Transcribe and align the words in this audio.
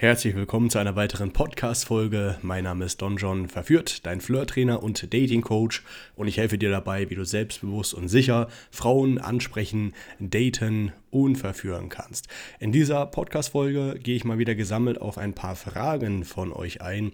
Herzlich 0.00 0.36
willkommen 0.36 0.70
zu 0.70 0.78
einer 0.78 0.94
weiteren 0.94 1.32
Podcast-Folge. 1.32 2.38
Mein 2.42 2.62
Name 2.62 2.84
ist 2.84 3.02
Don 3.02 3.16
John 3.16 3.48
Verführt, 3.48 4.06
dein 4.06 4.20
Flirt-Trainer 4.20 4.80
und 4.80 5.12
Dating-Coach 5.12 5.82
und 6.14 6.28
ich 6.28 6.36
helfe 6.36 6.56
dir 6.56 6.70
dabei, 6.70 7.10
wie 7.10 7.16
du 7.16 7.24
selbstbewusst 7.24 7.94
und 7.94 8.06
sicher 8.06 8.46
Frauen 8.70 9.18
ansprechen, 9.18 9.94
daten 10.20 10.92
und 11.10 11.34
verführen 11.34 11.88
kannst. 11.88 12.28
In 12.60 12.70
dieser 12.70 13.06
Podcast-Folge 13.06 13.98
gehe 14.00 14.14
ich 14.14 14.24
mal 14.24 14.38
wieder 14.38 14.54
gesammelt 14.54 15.00
auf 15.00 15.18
ein 15.18 15.34
paar 15.34 15.56
Fragen 15.56 16.22
von 16.22 16.52
euch 16.52 16.80
ein, 16.80 17.10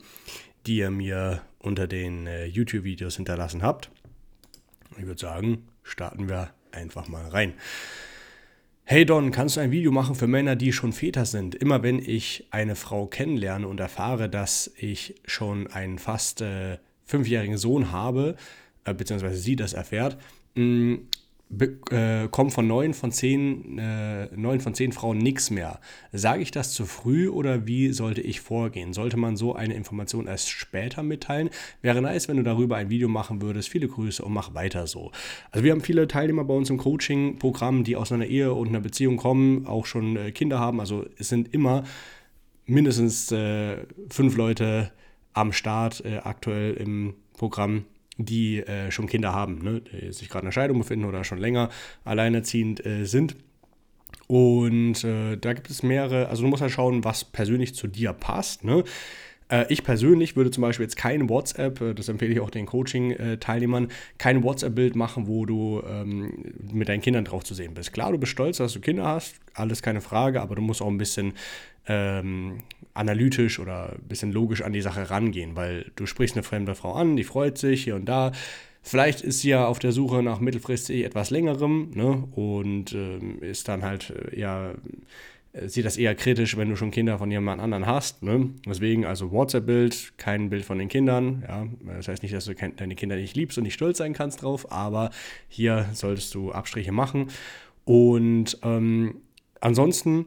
die 0.66 0.77
ihr 0.77 0.91
mir 0.91 1.41
unter 1.61 1.87
den 1.87 2.27
äh, 2.27 2.45
YouTube-Videos 2.45 3.16
hinterlassen 3.16 3.62
habt. 3.62 3.91
Ich 4.98 5.07
würde 5.07 5.23
sagen, 5.23 5.69
starten 5.85 6.29
wir 6.29 6.51
einfach 6.71 7.09
mal 7.09 7.27
rein. 7.29 7.55
Hey 8.87 9.07
Don, 9.07 9.30
kannst 9.30 9.57
du 9.57 9.61
ein 9.61 9.71
Video 9.71 9.91
machen 9.93 10.14
für 10.14 10.27
Männer, 10.27 10.57
die 10.57 10.71
schon 10.71 10.93
Väter 10.93 11.25
sind? 11.25 11.55
Immer 11.55 11.82
wenn 11.82 11.98
ich 11.98 12.46
eine 12.50 12.77
Frau 12.77 13.07
kennenlerne 13.07 13.67
und 13.67 13.80
erfahre, 13.80 14.29
dass 14.29 14.71
ich 14.77 15.14
schon 15.25 15.68
einen 15.68 15.99
fast 15.99 16.43
äh, 16.43 16.77
fünfjährigen 17.07 17.57
Sohn 17.57 17.93
habe, 17.93 18.36
äh, 18.85 18.93
beziehungsweise 18.93 19.39
sie 19.39 19.57
das 19.57 19.72
erfährt, 19.72 20.18
mh, 20.55 20.99
mm, 21.48 21.94
äh, 21.94 22.50
von 22.50 22.66
neun 22.66 22.94
von 22.94 23.12
zehn, 23.12 23.79
äh, 23.79 24.29
neun 24.36 24.61
von 24.61 24.75
zehn 24.75 24.93
Frauen 24.93 25.18
nichts 25.18 25.50
mehr. 25.50 25.80
Sage 26.12 26.43
ich 26.43 26.50
das 26.50 26.72
zu 26.72 26.86
früh 26.86 27.29
oder 27.29 27.66
wie 27.66 27.93
sollte 27.93 28.21
ich 28.21 28.40
vorgehen? 28.40 28.93
Sollte 28.93 29.16
man 29.16 29.36
so 29.36 29.54
eine 29.54 29.75
Information 29.75 30.26
erst 30.26 30.50
später 30.50 31.02
mitteilen? 31.02 31.50
Wäre 31.82 32.02
nice, 32.02 32.28
wenn 32.28 32.36
du 32.36 32.42
darüber 32.42 32.77
ein 32.77 32.91
Video 32.91 33.08
machen 33.08 33.42
würdest. 33.42 33.69
Viele 33.69 33.88
Grüße 33.88 34.25
und 34.25 34.33
mach 34.33 34.55
weiter 34.55 34.86
so. 34.86 35.12
Also 35.50 35.64
wir 35.64 35.72
haben 35.72 35.80
viele 35.80 36.08
Teilnehmer 36.08 36.44
bei 36.44 36.55
uns 36.55 36.70
im 36.70 36.78
Coaching-Programm, 36.78 37.84
die 37.84 37.97
aus 37.97 38.12
einer 38.12 38.27
Ehe 38.27 38.52
und 38.52 38.69
einer 38.69 38.80
Beziehung 38.80 39.16
kommen, 39.16 39.66
auch 39.66 39.86
schon 39.86 40.16
äh, 40.16 40.33
Kinder 40.33 40.58
haben. 40.58 40.80
Also 40.80 41.06
es 41.19 41.28
sind 41.28 41.52
immer 41.52 41.84
mindestens 42.66 43.30
äh, 43.33 43.78
fünf 44.11 44.36
Leute 44.36 44.92
am 45.33 45.52
Start 45.52 46.05
äh, 46.05 46.19
aktuell 46.19 46.74
im 46.74 47.14
Programm 47.36 47.84
die 48.16 48.60
äh, 48.60 48.90
schon 48.90 49.06
Kinder 49.06 49.32
haben, 49.32 49.58
ne? 49.62 49.80
die 49.80 50.12
sich 50.12 50.28
gerade 50.28 50.44
in 50.44 50.46
der 50.46 50.52
Scheidung 50.52 50.78
befinden 50.78 51.04
oder 51.04 51.24
schon 51.24 51.38
länger 51.38 51.70
alleinerziehend 52.04 52.84
äh, 52.84 53.04
sind. 53.04 53.36
Und 54.26 55.04
äh, 55.04 55.36
da 55.36 55.52
gibt 55.52 55.70
es 55.70 55.82
mehrere, 55.82 56.28
also 56.28 56.42
du 56.42 56.48
musst 56.48 56.62
halt 56.62 56.72
schauen, 56.72 57.04
was 57.04 57.24
persönlich 57.24 57.74
zu 57.74 57.86
dir 57.86 58.12
passt. 58.12 58.64
Ne? 58.64 58.84
Äh, 59.48 59.66
ich 59.68 59.84
persönlich 59.84 60.36
würde 60.36 60.50
zum 60.50 60.62
Beispiel 60.62 60.84
jetzt 60.84 60.96
kein 60.96 61.28
WhatsApp, 61.28 61.80
äh, 61.80 61.94
das 61.94 62.08
empfehle 62.08 62.32
ich 62.32 62.40
auch 62.40 62.50
den 62.50 62.66
Coaching-Teilnehmern, 62.66 63.88
kein 64.18 64.42
WhatsApp-Bild 64.42 64.96
machen, 64.96 65.26
wo 65.26 65.44
du 65.44 65.82
ähm, 65.86 66.54
mit 66.72 66.88
deinen 66.88 67.02
Kindern 67.02 67.24
drauf 67.24 67.44
zu 67.44 67.54
sehen 67.54 67.74
bist. 67.74 67.92
Klar, 67.92 68.12
du 68.12 68.18
bist 68.18 68.32
stolz, 68.32 68.58
dass 68.58 68.72
du 68.72 68.80
Kinder 68.80 69.04
hast, 69.04 69.36
alles 69.54 69.82
keine 69.82 70.00
Frage, 70.00 70.40
aber 70.40 70.54
du 70.54 70.62
musst 70.62 70.80
auch 70.80 70.88
ein 70.88 70.98
bisschen 70.98 71.34
ähm, 71.86 72.62
analytisch 72.95 73.59
oder 73.59 73.92
ein 73.92 74.09
bisschen 74.09 74.33
logisch 74.33 74.62
an 74.62 74.73
die 74.73 74.81
Sache 74.81 75.11
rangehen, 75.11 75.56
weil 75.56 75.91
du 75.97 76.06
sprichst 76.06 76.37
eine 76.37 76.45
fremde 76.45 76.75
Frau 76.75 76.95
an, 76.95 77.17
die 77.17 77.25
freut 77.25 77.59
sich 77.59 77.84
hier 77.84 77.97
und 77.97 78.06
da. 78.06 78.33
Vielleicht 78.83 79.23
ist 79.23 79.41
sie 79.41 79.48
ja 79.48 79.67
auf 79.67 79.78
der 79.78 79.92
Suche 79.92 80.23
nach 80.23 80.41
mittelfristig 80.41 81.05
etwas 81.05 81.31
längerem 81.31 81.91
ne, 81.95 82.28
und 82.33 82.92
ähm, 82.92 83.42
ist 83.42 83.69
dann 83.69 83.83
halt 83.83 84.11
äh, 84.11 84.39
ja 84.39 84.75
äh, 85.55 85.69
sieht 85.69 85.87
das 85.87 85.97
eher 85.97 86.15
kritisch, 86.15 86.56
wenn 86.56 86.69
du 86.69 86.77
schon 86.77 86.91
Kinder 86.91 87.19
von 87.19 87.31
jemand 87.31 87.62
anderen 87.62 87.87
hast. 87.87 88.22
Ne? 88.22 88.50
Deswegen 88.67 89.06
also 89.06 89.33
WhatsApp-Bild, 89.33 90.15
kein 90.19 90.50
Bild 90.50 90.65
von 90.65 90.78
den 90.78 90.89
Kindern. 90.89 91.45
Ja? 91.48 91.67
Das 91.97 92.09
heißt 92.09 92.22
nicht, 92.22 92.34
dass 92.34 92.45
du 92.45 92.55
deine 92.55 92.95
Kinder 92.95 93.17
nicht 93.17 93.37
liebst 93.37 93.56
und 93.56 93.65
nicht 93.65 93.75
stolz 93.75 93.98
sein 93.98 94.12
kannst 94.12 94.42
drauf, 94.42 94.70
aber 94.70 95.11
hier 95.48 95.89
solltest 95.92 96.34
du 96.34 96.53
Abstriche 96.53 96.92
machen. 96.92 97.28
Und 97.84 98.59
ähm, 98.62 99.17
ansonsten 99.61 100.27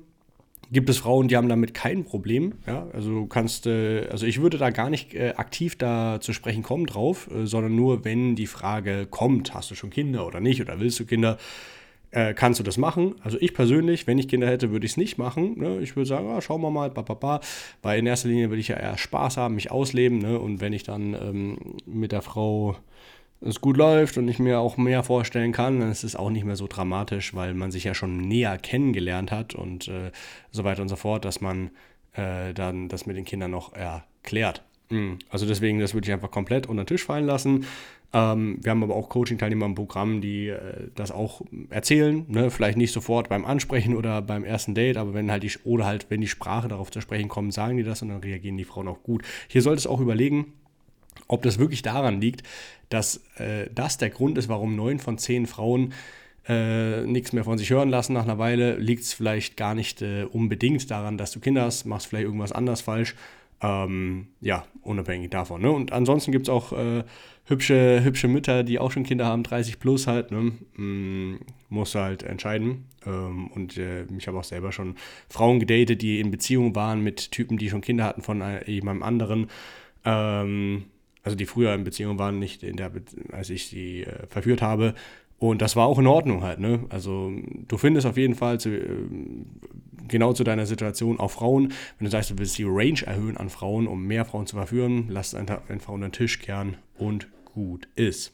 gibt 0.72 0.90
es 0.90 0.98
Frauen, 0.98 1.28
die 1.28 1.38
haben 1.38 1.50
damit 1.50 1.74
kein 1.74 2.04
Problem. 2.04 2.54
Ja? 2.66 2.88
Also 2.94 3.10
du 3.12 3.26
kannst, 3.28 3.68
äh, 3.68 4.08
also 4.10 4.26
ich 4.26 4.42
würde 4.42 4.58
da 4.58 4.70
gar 4.70 4.90
nicht 4.90 5.14
äh, 5.14 5.34
aktiv 5.36 5.78
da 5.78 6.20
zu 6.20 6.34
sprechen 6.34 6.64
kommen 6.64 6.86
drauf, 6.86 7.30
äh, 7.32 7.46
sondern 7.46 7.76
nur, 7.76 8.06
wenn 8.06 8.36
die 8.36 8.48
Frage 8.48 9.08
kommt, 9.10 9.54
hast 9.54 9.72
du 9.72 9.76
schon 9.76 9.90
Kinder 9.90 10.26
oder 10.26 10.40
nicht 10.40 10.62
oder 10.62 10.80
willst 10.80 11.00
du 11.00 11.06
Kinder, 11.06 11.38
äh, 12.12 12.34
kannst 12.34 12.60
du 12.60 12.64
das 12.64 12.78
machen. 12.78 13.16
Also 13.22 13.38
ich 13.40 13.54
persönlich, 13.54 14.08
wenn 14.08 14.18
ich 14.18 14.28
Kinder 14.28 14.48
hätte, 14.48 14.72
würde 14.72 14.86
ich 14.86 14.94
es 14.94 14.98
nicht 14.98 15.18
machen. 15.18 15.60
Ne? 15.60 15.80
Ich 15.82 15.96
würde 15.96 16.08
sagen, 16.08 16.30
ah, 16.30 16.42
schauen 16.42 16.62
wir 16.62 16.72
mal, 16.72 16.90
ba, 16.90 17.42
weil 17.82 18.00
in 18.00 18.06
erster 18.06 18.30
Linie 18.30 18.50
würde 18.50 18.62
ich 18.62 18.70
ja 18.70 18.78
eher 18.78 18.98
Spaß 18.98 19.38
haben, 19.38 19.56
mich 19.56 19.72
ausleben. 19.72 20.20
Ne? 20.20 20.40
Und 20.40 20.62
wenn 20.62 20.74
ich 20.74 20.84
dann 20.84 21.14
ähm, 21.14 21.58
mit 21.86 22.12
der 22.12 22.22
Frau 22.22 22.78
es 23.42 23.62
gut 23.62 23.78
läuft 23.78 24.18
und 24.18 24.28
ich 24.28 24.40
mir 24.40 24.60
auch 24.60 24.78
mehr 24.78 25.04
vorstellen 25.04 25.52
kann, 25.52 25.80
dann 25.80 25.92
ist 25.92 26.04
es 26.04 26.16
auch 26.16 26.30
nicht 26.30 26.46
mehr 26.46 26.56
so 26.56 26.68
dramatisch, 26.68 27.36
weil 27.36 27.54
man 27.54 27.72
sich 27.72 27.84
ja 27.84 27.94
schon 27.94 28.18
näher 28.18 28.58
kennengelernt 28.58 29.32
hat 29.32 29.56
und 29.56 29.88
äh, 29.88 30.12
so 30.52 30.64
weiter 30.64 30.82
und 30.82 30.90
so 30.90 30.96
fort, 30.96 31.26
dass 31.26 31.42
man 31.42 31.70
äh, 32.14 32.54
dann 32.54 32.90
das 32.90 33.06
mit 33.06 33.16
den 33.16 33.26
Kindern 33.26 33.52
noch 33.52 33.74
erklärt. 33.74 34.64
Mhm. 34.90 35.20
Also 35.30 35.46
deswegen, 35.46 35.80
das 35.80 35.94
würde 35.94 36.08
ich 36.08 36.14
einfach 36.14 36.32
komplett 36.32 36.68
unter 36.68 36.84
den 36.84 36.88
Tisch 36.88 37.06
fallen 37.06 37.26
lassen. 37.26 37.66
Ähm, 38.14 38.58
wir 38.62 38.72
haben 38.72 38.84
aber 38.84 38.96
auch 38.96 39.10
Coaching-Teilnehmer 39.10 39.66
im 39.66 39.76
Programm, 39.76 40.22
die 40.22 40.48
äh, 40.48 40.90
das 40.96 41.12
auch 41.12 41.42
erzählen. 41.70 42.26
Ne? 42.30 42.50
Vielleicht 42.50 42.78
nicht 42.78 42.94
sofort 42.94 43.30
beim 43.30 43.46
Ansprechen 43.46 43.96
oder 43.96 44.22
beim 44.22 44.46
ersten 44.46 44.76
Date, 44.76 44.98
aber 44.98 45.14
wenn 45.14 45.30
halt 45.30 45.44
die, 45.44 45.52
oder 45.64 45.86
halt, 45.86 46.08
wenn 46.10 46.22
die 46.22 46.28
Sprache 46.28 46.70
darauf 46.70 46.90
zu 46.90 47.02
sprechen 47.02 47.28
kommt, 47.28 47.54
sagen 47.54 47.78
die 47.78 47.84
das 47.84 48.02
und 48.02 48.10
dann 48.10 48.22
reagieren 48.22 48.58
die 48.58 48.64
Frauen 48.64 48.88
auch 48.88 49.04
gut. 49.04 49.24
Hier 49.48 49.62
sollte 49.62 49.80
es 49.80 49.88
auch 49.88 50.00
überlegen, 50.00 50.54
ob 51.28 51.44
das 51.44 51.60
wirklich 51.60 51.82
daran 51.82 52.22
liegt, 52.22 52.44
dass 52.90 53.24
äh, 53.38 53.70
das 53.74 53.98
der 53.98 54.10
Grund 54.10 54.38
ist, 54.38 54.50
warum 54.50 54.76
neun 54.76 55.00
von 55.00 55.18
zehn 55.18 55.46
Frauen 55.46 55.94
äh, 56.48 57.02
nichts 57.02 57.34
mehr 57.34 57.44
von 57.44 57.58
sich 57.58 57.70
hören 57.70 57.90
lassen 57.90 58.14
nach 58.14 58.24
einer 58.24 58.38
Weile, 58.38 58.78
liegt 58.78 59.04
es 59.04 59.14
vielleicht 59.14 59.58
gar 59.58 59.76
nicht 59.76 60.02
äh, 60.02 60.24
unbedingt 60.24 60.90
daran, 60.90 61.18
dass 61.18 61.32
du 61.32 61.40
Kinder 61.40 61.64
hast, 61.64 61.86
machst 61.86 62.08
vielleicht 62.08 62.26
irgendwas 62.26 62.52
anders 62.52 62.82
falsch. 62.82 63.16
Ähm, 63.62 64.28
ja, 64.40 64.66
unabhängig 64.84 65.32
davon. 65.32 65.62
Ne? 65.62 65.72
Und 65.72 65.92
ansonsten 65.92 66.32
gibt 66.32 66.48
es 66.48 66.50
auch 66.50 66.74
äh, 66.74 67.04
hübsche, 67.46 68.04
hübsche 68.04 68.28
Mütter, 68.28 68.64
die 68.64 68.78
auch 68.78 68.92
schon 68.92 69.04
Kinder 69.04 69.26
haben, 69.26 69.44
30 69.44 69.80
plus 69.80 70.06
halt. 70.06 70.32
Ne? 70.32 70.54
Mm, 70.76 71.40
musst 71.70 71.96
du 71.96 72.00
halt 72.00 72.24
entscheiden. 72.24 72.86
Ähm, 73.06 73.48
und 73.48 73.78
äh, 73.78 74.06
ich 74.18 74.28
habe 74.28 74.38
auch 74.38 74.44
selber 74.44 74.72
schon 74.72 74.96
Frauen 75.28 75.60
gedatet, 75.60 76.02
die 76.02 76.20
in 76.20 76.30
Beziehung 76.30 76.76
waren 76.76 77.02
mit 77.02 77.32
Typen, 77.32 77.58
die 77.58 77.70
schon 77.70 77.82
Kinder 77.82 78.06
hatten 78.06 78.22
von 78.22 78.42
äh, 78.42 78.70
jemandem 78.70 79.04
anderen. 79.04 79.48
Ähm, 80.06 80.86
also 81.28 81.36
die 81.36 81.46
früher 81.46 81.74
in 81.74 81.84
Beziehung 81.84 82.18
waren, 82.18 82.40
nicht 82.40 82.64
in 82.64 82.78
der, 82.78 82.90
Be 82.90 83.02
als 83.34 83.50
ich 83.50 83.68
sie 83.68 84.04
äh, 84.04 84.26
verführt 84.28 84.62
habe. 84.62 84.96
Und 85.40 85.62
das 85.62 85.76
war 85.76 85.86
auch 85.86 86.00
in 86.00 86.08
Ordnung 86.08 86.42
halt, 86.42 86.60
ne? 86.60 86.86
Also 86.90 87.32
du 87.68 87.78
findest 87.78 88.08
auf 88.08 88.16
jeden 88.16 88.34
Fall 88.34 88.60
zu, 88.62 88.70
äh, 88.70 88.88
genau 90.08 90.32
zu 90.32 90.46
deiner 90.46 90.66
Situation 90.66 91.20
auch 91.20 91.32
Frauen. 91.32 91.74
Wenn 92.00 92.06
du 92.06 92.12
sagst, 92.12 92.32
du 92.32 92.38
willst 92.38 92.58
die 92.58 92.64
Range 92.66 93.02
erhöhen 93.06 93.36
an 93.36 93.50
Frauen, 93.50 93.88
um 93.88 94.06
mehr 94.06 94.24
Frauen 94.24 94.48
zu 94.48 94.56
verführen, 94.56 95.08
lass 95.10 95.36
einfach 95.36 95.90
unter 95.90 96.08
den 96.08 96.14
Tisch 96.14 96.40
kehren 96.40 96.78
und 96.98 97.28
gut 97.44 97.90
ist. 97.96 98.34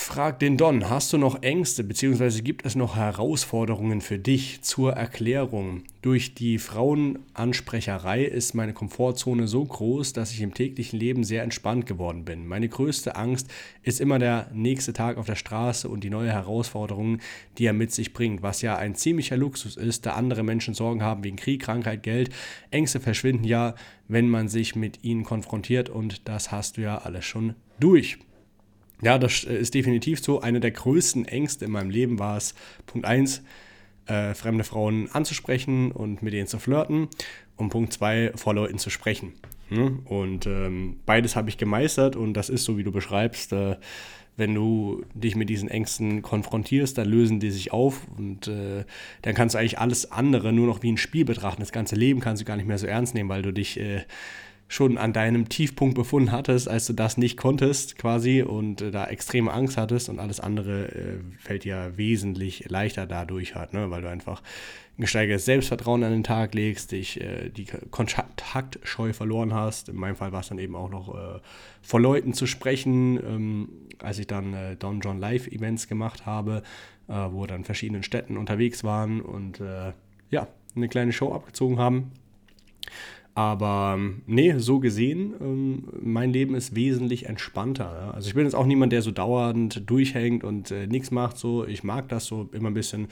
Frag 0.00 0.38
den 0.38 0.56
Don, 0.56 0.88
hast 0.88 1.12
du 1.12 1.18
noch 1.18 1.42
Ängste 1.42 1.82
bzw. 1.82 2.40
gibt 2.40 2.64
es 2.64 2.76
noch 2.76 2.96
Herausforderungen 2.96 4.00
für 4.00 4.18
dich 4.18 4.62
zur 4.62 4.92
Erklärung? 4.92 5.82
Durch 6.02 6.34
die 6.34 6.58
Frauenansprecherei 6.58 8.24
ist 8.24 8.54
meine 8.54 8.72
Komfortzone 8.72 9.48
so 9.48 9.64
groß, 9.64 10.12
dass 10.14 10.32
ich 10.32 10.40
im 10.40 10.54
täglichen 10.54 10.98
Leben 10.98 11.24
sehr 11.24 11.42
entspannt 11.42 11.84
geworden 11.84 12.24
bin. 12.24 12.46
Meine 12.46 12.68
größte 12.68 13.16
Angst 13.16 13.50
ist 13.82 14.00
immer 14.00 14.18
der 14.18 14.48
nächste 14.54 14.92
Tag 14.92 15.18
auf 15.18 15.26
der 15.26 15.34
Straße 15.34 15.88
und 15.88 16.04
die 16.04 16.10
neue 16.10 16.32
Herausforderung, 16.32 17.18
die 17.58 17.66
er 17.66 17.74
mit 17.74 17.92
sich 17.92 18.14
bringt, 18.14 18.40
was 18.40 18.62
ja 18.62 18.76
ein 18.76 18.94
ziemlicher 18.94 19.36
Luxus 19.36 19.76
ist, 19.76 20.06
da 20.06 20.12
andere 20.12 20.44
Menschen 20.44 20.74
Sorgen 20.74 21.02
haben 21.02 21.24
wegen 21.24 21.36
Krieg, 21.36 21.60
Krankheit, 21.60 22.04
Geld. 22.04 22.30
Ängste 22.70 23.00
verschwinden 23.00 23.44
ja, 23.44 23.74
wenn 24.06 24.30
man 24.30 24.48
sich 24.48 24.74
mit 24.74 25.04
ihnen 25.04 25.24
konfrontiert 25.24 25.90
und 25.90 26.28
das 26.28 26.52
hast 26.52 26.76
du 26.76 26.82
ja 26.82 26.98
alles 26.98 27.24
schon 27.24 27.56
durch. 27.78 28.18
Ja, 29.02 29.18
das 29.18 29.44
äh, 29.44 29.56
ist 29.56 29.74
definitiv 29.74 30.20
so. 30.20 30.40
Eine 30.40 30.60
der 30.60 30.70
größten 30.70 31.24
Ängste 31.26 31.64
in 31.64 31.70
meinem 31.70 31.90
Leben 31.90 32.18
war 32.18 32.36
es, 32.36 32.54
Punkt 32.86 33.06
1, 33.06 33.42
äh, 34.06 34.34
fremde 34.34 34.64
Frauen 34.64 35.08
anzusprechen 35.12 35.92
und 35.92 36.22
mit 36.22 36.32
denen 36.32 36.46
zu 36.46 36.58
flirten 36.58 37.08
und 37.56 37.70
Punkt 37.70 37.92
2, 37.92 38.32
vor 38.34 38.54
Leuten 38.54 38.78
zu 38.78 38.90
sprechen. 38.90 39.34
Hm? 39.68 40.00
Und 40.06 40.46
ähm, 40.46 41.00
beides 41.04 41.36
habe 41.36 41.48
ich 41.50 41.58
gemeistert 41.58 42.16
und 42.16 42.34
das 42.34 42.48
ist 42.48 42.64
so, 42.64 42.78
wie 42.78 42.84
du 42.84 42.92
beschreibst. 42.92 43.52
Äh, 43.52 43.76
wenn 44.38 44.54
du 44.54 45.04
dich 45.14 45.34
mit 45.34 45.48
diesen 45.48 45.68
Ängsten 45.68 46.22
konfrontierst, 46.22 46.96
dann 46.96 47.08
lösen 47.08 47.40
die 47.40 47.50
sich 47.50 47.72
auf 47.72 48.06
und 48.16 48.46
äh, 48.46 48.84
dann 49.22 49.34
kannst 49.34 49.56
du 49.56 49.58
eigentlich 49.58 49.80
alles 49.80 50.12
andere 50.12 50.52
nur 50.52 50.68
noch 50.68 50.82
wie 50.84 50.92
ein 50.92 50.96
Spiel 50.96 51.24
betrachten. 51.24 51.60
Das 51.60 51.72
ganze 51.72 51.96
Leben 51.96 52.20
kannst 52.20 52.40
du 52.40 52.46
gar 52.46 52.56
nicht 52.56 52.66
mehr 52.66 52.78
so 52.78 52.86
ernst 52.86 53.14
nehmen, 53.14 53.28
weil 53.28 53.42
du 53.42 53.52
dich 53.52 53.80
äh, 53.80 54.04
schon 54.68 54.98
an 54.98 55.14
deinem 55.14 55.48
Tiefpunkt 55.48 55.94
befunden 55.94 56.30
hattest, 56.30 56.68
als 56.68 56.86
du 56.86 56.92
das 56.92 57.16
nicht 57.16 57.38
konntest 57.38 57.96
quasi 57.96 58.42
und 58.42 58.82
äh, 58.82 58.90
da 58.90 59.06
extreme 59.06 59.50
Angst 59.50 59.78
hattest 59.78 60.10
und 60.10 60.18
alles 60.18 60.40
andere 60.40 60.88
äh, 60.88 61.18
fällt 61.38 61.64
dir 61.64 61.94
wesentlich 61.96 62.68
leichter 62.68 63.06
dadurch 63.06 63.54
halt, 63.54 63.72
ne? 63.72 63.90
weil 63.90 64.02
du 64.02 64.10
einfach 64.10 64.42
ein 64.98 65.02
gesteigertes 65.02 65.46
Selbstvertrauen 65.46 66.04
an 66.04 66.12
den 66.12 66.24
Tag 66.24 66.54
legst, 66.54 66.92
dich 66.92 67.18
äh, 67.20 67.48
die 67.48 67.64
Kontaktscheu 67.90 69.14
verloren 69.14 69.54
hast. 69.54 69.88
In 69.88 69.96
meinem 69.96 70.16
Fall 70.16 70.32
war 70.32 70.40
es 70.40 70.48
dann 70.48 70.58
eben 70.58 70.76
auch 70.76 70.90
noch 70.90 71.14
äh, 71.14 71.40
vor 71.80 72.00
Leuten 72.00 72.34
zu 72.34 72.46
sprechen, 72.46 73.18
ähm, 73.24 73.68
als 74.00 74.18
ich 74.18 74.26
dann 74.26 74.52
äh, 74.52 74.76
Don 74.76 75.00
John 75.00 75.18
Live 75.18 75.46
Events 75.46 75.88
gemacht 75.88 76.26
habe, 76.26 76.62
äh, 77.08 77.12
wo 77.12 77.46
dann 77.46 77.64
verschiedenen 77.64 78.02
Städten 78.02 78.36
unterwegs 78.36 78.84
waren 78.84 79.22
und 79.22 79.62
ja, 80.30 80.46
eine 80.76 80.88
kleine 80.88 81.12
Show 81.12 81.32
abgezogen 81.32 81.78
haben. 81.78 82.12
Aber 83.38 83.94
ähm, 83.96 84.22
nee, 84.26 84.58
so 84.58 84.80
gesehen, 84.80 85.32
ähm, 85.40 85.84
mein 86.02 86.32
Leben 86.32 86.56
ist 86.56 86.74
wesentlich 86.74 87.26
entspannter. 87.26 88.12
Also 88.12 88.26
ich 88.26 88.34
bin 88.34 88.42
jetzt 88.42 88.54
auch 88.54 88.66
niemand, 88.66 88.90
der 88.92 89.00
so 89.00 89.12
dauernd 89.12 89.88
durchhängt 89.88 90.42
und 90.42 90.72
äh, 90.72 90.88
nichts 90.88 91.12
macht. 91.12 91.38
So, 91.38 91.64
ich 91.64 91.84
mag 91.84 92.08
das 92.08 92.24
so 92.24 92.48
immer 92.50 92.68
ein 92.68 92.74
bisschen 92.74 93.06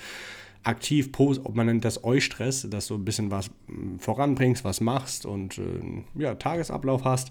aktiv, 0.64 1.11
ob 1.17 1.55
man 1.55 1.67
nennt 1.67 1.84
das 1.84 2.02
Eustress, 2.02 2.69
dass 2.69 2.88
du 2.88 2.96
ein 2.96 3.05
bisschen 3.05 3.31
was 3.31 3.52
hm, 3.69 4.00
voranbringst, 4.00 4.64
was 4.64 4.81
machst 4.81 5.26
und 5.26 5.58
äh, 5.58 6.02
ja, 6.17 6.34
Tagesablauf 6.34 7.05
hast. 7.05 7.31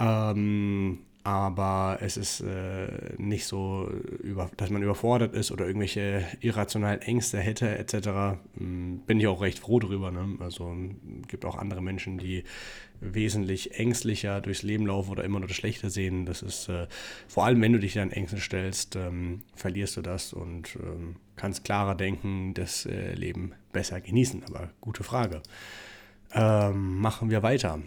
Ähm, 0.00 0.98
aber 1.24 1.98
es 2.00 2.16
ist 2.16 2.40
äh, 2.40 2.88
nicht 3.18 3.46
so, 3.46 3.90
über, 4.22 4.50
dass 4.56 4.70
man 4.70 4.82
überfordert 4.82 5.34
ist 5.34 5.50
oder 5.50 5.66
irgendwelche 5.66 6.24
irrationalen 6.40 7.02
Ängste 7.02 7.38
hätte 7.38 7.76
etc. 7.76 8.38
Ähm, 8.58 9.02
bin 9.06 9.20
ich 9.20 9.26
auch 9.26 9.42
recht 9.42 9.58
froh 9.58 9.78
drüber. 9.78 10.10
Ne? 10.10 10.36
Also 10.40 10.74
gibt 11.26 11.44
auch 11.44 11.56
andere 11.56 11.82
Menschen, 11.82 12.18
die 12.18 12.44
wesentlich 13.00 13.78
ängstlicher 13.78 14.40
durchs 14.40 14.62
Leben 14.62 14.86
laufen 14.86 15.10
oder 15.10 15.24
immer 15.24 15.38
nur 15.38 15.48
das 15.48 15.56
Schlechte 15.56 15.90
sehen. 15.90 16.24
Das 16.24 16.42
ist 16.42 16.68
äh, 16.68 16.86
vor 17.26 17.44
allem, 17.44 17.60
wenn 17.60 17.72
du 17.72 17.78
dich 17.78 17.94
dann 17.94 18.10
Ängsten 18.10 18.40
stellst, 18.40 18.96
ähm, 18.96 19.42
verlierst 19.54 19.96
du 19.96 20.02
das 20.02 20.32
und 20.32 20.76
ähm, 20.76 21.16
kannst 21.36 21.64
klarer 21.64 21.94
denken, 21.94 22.54
das 22.54 22.86
äh, 22.86 23.12
Leben 23.14 23.52
besser 23.72 24.00
genießen. 24.00 24.44
Aber 24.44 24.70
gute 24.80 25.04
Frage. 25.04 25.42
Ähm, 26.32 27.00
machen 27.00 27.30
wir 27.30 27.42
weiter. 27.42 27.80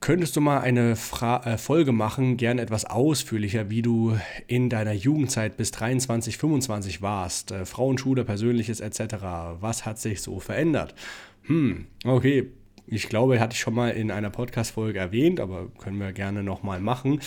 Könntest 0.00 0.34
du 0.34 0.40
mal 0.40 0.60
eine 0.60 0.96
Fra 0.96 1.44
äh, 1.44 1.58
Folge 1.58 1.92
machen, 1.92 2.38
gerne 2.38 2.62
etwas 2.62 2.86
ausführlicher, 2.86 3.68
wie 3.68 3.82
du 3.82 4.16
in 4.46 4.70
deiner 4.70 4.94
Jugendzeit 4.94 5.58
bis 5.58 5.72
23, 5.72 6.38
25 6.38 7.02
warst? 7.02 7.50
Äh, 7.50 7.66
Frauenschule, 7.66 8.24
Persönliches 8.24 8.80
etc. 8.80 9.16
Was 9.60 9.84
hat 9.84 9.98
sich 9.98 10.22
so 10.22 10.40
verändert? 10.40 10.94
Hm, 11.42 11.86
okay. 12.06 12.50
Ich 12.86 13.10
glaube, 13.10 13.38
hatte 13.40 13.52
ich 13.52 13.60
schon 13.60 13.74
mal 13.74 13.90
in 13.90 14.10
einer 14.10 14.30
Podcast-Folge 14.30 14.98
erwähnt, 14.98 15.38
aber 15.38 15.68
können 15.78 15.98
wir 15.98 16.12
gerne 16.12 16.42
nochmal 16.42 16.80
machen. 16.80 17.20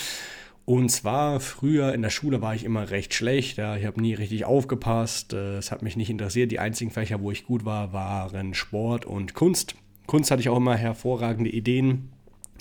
Und 0.66 0.90
zwar 0.90 1.40
früher 1.42 1.94
in 1.94 2.02
der 2.02 2.10
Schule 2.10 2.42
war 2.42 2.56
ich 2.56 2.66
immer 2.66 2.90
recht 2.90 3.14
schlecht. 3.14 3.58
Ja, 3.58 3.78
ich 3.78 3.86
habe 3.86 4.02
nie 4.02 4.16
richtig 4.16 4.46
aufgepasst. 4.46 5.34
Äh, 5.34 5.58
es 5.58 5.72
hat 5.72 5.84
mich 5.84 5.96
nicht 5.96 6.10
interessiert. 6.10 6.52
Die 6.52 6.60
einzigen 6.60 6.90
Fächer, 6.90 7.22
wo 7.22 7.30
ich 7.30 7.46
gut 7.46 7.66
war, 7.66 7.94
waren 7.94 8.56
Sport 8.56 9.06
und 9.06 9.36
Kunst. 9.36 9.76
Kunst 10.08 10.32
hatte 10.32 10.42
ich 10.42 10.50
auch 10.50 10.58
immer 10.58 10.76
hervorragende 10.76 11.52
Ideen 11.52 12.13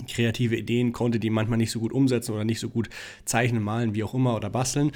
kreative 0.07 0.55
Ideen 0.55 0.91
konnte, 0.91 1.19
die 1.19 1.29
manchmal 1.29 1.57
nicht 1.57 1.71
so 1.71 1.79
gut 1.79 1.93
umsetzen 1.93 2.33
oder 2.33 2.43
nicht 2.43 2.59
so 2.59 2.69
gut 2.69 2.89
zeichnen, 3.25 3.63
malen, 3.63 3.95
wie 3.95 4.03
auch 4.03 4.13
immer 4.13 4.35
oder 4.35 4.49
basteln. 4.49 4.91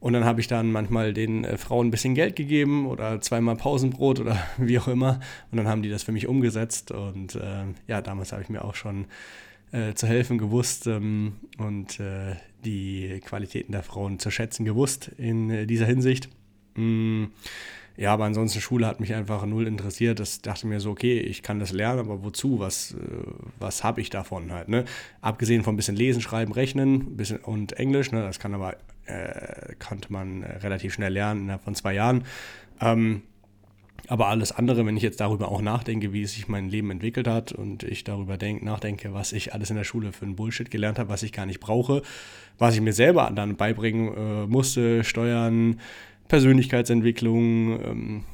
Und 0.00 0.14
dann 0.14 0.24
habe 0.24 0.40
ich 0.40 0.48
dann 0.48 0.72
manchmal 0.72 1.12
den 1.12 1.44
äh, 1.44 1.58
Frauen 1.58 1.88
ein 1.88 1.90
bisschen 1.90 2.14
Geld 2.14 2.34
gegeben 2.34 2.86
oder 2.86 3.20
zweimal 3.20 3.56
Pausenbrot 3.56 4.18
oder 4.18 4.38
wie 4.58 4.78
auch 4.78 4.88
immer. 4.88 5.20
Und 5.50 5.58
dann 5.58 5.68
haben 5.68 5.82
die 5.82 5.90
das 5.90 6.02
für 6.02 6.12
mich 6.12 6.26
umgesetzt. 6.26 6.90
Und 6.90 7.34
äh, 7.34 7.64
ja, 7.86 8.00
damals 8.00 8.32
habe 8.32 8.42
ich 8.42 8.48
mir 8.48 8.64
auch 8.64 8.74
schon 8.74 9.06
äh, 9.72 9.94
zu 9.94 10.06
helfen 10.06 10.38
gewusst 10.38 10.86
ähm, 10.86 11.34
und 11.58 12.00
äh, 12.00 12.34
die 12.64 13.20
Qualitäten 13.24 13.72
der 13.72 13.82
Frauen 13.82 14.18
zu 14.18 14.30
schätzen 14.30 14.64
gewusst 14.64 15.10
in 15.18 15.50
äh, 15.50 15.66
dieser 15.66 15.86
Hinsicht. 15.86 16.28
Mm. 16.74 17.26
Ja, 17.96 18.12
aber 18.12 18.24
ansonsten 18.24 18.60
Schule 18.60 18.86
hat 18.86 19.00
mich 19.00 19.14
einfach 19.14 19.44
null 19.44 19.66
interessiert. 19.66 20.20
Das 20.20 20.40
dachte 20.40 20.66
mir 20.66 20.80
so, 20.80 20.90
okay, 20.90 21.18
ich 21.18 21.42
kann 21.42 21.58
das 21.58 21.72
lernen, 21.72 22.00
aber 22.00 22.24
wozu? 22.24 22.58
Was, 22.58 22.92
äh, 22.92 22.96
was 23.58 23.84
habe 23.84 24.00
ich 24.00 24.10
davon 24.10 24.52
halt? 24.52 24.68
Ne? 24.68 24.84
Abgesehen 25.20 25.62
von 25.62 25.74
ein 25.74 25.76
bisschen 25.76 25.96
Lesen, 25.96 26.22
Schreiben, 26.22 26.52
Rechnen 26.52 27.16
bisschen, 27.16 27.38
und 27.38 27.74
Englisch, 27.74 28.10
ne? 28.12 28.22
das 28.22 28.38
kann 28.38 28.54
aber, 28.54 28.76
äh, 29.06 29.74
konnte 29.78 30.12
man 30.12 30.42
relativ 30.42 30.94
schnell 30.94 31.12
lernen 31.12 31.42
innerhalb 31.42 31.62
von 31.62 31.74
zwei 31.74 31.94
Jahren. 31.94 32.24
Ähm, 32.80 33.22
aber 34.08 34.28
alles 34.28 34.52
andere, 34.52 34.86
wenn 34.86 34.96
ich 34.96 35.02
jetzt 35.02 35.20
darüber 35.20 35.50
auch 35.50 35.62
nachdenke, 35.62 36.12
wie 36.12 36.26
sich 36.26 36.48
mein 36.48 36.68
Leben 36.68 36.90
entwickelt 36.90 37.28
hat 37.28 37.52
und 37.52 37.82
ich 37.82 38.04
darüber 38.04 38.36
denk, 38.36 38.62
nachdenke, 38.62 39.12
was 39.12 39.32
ich 39.32 39.52
alles 39.54 39.70
in 39.70 39.76
der 39.76 39.84
Schule 39.84 40.12
für 40.12 40.24
ein 40.24 40.36
Bullshit 40.36 40.70
gelernt 40.70 40.98
habe, 40.98 41.10
was 41.10 41.22
ich 41.22 41.32
gar 41.32 41.46
nicht 41.46 41.60
brauche, 41.60 42.02
was 42.58 42.74
ich 42.74 42.80
mir 42.80 42.92
selber 42.92 43.30
dann 43.34 43.56
beibringen 43.56 44.14
äh, 44.16 44.46
musste, 44.46 45.04
Steuern, 45.04 45.80
Persönlichkeitsentwicklung, 46.30 47.80
ähm, 47.84 48.24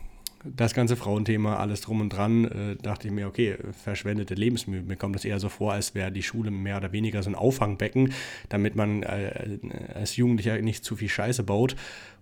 das 0.44 0.74
ganze 0.74 0.96
Frauenthema, 0.96 1.56
alles 1.56 1.80
drum 1.80 2.02
und 2.02 2.10
dran, 2.10 2.44
äh, 2.44 2.76
dachte 2.76 3.08
ich 3.08 3.12
mir, 3.12 3.26
okay, 3.26 3.56
verschwendete 3.72 4.34
Lebensmühe. 4.34 4.82
Mir 4.82 4.96
kommt 4.96 5.16
das 5.16 5.24
eher 5.24 5.40
so 5.40 5.48
vor, 5.48 5.72
als 5.72 5.94
wäre 5.94 6.12
die 6.12 6.22
Schule 6.22 6.50
mehr 6.50 6.76
oder 6.76 6.92
weniger 6.92 7.22
so 7.22 7.30
ein 7.30 7.34
Auffangbecken, 7.34 8.12
damit 8.50 8.76
man 8.76 9.02
äh, 9.02 9.58
als 9.94 10.14
Jugendlicher 10.16 10.60
nicht 10.60 10.84
zu 10.84 10.94
viel 10.94 11.08
Scheiße 11.08 11.42
baut 11.42 11.74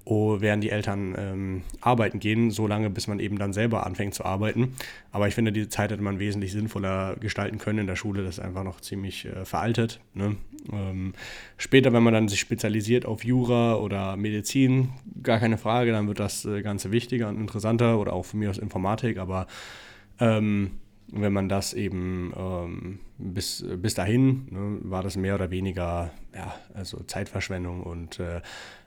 oh, 0.05 0.41
während 0.41 0.62
die 0.62 0.71
Eltern 0.71 1.15
ähm, 1.17 1.62
arbeiten 1.81 2.21
gehen, 2.21 2.50
so 2.50 2.67
lange, 2.67 2.91
bis 2.91 3.06
man 3.06 3.21
eben 3.21 3.38
dann 3.38 3.53
selber 3.53 3.87
anfängt 3.87 4.15
zu 4.15 4.25
arbeiten. 4.25 4.75
Aber 5.12 5.29
ich 5.29 5.35
finde, 5.35 5.53
diese 5.53 5.69
Zeit 5.69 5.91
hätte 5.91 6.03
man 6.03 6.19
wesentlich 6.19 6.53
sinnvoller 6.53 7.17
gestalten 7.17 7.59
können 7.59 7.81
in 7.81 7.87
der 7.87 7.97
Schule. 7.97 8.23
Das 8.23 8.38
ist 8.38 8.44
einfach 8.44 8.65
noch 8.65 8.81
ziemlich 8.81 9.25
äh, 9.25 9.44
veraltet. 9.44 10.00
Ne? 10.12 10.37
Ähm, 10.72 11.12
später, 11.56 11.93
wenn 11.93 12.02
man 12.02 12.14
dann 12.14 12.28
sich 12.28 12.40
spezialisiert 12.40 13.06
auf 13.06 13.25
Jura 13.25 13.76
oder 13.76 14.16
Medizin, 14.16 14.90
gar 15.22 15.38
keine 15.38 15.58
Frage, 15.58 15.93
dann 15.93 16.08
wird 16.08 16.20
das 16.20 16.44
äh, 16.44 16.62
Ganze 16.62 16.93
wichtiger 16.93 17.28
und 17.28 17.40
interessanter 17.40 17.99
oder 17.99 18.12
auch 18.12 18.25
für 18.25 18.37
mich 18.37 18.49
aus 18.49 18.58
Informatik. 18.58 19.19
Aber 19.19 19.46
ähm, 20.20 20.72
wenn 21.12 21.32
man 21.32 21.49
das 21.49 21.75
eben 21.75 22.32
ähm, 22.37 22.99
bis, 23.19 23.64
bis 23.76 23.94
dahin 23.94 24.46
ne, 24.50 24.78
war 24.82 25.02
das 25.02 25.16
mehr 25.16 25.34
oder 25.34 25.50
weniger 25.50 26.11
ja, 26.34 26.55
also 26.75 27.02
Zeitverschwendung 27.06 27.82
und 27.82 28.20
äh, 28.20 28.40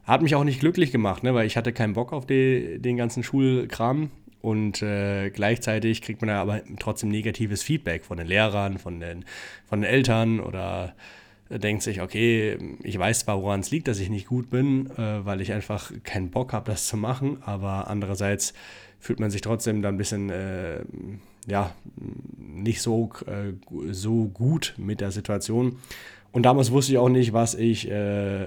hat 0.03 0.21
mich 0.21 0.35
auch 0.35 0.43
nicht 0.43 0.59
glücklich 0.59 0.91
gemacht, 0.91 1.23
ne, 1.23 1.33
weil 1.33 1.45
ich 1.45 1.57
hatte 1.57 1.73
keinen 1.73 1.93
Bock 1.93 2.13
auf 2.13 2.25
die, 2.25 2.79
den 2.79 2.97
ganzen 2.97 3.23
Schulkram 3.23 4.09
und 4.41 4.81
äh, 4.81 5.29
gleichzeitig 5.29 6.01
kriegt 6.01 6.21
man 6.21 6.29
da 6.29 6.41
aber 6.41 6.61
trotzdem 6.79 7.09
negatives 7.09 7.63
Feedback 7.63 8.05
von 8.05 8.17
den 8.17 8.27
Lehrern, 8.27 8.77
von 8.77 8.99
den, 8.99 9.25
von 9.65 9.81
den 9.81 9.89
Eltern 9.89 10.39
oder 10.39 10.95
denkt 11.49 11.83
sich, 11.83 12.01
okay, 12.01 12.57
ich 12.83 12.97
weiß 12.97 13.19
zwar, 13.19 13.41
woran 13.41 13.61
es 13.61 13.71
liegt, 13.71 13.87
dass 13.87 13.99
ich 13.99 14.09
nicht 14.09 14.27
gut 14.27 14.49
bin, 14.49 14.89
äh, 14.97 15.25
weil 15.25 15.41
ich 15.41 15.51
einfach 15.53 15.91
keinen 16.03 16.29
Bock 16.29 16.53
habe, 16.53 16.71
das 16.71 16.87
zu 16.87 16.97
machen, 16.97 17.37
aber 17.43 17.87
andererseits 17.87 18.53
fühlt 18.99 19.19
man 19.19 19.31
sich 19.31 19.41
trotzdem 19.41 19.81
dann 19.81 19.95
ein 19.95 19.97
bisschen 19.97 20.29
äh, 20.29 20.79
ja, 21.47 21.73
nicht 22.37 22.81
so, 22.81 23.09
äh, 23.25 23.53
so 23.91 24.25
gut 24.25 24.75
mit 24.77 24.99
der 24.99 25.11
Situation. 25.11 25.77
Und 26.31 26.43
damals 26.43 26.71
wusste 26.71 26.91
ich 26.91 26.97
auch 26.97 27.09
nicht, 27.09 27.33
was 27.33 27.55
ich. 27.55 27.89
Äh, 27.89 28.45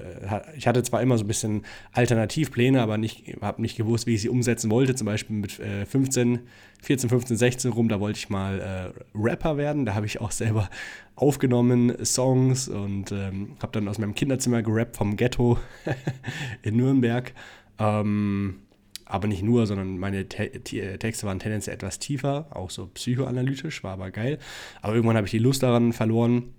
ich 0.55 0.67
hatte 0.67 0.83
zwar 0.83 1.01
immer 1.01 1.17
so 1.17 1.23
ein 1.23 1.27
bisschen 1.27 1.63
Alternativpläne, 1.91 2.81
aber 2.81 2.97
nicht, 2.97 3.35
habe 3.41 3.61
nicht 3.61 3.75
gewusst, 3.75 4.07
wie 4.07 4.15
ich 4.15 4.21
sie 4.21 4.29
umsetzen 4.29 4.69
wollte. 4.71 4.95
Zum 4.95 5.05
Beispiel 5.05 5.35
mit 5.35 5.59
äh, 5.59 5.85
15, 5.85 6.39
14, 6.81 7.09
15, 7.09 7.37
16 7.37 7.71
rum, 7.71 7.89
da 7.89 7.99
wollte 7.99 8.17
ich 8.19 8.29
mal 8.29 8.59
äh, 8.59 9.17
Rapper 9.17 9.57
werden. 9.57 9.85
Da 9.85 9.95
habe 9.95 10.05
ich 10.05 10.21
auch 10.21 10.31
selber 10.31 10.69
aufgenommen 11.15 12.05
Songs 12.05 12.67
und 12.67 13.11
ähm, 13.11 13.55
habe 13.61 13.71
dann 13.73 13.87
aus 13.87 13.97
meinem 13.97 14.15
Kinderzimmer 14.15 14.61
gerappt 14.61 14.97
vom 14.97 15.17
Ghetto 15.17 15.57
in 16.61 16.77
Nürnberg. 16.77 17.33
Ähm, 17.77 18.61
aber 19.05 19.27
nicht 19.27 19.43
nur, 19.43 19.67
sondern 19.67 19.97
meine 19.97 20.29
Te 20.29 20.49
Texte 20.97 21.27
waren 21.27 21.39
tendenziell 21.39 21.75
etwas 21.75 21.99
tiefer, 21.99 22.47
auch 22.51 22.69
so 22.69 22.87
psychoanalytisch, 22.87 23.83
war 23.83 23.93
aber 23.93 24.09
geil. 24.09 24.39
Aber 24.81 24.95
irgendwann 24.95 25.17
habe 25.17 25.27
ich 25.27 25.31
die 25.31 25.39
Lust 25.39 25.63
daran 25.63 25.91
verloren 25.91 26.53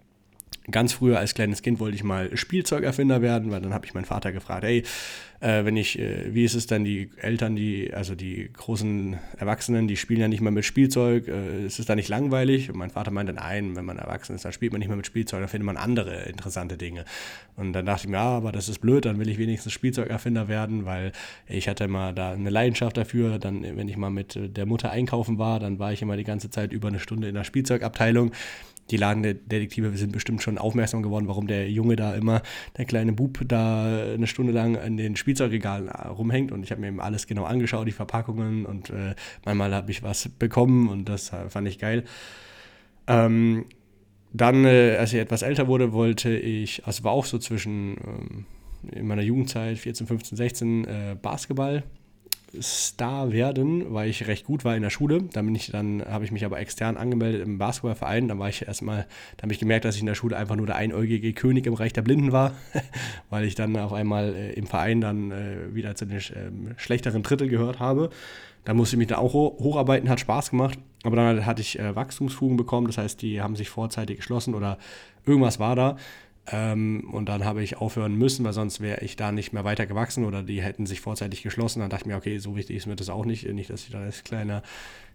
ganz 0.70 0.92
früher 0.92 1.18
als 1.18 1.34
kleines 1.34 1.62
Kind 1.62 1.80
wollte 1.80 1.96
ich 1.96 2.04
mal 2.04 2.36
Spielzeugerfinder 2.36 3.22
werden, 3.22 3.50
weil 3.50 3.60
dann 3.60 3.74
habe 3.74 3.86
ich 3.86 3.94
meinen 3.94 4.04
Vater 4.04 4.32
gefragt, 4.32 4.64
hey, 4.64 4.84
äh, 5.42 5.64
wenn 5.64 5.76
ich, 5.76 5.98
äh, 5.98 6.32
wie 6.32 6.44
ist 6.44 6.54
es 6.54 6.68
denn, 6.68 6.84
die 6.84 7.10
Eltern, 7.16 7.56
die, 7.56 7.92
also 7.92 8.14
die 8.14 8.48
großen 8.52 9.16
Erwachsenen, 9.36 9.88
die 9.88 9.96
spielen 9.96 10.20
ja 10.20 10.28
nicht 10.28 10.40
mehr 10.40 10.52
mit 10.52 10.64
Spielzeug, 10.64 11.26
äh, 11.26 11.66
ist 11.66 11.80
es 11.80 11.86
da 11.86 11.96
nicht 11.96 12.08
langweilig? 12.08 12.70
Und 12.70 12.78
mein 12.78 12.90
Vater 12.90 13.10
meinte, 13.10 13.32
nein, 13.32 13.74
wenn 13.74 13.84
man 13.84 13.98
erwachsen 13.98 14.36
ist, 14.36 14.44
dann 14.44 14.52
spielt 14.52 14.70
man 14.70 14.78
nicht 14.78 14.86
mehr 14.86 14.96
mit 14.96 15.06
Spielzeug, 15.06 15.40
dann 15.40 15.48
findet 15.48 15.66
man 15.66 15.76
andere 15.76 16.22
interessante 16.28 16.76
Dinge. 16.76 17.04
Und 17.56 17.72
dann 17.72 17.84
dachte 17.86 18.04
ich 18.04 18.08
mir, 18.08 18.18
ja, 18.18 18.22
aber 18.22 18.52
das 18.52 18.68
ist 18.68 18.78
blöd, 18.78 19.04
dann 19.04 19.18
will 19.18 19.28
ich 19.28 19.38
wenigstens 19.38 19.72
Spielzeugerfinder 19.72 20.46
werden, 20.46 20.84
weil 20.84 21.10
ich 21.48 21.68
hatte 21.68 21.84
immer 21.84 22.12
da 22.12 22.32
eine 22.32 22.50
Leidenschaft 22.50 22.96
dafür, 22.96 23.40
dann, 23.40 23.62
wenn 23.62 23.88
ich 23.88 23.96
mal 23.96 24.10
mit 24.10 24.38
der 24.40 24.66
Mutter 24.66 24.92
einkaufen 24.92 25.38
war, 25.38 25.58
dann 25.58 25.80
war 25.80 25.92
ich 25.92 26.02
immer 26.02 26.16
die 26.16 26.24
ganze 26.24 26.50
Zeit 26.50 26.72
über 26.72 26.86
eine 26.86 27.00
Stunde 27.00 27.28
in 27.28 27.34
der 27.34 27.44
Spielzeugabteilung 27.44 28.30
die 28.90 28.96
Ladendetektive 28.96 29.96
sind 29.96 30.12
bestimmt 30.12 30.42
schon 30.42 30.58
aufmerksam 30.58 31.02
geworden, 31.02 31.28
warum 31.28 31.46
der 31.46 31.70
Junge 31.70 31.96
da 31.96 32.14
immer, 32.14 32.42
der 32.76 32.84
kleine 32.84 33.12
Bub, 33.12 33.40
da 33.46 34.12
eine 34.14 34.26
Stunde 34.26 34.52
lang 34.52 34.74
in 34.74 34.96
den 34.96 35.16
Spielzeugregalen 35.32 35.88
rumhängt. 35.88 36.52
Und 36.52 36.62
ich 36.62 36.70
habe 36.70 36.80
mir 36.80 36.88
eben 36.88 37.00
alles 37.00 37.26
genau 37.26 37.44
angeschaut, 37.44 37.86
die 37.86 37.92
Verpackungen. 37.92 38.66
Und 38.66 38.90
äh, 38.90 39.14
manchmal 39.44 39.74
habe 39.74 39.90
ich 39.90 40.02
was 40.02 40.28
bekommen 40.28 40.88
und 40.88 41.08
das 41.08 41.32
fand 41.48 41.68
ich 41.68 41.78
geil. 41.78 42.04
Ähm, 43.06 43.64
dann, 44.32 44.64
äh, 44.64 44.96
als 44.98 45.12
ich 45.12 45.20
etwas 45.20 45.42
älter 45.42 45.66
wurde, 45.66 45.92
wollte 45.92 46.30
ich, 46.34 46.86
also 46.86 47.04
war 47.04 47.12
auch 47.12 47.26
so 47.26 47.38
zwischen 47.38 47.96
ähm, 47.96 48.46
in 48.90 49.06
meiner 49.06 49.22
Jugendzeit, 49.22 49.78
14, 49.78 50.06
15, 50.06 50.36
16, 50.36 50.84
äh, 50.84 51.16
Basketball 51.20 51.84
Star 52.60 53.32
werden, 53.32 53.94
weil 53.94 54.10
ich 54.10 54.26
recht 54.26 54.44
gut 54.44 54.64
war 54.64 54.76
in 54.76 54.82
der 54.82 54.90
Schule. 54.90 55.22
Dann 55.32 55.46
bin 55.46 55.54
ich 55.54 55.70
dann, 55.70 56.04
habe 56.04 56.24
ich 56.24 56.32
mich 56.32 56.44
aber 56.44 56.58
extern 56.58 56.96
angemeldet 56.96 57.42
im 57.42 57.58
Basketballverein. 57.58 58.28
Dann 58.28 58.38
war 58.38 58.48
ich 58.48 58.66
erstmal, 58.66 59.06
da 59.36 59.44
habe 59.44 59.52
ich 59.52 59.58
gemerkt, 59.58 59.84
dass 59.84 59.94
ich 59.94 60.02
in 60.02 60.06
der 60.06 60.14
Schule 60.14 60.36
einfach 60.36 60.56
nur 60.56 60.66
der 60.66 60.76
einäugige 60.76 61.32
König 61.32 61.66
im 61.66 61.74
Reich 61.74 61.92
der 61.92 62.02
Blinden 62.02 62.32
war, 62.32 62.52
weil 63.30 63.44
ich 63.44 63.54
dann 63.54 63.76
auf 63.76 63.92
einmal 63.92 64.34
äh, 64.34 64.52
im 64.52 64.66
Verein 64.66 65.00
dann 65.00 65.30
äh, 65.30 65.74
wieder 65.74 65.94
zu 65.94 66.04
den 66.04 66.18
äh, 66.18 66.20
schlechteren 66.76 67.22
Drittel 67.22 67.48
gehört 67.48 67.78
habe. 67.78 68.10
Da 68.64 68.74
musste 68.74 68.96
ich 68.96 68.98
mich 68.98 69.08
dann 69.08 69.18
auch 69.18 69.32
hocharbeiten, 69.32 70.08
hat 70.08 70.20
Spaß 70.20 70.50
gemacht. 70.50 70.78
Aber 71.04 71.16
dann 71.16 71.46
hatte 71.46 71.62
ich 71.62 71.78
äh, 71.78 71.96
Wachstumsfugen 71.96 72.56
bekommen, 72.56 72.86
das 72.86 72.98
heißt, 72.98 73.22
die 73.22 73.40
haben 73.40 73.56
sich 73.56 73.70
vorzeitig 73.70 74.18
geschlossen 74.18 74.54
oder 74.54 74.78
irgendwas 75.24 75.58
war 75.58 75.74
da. 75.74 75.96
Ähm, 76.50 77.08
und 77.12 77.28
dann 77.28 77.44
habe 77.44 77.62
ich 77.62 77.76
aufhören 77.76 78.16
müssen, 78.16 78.44
weil 78.44 78.52
sonst 78.52 78.80
wäre 78.80 79.04
ich 79.04 79.14
da 79.14 79.30
nicht 79.30 79.52
mehr 79.52 79.64
weiter 79.64 79.86
gewachsen 79.86 80.24
oder 80.24 80.42
die 80.42 80.60
hätten 80.60 80.86
sich 80.86 81.00
vorzeitig 81.00 81.42
geschlossen. 81.42 81.80
Dann 81.80 81.90
dachte 81.90 82.02
ich 82.02 82.06
mir, 82.06 82.16
okay, 82.16 82.38
so 82.38 82.56
wichtig 82.56 82.76
ist 82.76 82.86
mir 82.86 82.96
das 82.96 83.10
auch 83.10 83.24
nicht. 83.24 83.46
Nicht, 83.48 83.70
dass 83.70 83.84
ich 83.84 83.90
da 83.90 84.00
als 84.00 84.24
kleiner, 84.24 84.62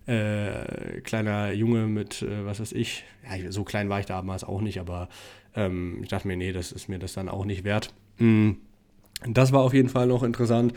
äh, 0.06 1.02
kleiner 1.02 1.52
Junge 1.52 1.88
mit, 1.88 2.22
äh, 2.22 2.46
was 2.46 2.62
weiß 2.62 2.72
ich, 2.72 3.04
ja, 3.30 3.52
so 3.52 3.66
klein 3.66 3.90
war 3.90 4.00
ich 4.00 4.06
damals 4.06 4.46
auch 4.46 4.62
nicht, 4.62 4.80
aber 4.80 5.10
ähm, 5.54 6.00
ich 6.02 6.08
dachte 6.08 6.30
mir, 6.30 6.38
nee, 6.38 6.54
das 6.54 6.72
ist 6.72 6.88
mir 6.88 7.00
das 7.00 7.14
dann 7.14 7.28
auch 7.28 7.44
nicht 7.44 7.66
wert. 7.66 7.94
Mhm. 8.20 8.58
Das 9.28 9.52
war 9.52 9.62
auf 9.62 9.74
jeden 9.74 9.90
Fall 9.90 10.08
noch 10.08 10.24
interessant. 10.24 10.74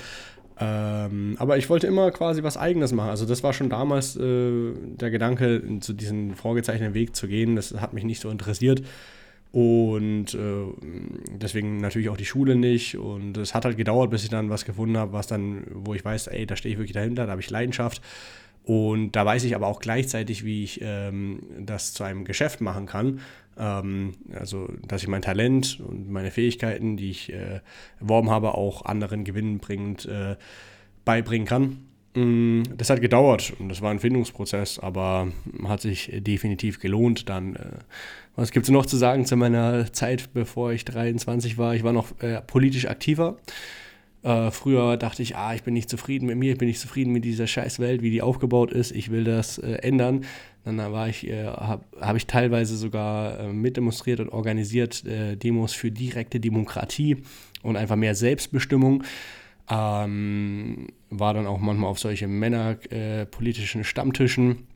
Ähm, 0.59 1.37
aber 1.39 1.59
ich 1.59 1.71
wollte 1.71 1.87
immer 1.87 2.11
quasi 2.11 2.43
was 2.43 2.57
Eigenes 2.57 2.93
machen. 2.93 3.11
Also 3.11 3.25
das 3.25 3.43
war 3.43 3.53
schon 3.53 3.71
damals 3.71 4.17
äh, 4.17 4.73
der 4.75 5.11
Gedanke, 5.11 5.63
zu 5.81 5.93
diesem 5.93 6.35
vorgezeichneten 6.35 6.95
Weg 6.95 7.15
zu 7.15 7.29
gehen. 7.29 7.57
Das 7.57 7.73
hat 7.81 7.93
mich 7.93 8.05
nicht 8.05 8.21
so 8.21 8.31
interessiert. 8.31 8.83
Und 9.53 10.35
äh, 10.35 10.65
deswegen 11.33 11.79
natürlich 11.79 12.09
auch 12.09 12.17
die 12.17 12.25
Schule 12.25 12.55
nicht. 12.55 12.97
Und 12.97 13.37
es 13.37 13.55
hat 13.55 13.65
halt 13.65 13.77
gedauert, 13.77 14.11
bis 14.11 14.23
ich 14.23 14.31
dann 14.31 14.51
was 14.51 14.65
gefunden 14.65 14.97
habe, 14.97 15.13
was 15.13 15.27
dann, 15.27 15.65
wo 15.73 15.95
ich 15.95 16.05
weiß, 16.05 16.29
ey, 16.29 16.47
da 16.47 16.57
stehe 16.57 16.73
ich 16.73 16.79
wirklich 16.79 16.95
dahinter, 16.95 17.27
da 17.27 17.33
habe 17.33 17.41
ich 17.41 17.51
Leidenschaft. 17.51 18.01
Und 18.65 19.13
da 19.13 19.27
weiß 19.27 19.43
ich 19.45 19.57
aber 19.57 19.67
auch 19.67 19.81
gleichzeitig, 19.81 20.45
wie 20.45 20.63
ich 20.63 20.81
ähm, 20.83 21.41
das 21.59 21.93
zu 21.93 22.05
einem 22.05 22.25
Geschäft 22.25 22.61
machen 22.61 22.87
kann. 22.87 23.21
Ähm, 23.59 24.13
also, 24.33 24.69
dass 24.87 25.03
ich 25.03 25.09
mein 25.09 25.23
Talent 25.23 25.81
und 25.81 26.11
meine 26.11 26.31
Fähigkeiten, 26.31 26.97
die 26.97 27.11
ich 27.11 27.33
äh, 27.33 27.61
erworben 28.01 28.31
habe, 28.31 28.55
auch 28.55 28.85
anderen 28.85 29.25
gewinnbringend 29.25 30.07
äh, 30.07 30.37
beibringen 31.05 31.49
kann. 31.49 31.90
Mm, 32.15 32.63
das 32.77 32.91
hat 32.91 33.01
gedauert 33.01 33.53
und 33.59 33.69
das 33.69 33.83
war 33.83 33.91
ein 33.91 34.01
Findungsprozess, 34.01 34.79
aber 34.79 35.29
hat 35.65 35.81
sich 35.81 36.11
definitiv 36.13 36.81
gelohnt. 36.81 37.29
Dann, 37.29 37.57
äh, 37.57 37.71
was 38.37 38.51
gibt 38.51 38.65
es 38.65 38.71
noch 38.71 38.87
zu 38.87 38.97
sagen 38.97 39.27
zu 39.27 39.37
meiner 39.37 39.93
Zeit, 39.93 40.33
bevor 40.33 40.73
ich 40.73 40.85
23 40.85 41.57
war? 41.57 41.75
Ich 41.75 41.85
war 41.85 41.93
noch 41.93 42.21
äh, 42.21 42.41
politisch 42.41 42.87
aktiver. 42.87 43.37
Äh, 44.23 44.51
früher 44.51 44.97
dachte 44.97 45.23
ich, 45.23 45.37
ah, 45.37 45.55
ich 45.55 45.63
bin 45.63 45.73
nicht 45.73 45.89
zufrieden 45.89 46.27
mit 46.27 46.37
mir, 46.37 46.53
ich 46.53 46.59
bin 46.59 46.69
nicht 46.69 46.81
zufrieden 46.81 47.13
mit 47.13 47.25
dieser 47.25 47.47
Scheißwelt, 47.47 48.03
wie 48.03 48.11
die 48.11 48.21
aufgebaut 48.21 48.71
ist, 48.71 48.91
ich 48.91 49.11
will 49.11 49.25
das 49.25 49.59
äh, 49.59 49.75
ändern. 49.77 50.25
Dann 50.65 50.77
war 50.77 51.09
ich, 51.09 51.27
äh, 51.27 51.47
habe 51.47 51.85
hab 52.01 52.17
ich 52.17 52.27
teilweise 52.27 52.77
sogar 52.77 53.41
äh, 53.41 53.53
mitdemonstriert 53.53 54.21
und 54.21 54.29
organisiert 54.29 55.07
äh, 55.07 55.37
Demos 55.37 55.73
für 55.73 55.91
direkte 55.91 56.39
Demokratie 56.39 57.23
und 57.63 57.77
einfach 57.77 57.97
mehr 57.97 58.15
Selbstbestimmung. 58.15 59.05
Ähm, 59.71 60.89
war 61.11 61.35
dann 61.35 61.47
auch 61.47 61.59
manchmal 61.59 61.91
auf 61.91 61.99
solche 61.99 62.27
männerpolitischen 62.27 63.85
Stammtischen 63.85 64.67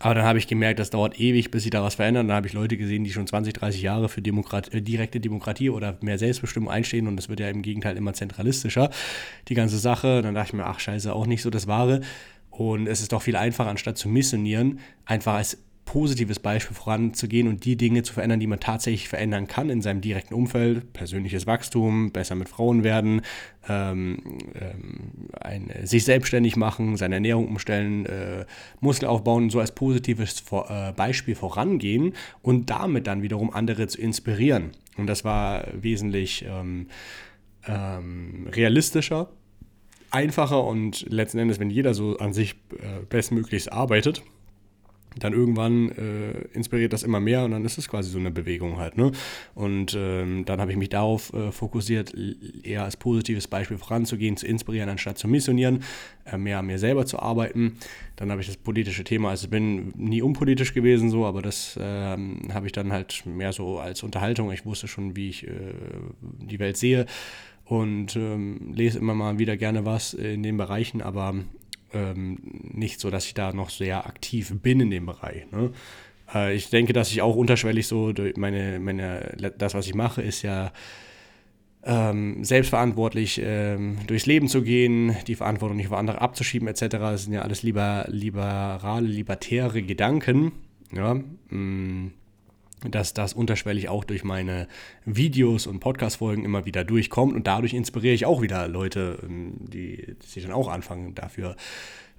aber 0.00 0.14
dann 0.14 0.24
habe 0.24 0.38
ich 0.38 0.46
gemerkt, 0.46 0.78
das 0.78 0.90
dauert 0.90 1.18
ewig, 1.18 1.50
bis 1.50 1.62
sich 1.62 1.70
da 1.70 1.82
was 1.82 1.96
verändert. 1.96 2.28
Dann 2.28 2.36
habe 2.36 2.46
ich 2.46 2.52
Leute 2.52 2.76
gesehen, 2.76 3.04
die 3.04 3.10
schon 3.10 3.26
20, 3.26 3.54
30 3.54 3.82
Jahre 3.82 4.08
für 4.08 4.22
Demokrat 4.22 4.72
äh, 4.72 4.82
direkte 4.82 5.18
Demokratie 5.18 5.70
oder 5.70 5.96
mehr 6.02 6.18
Selbstbestimmung 6.18 6.70
einstehen 6.70 7.08
und 7.08 7.16
das 7.16 7.28
wird 7.28 7.40
ja 7.40 7.48
im 7.48 7.62
Gegenteil 7.62 7.96
immer 7.96 8.12
zentralistischer, 8.12 8.90
die 9.48 9.54
ganze 9.54 9.78
Sache. 9.78 10.22
Dann 10.22 10.34
dachte 10.34 10.48
ich 10.48 10.52
mir, 10.54 10.66
ach 10.66 10.78
scheiße, 10.78 11.12
auch 11.12 11.26
nicht 11.26 11.42
so 11.42 11.50
das 11.50 11.66
Wahre. 11.66 12.02
Und 12.50 12.86
es 12.86 13.00
ist 13.00 13.12
doch 13.12 13.22
viel 13.22 13.36
einfacher, 13.36 13.70
anstatt 13.70 13.98
zu 13.98 14.08
missionieren, 14.08 14.80
einfach 15.04 15.34
als 15.34 15.58
positives 15.88 16.38
Beispiel 16.38 16.76
voranzugehen 16.76 17.48
und 17.48 17.64
die 17.64 17.74
Dinge 17.74 18.02
zu 18.02 18.12
verändern, 18.12 18.40
die 18.40 18.46
man 18.46 18.60
tatsächlich 18.60 19.08
verändern 19.08 19.46
kann 19.46 19.70
in 19.70 19.80
seinem 19.80 20.02
direkten 20.02 20.34
Umfeld. 20.34 20.92
Persönliches 20.92 21.46
Wachstum, 21.46 22.12
besser 22.12 22.34
mit 22.34 22.50
Frauen 22.50 22.84
werden, 22.84 23.22
ähm, 23.70 24.18
ähm, 24.54 25.30
ein, 25.40 25.72
sich 25.84 26.04
selbstständig 26.04 26.56
machen, 26.56 26.98
seine 26.98 27.14
Ernährung 27.14 27.48
umstellen, 27.48 28.04
äh, 28.04 28.44
Muskel 28.80 29.08
aufbauen, 29.08 29.48
so 29.48 29.60
als 29.60 29.72
positives 29.74 30.40
vor, 30.40 30.70
äh, 30.70 30.92
Beispiel 30.92 31.34
vorangehen 31.34 32.12
und 32.42 32.68
damit 32.68 33.06
dann 33.06 33.22
wiederum 33.22 33.50
andere 33.50 33.86
zu 33.86 33.98
inspirieren. 33.98 34.72
Und 34.98 35.06
das 35.06 35.24
war 35.24 35.68
wesentlich 35.72 36.44
ähm, 36.46 36.88
ähm 37.66 38.46
realistischer, 38.52 39.30
einfacher 40.10 40.64
und 40.64 41.06
letzten 41.08 41.38
Endes, 41.38 41.58
wenn 41.58 41.70
jeder 41.70 41.94
so 41.94 42.18
an 42.18 42.34
sich 42.34 42.56
äh, 42.72 43.04
bestmöglichst 43.08 43.72
arbeitet, 43.72 44.22
dann 45.18 45.32
irgendwann 45.32 45.90
äh, 45.90 46.32
inspiriert 46.52 46.92
das 46.92 47.02
immer 47.02 47.20
mehr 47.20 47.44
und 47.44 47.50
dann 47.50 47.64
ist 47.64 47.78
es 47.78 47.88
quasi 47.88 48.10
so 48.10 48.18
eine 48.18 48.30
Bewegung 48.30 48.78
halt. 48.78 48.96
Ne? 48.96 49.12
Und 49.54 49.96
ähm, 49.98 50.44
dann 50.44 50.60
habe 50.60 50.70
ich 50.70 50.76
mich 50.76 50.90
darauf 50.90 51.32
äh, 51.32 51.50
fokussiert, 51.50 52.14
eher 52.62 52.84
als 52.84 52.96
positives 52.96 53.48
Beispiel 53.48 53.78
voranzugehen, 53.78 54.36
zu 54.36 54.46
inspirieren, 54.46 54.88
anstatt 54.88 55.18
zu 55.18 55.28
missionieren, 55.28 55.82
äh, 56.24 56.36
mehr 56.36 56.58
an 56.58 56.66
mir 56.66 56.78
selber 56.78 57.06
zu 57.06 57.18
arbeiten. 57.18 57.78
Dann 58.16 58.30
habe 58.30 58.40
ich 58.40 58.46
das 58.46 58.56
politische 58.56 59.04
Thema, 59.04 59.30
also 59.30 59.46
ich 59.46 59.50
bin 59.50 59.92
nie 59.96 60.22
unpolitisch 60.22 60.74
gewesen 60.74 61.10
so, 61.10 61.26
aber 61.26 61.42
das 61.42 61.78
ähm, 61.80 62.40
habe 62.52 62.66
ich 62.66 62.72
dann 62.72 62.92
halt 62.92 63.24
mehr 63.26 63.52
so 63.52 63.78
als 63.78 64.02
Unterhaltung. 64.02 64.52
Ich 64.52 64.64
wusste 64.64 64.88
schon, 64.88 65.16
wie 65.16 65.30
ich 65.30 65.46
äh, 65.46 65.50
die 66.20 66.58
Welt 66.58 66.76
sehe 66.76 67.06
und 67.64 68.16
ähm, 68.16 68.72
lese 68.72 68.98
immer 68.98 69.14
mal 69.14 69.38
wieder 69.38 69.56
gerne 69.56 69.84
was 69.84 70.14
in 70.14 70.42
den 70.42 70.56
Bereichen, 70.56 71.02
aber 71.02 71.34
ähm, 71.92 72.38
nicht 72.42 73.00
so, 73.00 73.10
dass 73.10 73.26
ich 73.26 73.34
da 73.34 73.52
noch 73.52 73.70
sehr 73.70 74.06
aktiv 74.06 74.52
bin 74.62 74.80
in 74.80 74.90
dem 74.90 75.06
Bereich. 75.06 75.50
Ne? 75.50 75.72
Äh, 76.34 76.54
ich 76.54 76.70
denke, 76.70 76.92
dass 76.92 77.10
ich 77.10 77.22
auch 77.22 77.36
unterschwellig 77.36 77.86
so 77.86 78.12
meine, 78.36 78.78
meine, 78.78 79.36
das, 79.56 79.74
was 79.74 79.86
ich 79.86 79.94
mache, 79.94 80.22
ist 80.22 80.42
ja 80.42 80.72
ähm, 81.84 82.44
selbstverantwortlich 82.44 83.40
ähm, 83.42 83.98
durchs 84.06 84.26
Leben 84.26 84.48
zu 84.48 84.62
gehen, 84.62 85.16
die 85.26 85.36
Verantwortung 85.36 85.76
nicht 85.76 85.88
auf 85.88 85.94
andere 85.94 86.20
abzuschieben, 86.20 86.68
etc. 86.68 86.86
Das 86.90 87.24
sind 87.24 87.32
ja 87.32 87.42
alles 87.42 87.62
lieber, 87.62 88.04
liberale, 88.08 89.06
libertäre 89.06 89.82
Gedanken. 89.82 90.52
Ja, 90.92 91.14
mh, 91.14 91.24
mm 91.50 92.12
dass 92.88 93.14
das 93.14 93.32
unterschwellig 93.32 93.88
auch 93.88 94.04
durch 94.04 94.24
meine 94.24 94.68
Videos 95.04 95.66
und 95.66 95.80
Podcast-Folgen 95.80 96.44
immer 96.44 96.64
wieder 96.64 96.84
durchkommt 96.84 97.34
und 97.34 97.46
dadurch 97.46 97.74
inspiriere 97.74 98.14
ich 98.14 98.26
auch 98.26 98.42
wieder 98.42 98.68
Leute, 98.68 99.18
ähm, 99.22 99.54
die, 99.58 100.16
sich 100.24 100.44
dann 100.44 100.52
auch 100.52 100.68
anfangen, 100.68 101.14
dafür 101.14 101.56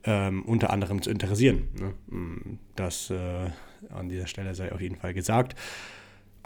ähm, 0.04 0.44
unter 0.44 0.70
anderem 0.72 1.02
zu 1.02 1.10
interessieren. 1.10 1.68
Ne? 1.80 1.94
Mm, 2.16 2.60
das 2.76 3.10
äh, 3.10 3.50
an 3.90 4.10
dieser 4.10 4.28
Stelle 4.28 4.56
sei 4.56 4.72
auf 4.72 4.82
jeden 4.82 4.96
Fall 4.96 5.14
gesagt. 5.14 5.56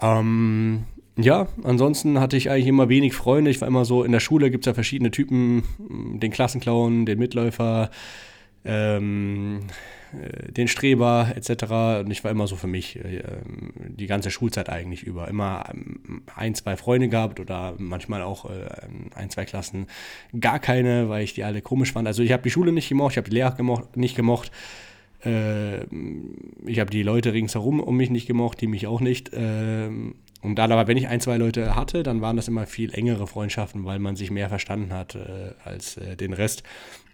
Ähm, 0.00 0.84
ja, 1.16 1.46
ansonsten 1.62 2.18
hatte 2.18 2.36
ich 2.36 2.50
eigentlich 2.50 2.66
immer 2.66 2.88
wenig 2.88 3.14
Freunde. 3.14 3.50
Ich 3.50 3.60
war 3.60 3.68
immer 3.68 3.84
so, 3.84 4.02
in 4.02 4.12
der 4.12 4.20
Schule 4.20 4.50
gibt 4.50 4.64
es 4.64 4.66
ja 4.66 4.74
verschiedene 4.74 5.10
Typen, 5.10 5.62
den 5.78 6.32
Klassenclown, 6.32 7.06
den 7.06 7.18
Mitläufer, 7.18 7.90
ähm, 8.64 9.60
äh, 9.60 10.03
den 10.50 10.68
Streber 10.68 11.32
etc. 11.34 12.04
Und 12.04 12.10
ich 12.10 12.24
war 12.24 12.30
immer 12.30 12.46
so 12.46 12.56
für 12.56 12.66
mich 12.66 12.96
äh, 12.96 13.22
die 13.88 14.06
ganze 14.06 14.30
Schulzeit 14.30 14.68
eigentlich 14.68 15.02
über. 15.02 15.28
Immer 15.28 15.64
ähm, 15.72 16.22
ein, 16.34 16.54
zwei 16.54 16.76
Freunde 16.76 17.08
gehabt 17.08 17.40
oder 17.40 17.74
manchmal 17.78 18.22
auch 18.22 18.46
äh, 18.46 18.66
ein, 19.14 19.30
zwei 19.30 19.44
Klassen 19.44 19.86
gar 20.38 20.58
keine, 20.58 21.08
weil 21.08 21.24
ich 21.24 21.34
die 21.34 21.44
alle 21.44 21.62
komisch 21.62 21.92
fand. 21.92 22.06
Also 22.06 22.22
ich 22.22 22.32
habe 22.32 22.42
die 22.42 22.50
Schule 22.50 22.72
nicht 22.72 22.88
gemocht, 22.88 23.12
ich 23.12 23.16
habe 23.18 23.28
die 23.28 23.34
Lehrer 23.34 23.52
gemocht, 23.52 23.96
nicht 23.96 24.16
gemocht. 24.16 24.50
ich 25.22 26.80
habe 26.80 26.90
die 26.90 27.02
Leute 27.02 27.32
ringsherum 27.32 27.80
um 27.80 27.96
mich 27.96 28.10
nicht 28.10 28.26
gemocht, 28.26 28.60
die 28.60 28.66
mich 28.66 28.86
auch 28.86 29.00
nicht. 29.00 29.32
und 29.32 30.14
dann 30.42 30.70
aber, 30.70 30.86
wenn 30.86 30.98
ich 30.98 31.08
ein, 31.08 31.20
zwei 31.20 31.38
Leute 31.38 31.74
hatte, 31.74 32.02
dann 32.02 32.20
waren 32.20 32.36
das 32.36 32.46
immer 32.46 32.66
viel 32.66 32.92
engere 32.92 33.26
Freundschaften, 33.26 33.86
weil 33.86 34.00
man 34.00 34.16
sich 34.16 34.30
mehr 34.30 34.50
verstanden 34.50 34.92
hat 34.92 35.16
als 35.64 35.98
den 36.20 36.34
Rest. 36.34 36.62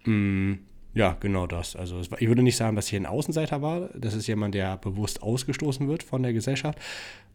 Mm. 0.07 0.55
Ja, 0.93 1.17
genau 1.21 1.47
das. 1.47 1.77
Also 1.77 2.01
ich 2.01 2.29
würde 2.29 2.43
nicht 2.43 2.57
sagen, 2.57 2.75
dass 2.75 2.89
hier 2.89 3.01
ein 3.01 3.07
Außenseiter 3.07 3.63
war. 3.63 3.91
Das 3.95 4.15
ist 4.15 4.27
jemand, 4.27 4.55
der 4.55 4.77
bewusst 4.77 5.23
ausgestoßen 5.23 5.87
wird 5.89 6.03
von 6.03 6.23
der 6.23 6.33
Gesellschaft. 6.33 6.79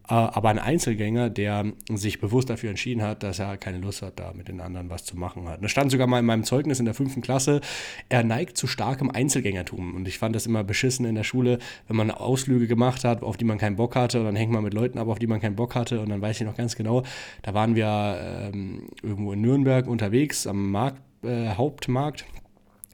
Äh, 0.08 0.14
aber 0.14 0.50
ein 0.50 0.60
Einzelgänger, 0.60 1.30
der 1.30 1.66
sich 1.90 2.20
bewusst 2.20 2.50
dafür 2.50 2.70
entschieden 2.70 3.02
hat, 3.02 3.24
dass 3.24 3.40
er 3.40 3.58
keine 3.58 3.80
Lust 3.80 4.02
hat, 4.02 4.20
da 4.20 4.34
mit 4.34 4.50
den 4.50 4.60
anderen 4.60 4.90
was 4.90 5.06
zu 5.06 5.18
machen 5.18 5.48
hat. 5.48 5.64
Da 5.64 5.70
stand 5.70 5.92
sogar 5.92 6.06
mal 6.06 6.20
in 6.20 6.26
meinem 6.26 6.44
Zeugnis 6.44 6.80
in 6.80 6.86
der 6.86 6.94
fünften 6.94 7.22
Klasse, 7.22 7.62
er 8.10 8.24
neigt 8.24 8.58
zu 8.58 8.68
starkem 8.68 9.10
Einzelgängertum. 9.10 9.96
Und 9.96 10.08
ich 10.08 10.20
fand 10.20 10.36
das 10.36 10.46
immer 10.46 10.64
beschissen 10.64 11.06
in 11.06 11.16
der 11.16 11.24
Schule, 11.24 11.60
wenn 11.88 11.96
man 11.96 12.12
Ausflüge 12.12 12.68
gemacht 12.68 13.04
hat, 13.04 13.24
auf 13.24 13.38
die 13.38 13.46
man 13.46 13.58
keinen 13.58 13.78
Bock 13.78 13.96
hatte. 13.96 14.20
Und 14.20 14.26
dann 14.26 14.36
hängt 14.36 14.52
man 14.52 14.64
mit 14.64 14.74
Leuten 14.74 15.00
ab, 15.00 15.08
auf 15.08 15.20
die 15.20 15.28
man 15.28 15.40
keinen 15.40 15.56
Bock 15.56 15.76
hatte. 15.76 16.02
Und 16.02 16.10
dann 16.10 16.22
weiß 16.22 16.42
ich 16.42 16.46
noch 16.46 16.58
ganz 16.58 16.76
genau, 16.76 17.04
da 17.42 17.54
waren 17.54 17.76
wir 17.76 18.52
ähm, 18.54 18.90
irgendwo 19.02 19.32
in 19.32 19.42
Nürnberg 19.42 19.88
unterwegs 19.88 20.46
am 20.46 20.72
Markt, 20.72 21.02
äh, 21.24 21.50
Hauptmarkt 21.50 22.26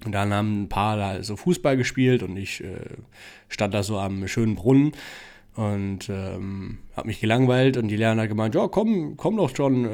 und 0.05 0.11
dann 0.13 0.33
haben 0.33 0.63
ein 0.63 0.69
paar 0.69 0.97
da 0.97 1.23
so 1.23 1.35
Fußball 1.35 1.77
gespielt 1.77 2.23
und 2.23 2.37
ich 2.37 2.63
äh, 2.63 2.97
stand 3.49 3.73
da 3.73 3.83
so 3.83 3.97
am 3.97 4.27
schönen 4.27 4.55
Brunnen 4.55 4.93
und 5.53 6.09
ähm, 6.09 6.77
habe 6.95 7.07
mich 7.07 7.19
gelangweilt 7.19 7.75
und 7.75 7.89
die 7.89 7.97
Lehrerin 7.97 8.21
hat 8.21 8.29
gemeint, 8.29 8.55
ja 8.55 8.69
komm, 8.69 9.17
komm 9.17 9.35
doch 9.35 9.53
schon, 9.53 9.85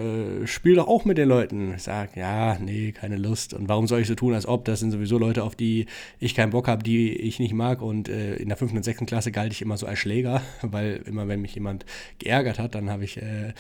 äh, 0.44 0.48
spiel 0.48 0.76
doch 0.76 0.88
auch 0.88 1.04
mit 1.04 1.18
den 1.18 1.28
Leuten. 1.28 1.74
Ich 1.76 1.84
sag, 1.84 2.16
ja, 2.16 2.60
nee, 2.60 2.92
keine 2.92 3.18
Lust. 3.18 3.56
Und 3.56 3.68
warum 3.68 3.88
soll 3.88 4.02
ich 4.02 4.08
so 4.08 4.14
tun, 4.14 4.36
als 4.36 4.48
ob? 4.48 4.66
Das 4.66 4.82
sind 4.82 4.92
sowieso 4.92 5.18
Leute, 5.18 5.44
auf 5.44 5.56
die 5.56 5.88
ich 6.20 6.36
keinen 6.36 6.52
Bock 6.52 6.68
habe, 6.68 6.84
die 6.84 7.12
ich 7.12 7.40
nicht 7.40 7.54
mag. 7.54 7.82
Und 7.82 8.08
äh, 8.08 8.36
in 8.36 8.50
der 8.50 8.58
fünften 8.58 8.78
und 8.78 8.84
sechsten 8.84 9.08
Klasse 9.08 9.32
galt 9.32 9.52
ich 9.52 9.64
immer 9.64 9.78
so 9.78 9.88
als 9.88 9.98
Schläger, 9.98 10.44
weil 10.62 11.02
immer 11.06 11.28
wenn 11.28 11.42
mich 11.42 11.56
jemand 11.56 11.86
geärgert 12.20 12.60
hat, 12.60 12.76
dann 12.76 12.92
habe 12.92 13.04
ich 13.04 13.18
äh, 13.18 13.54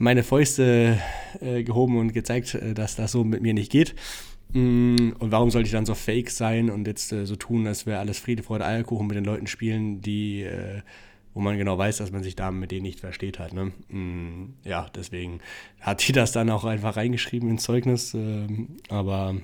meine 0.00 0.24
Fäuste 0.24 0.98
äh, 1.40 1.62
gehoben 1.62 1.98
und 1.98 2.12
gezeigt, 2.12 2.54
äh, 2.54 2.74
dass 2.74 2.96
das 2.96 3.12
so 3.12 3.22
mit 3.22 3.42
mir 3.42 3.54
nicht 3.54 3.70
geht. 3.70 3.94
Mm, 4.52 5.12
und 5.18 5.32
warum 5.32 5.50
sollte 5.50 5.66
ich 5.66 5.72
dann 5.72 5.86
so 5.86 5.94
fake 5.94 6.30
sein 6.30 6.70
und 6.70 6.86
jetzt 6.86 7.12
äh, 7.12 7.24
so 7.24 7.36
tun, 7.36 7.66
als 7.66 7.86
wäre 7.86 8.00
alles 8.00 8.18
Friede, 8.18 8.42
Freude, 8.42 8.66
Eierkuchen 8.66 9.06
mit 9.06 9.16
den 9.16 9.24
Leuten 9.24 9.46
spielen, 9.46 10.02
die, 10.02 10.42
äh, 10.42 10.82
wo 11.32 11.40
man 11.40 11.56
genau 11.56 11.78
weiß, 11.78 11.98
dass 11.98 12.12
man 12.12 12.22
sich 12.22 12.36
da 12.36 12.50
mit 12.50 12.70
denen 12.70 12.82
nicht 12.82 13.00
versteht 13.00 13.38
hat. 13.38 13.54
Ne? 13.54 13.72
Mm, 13.88 14.54
ja, 14.64 14.88
deswegen 14.94 15.40
hat 15.80 16.06
die 16.06 16.12
das 16.12 16.32
dann 16.32 16.50
auch 16.50 16.64
einfach 16.64 16.96
reingeschrieben 16.96 17.48
ins 17.48 17.62
Zeugnis. 17.62 18.12
Äh, 18.14 18.46
aber 18.90 19.36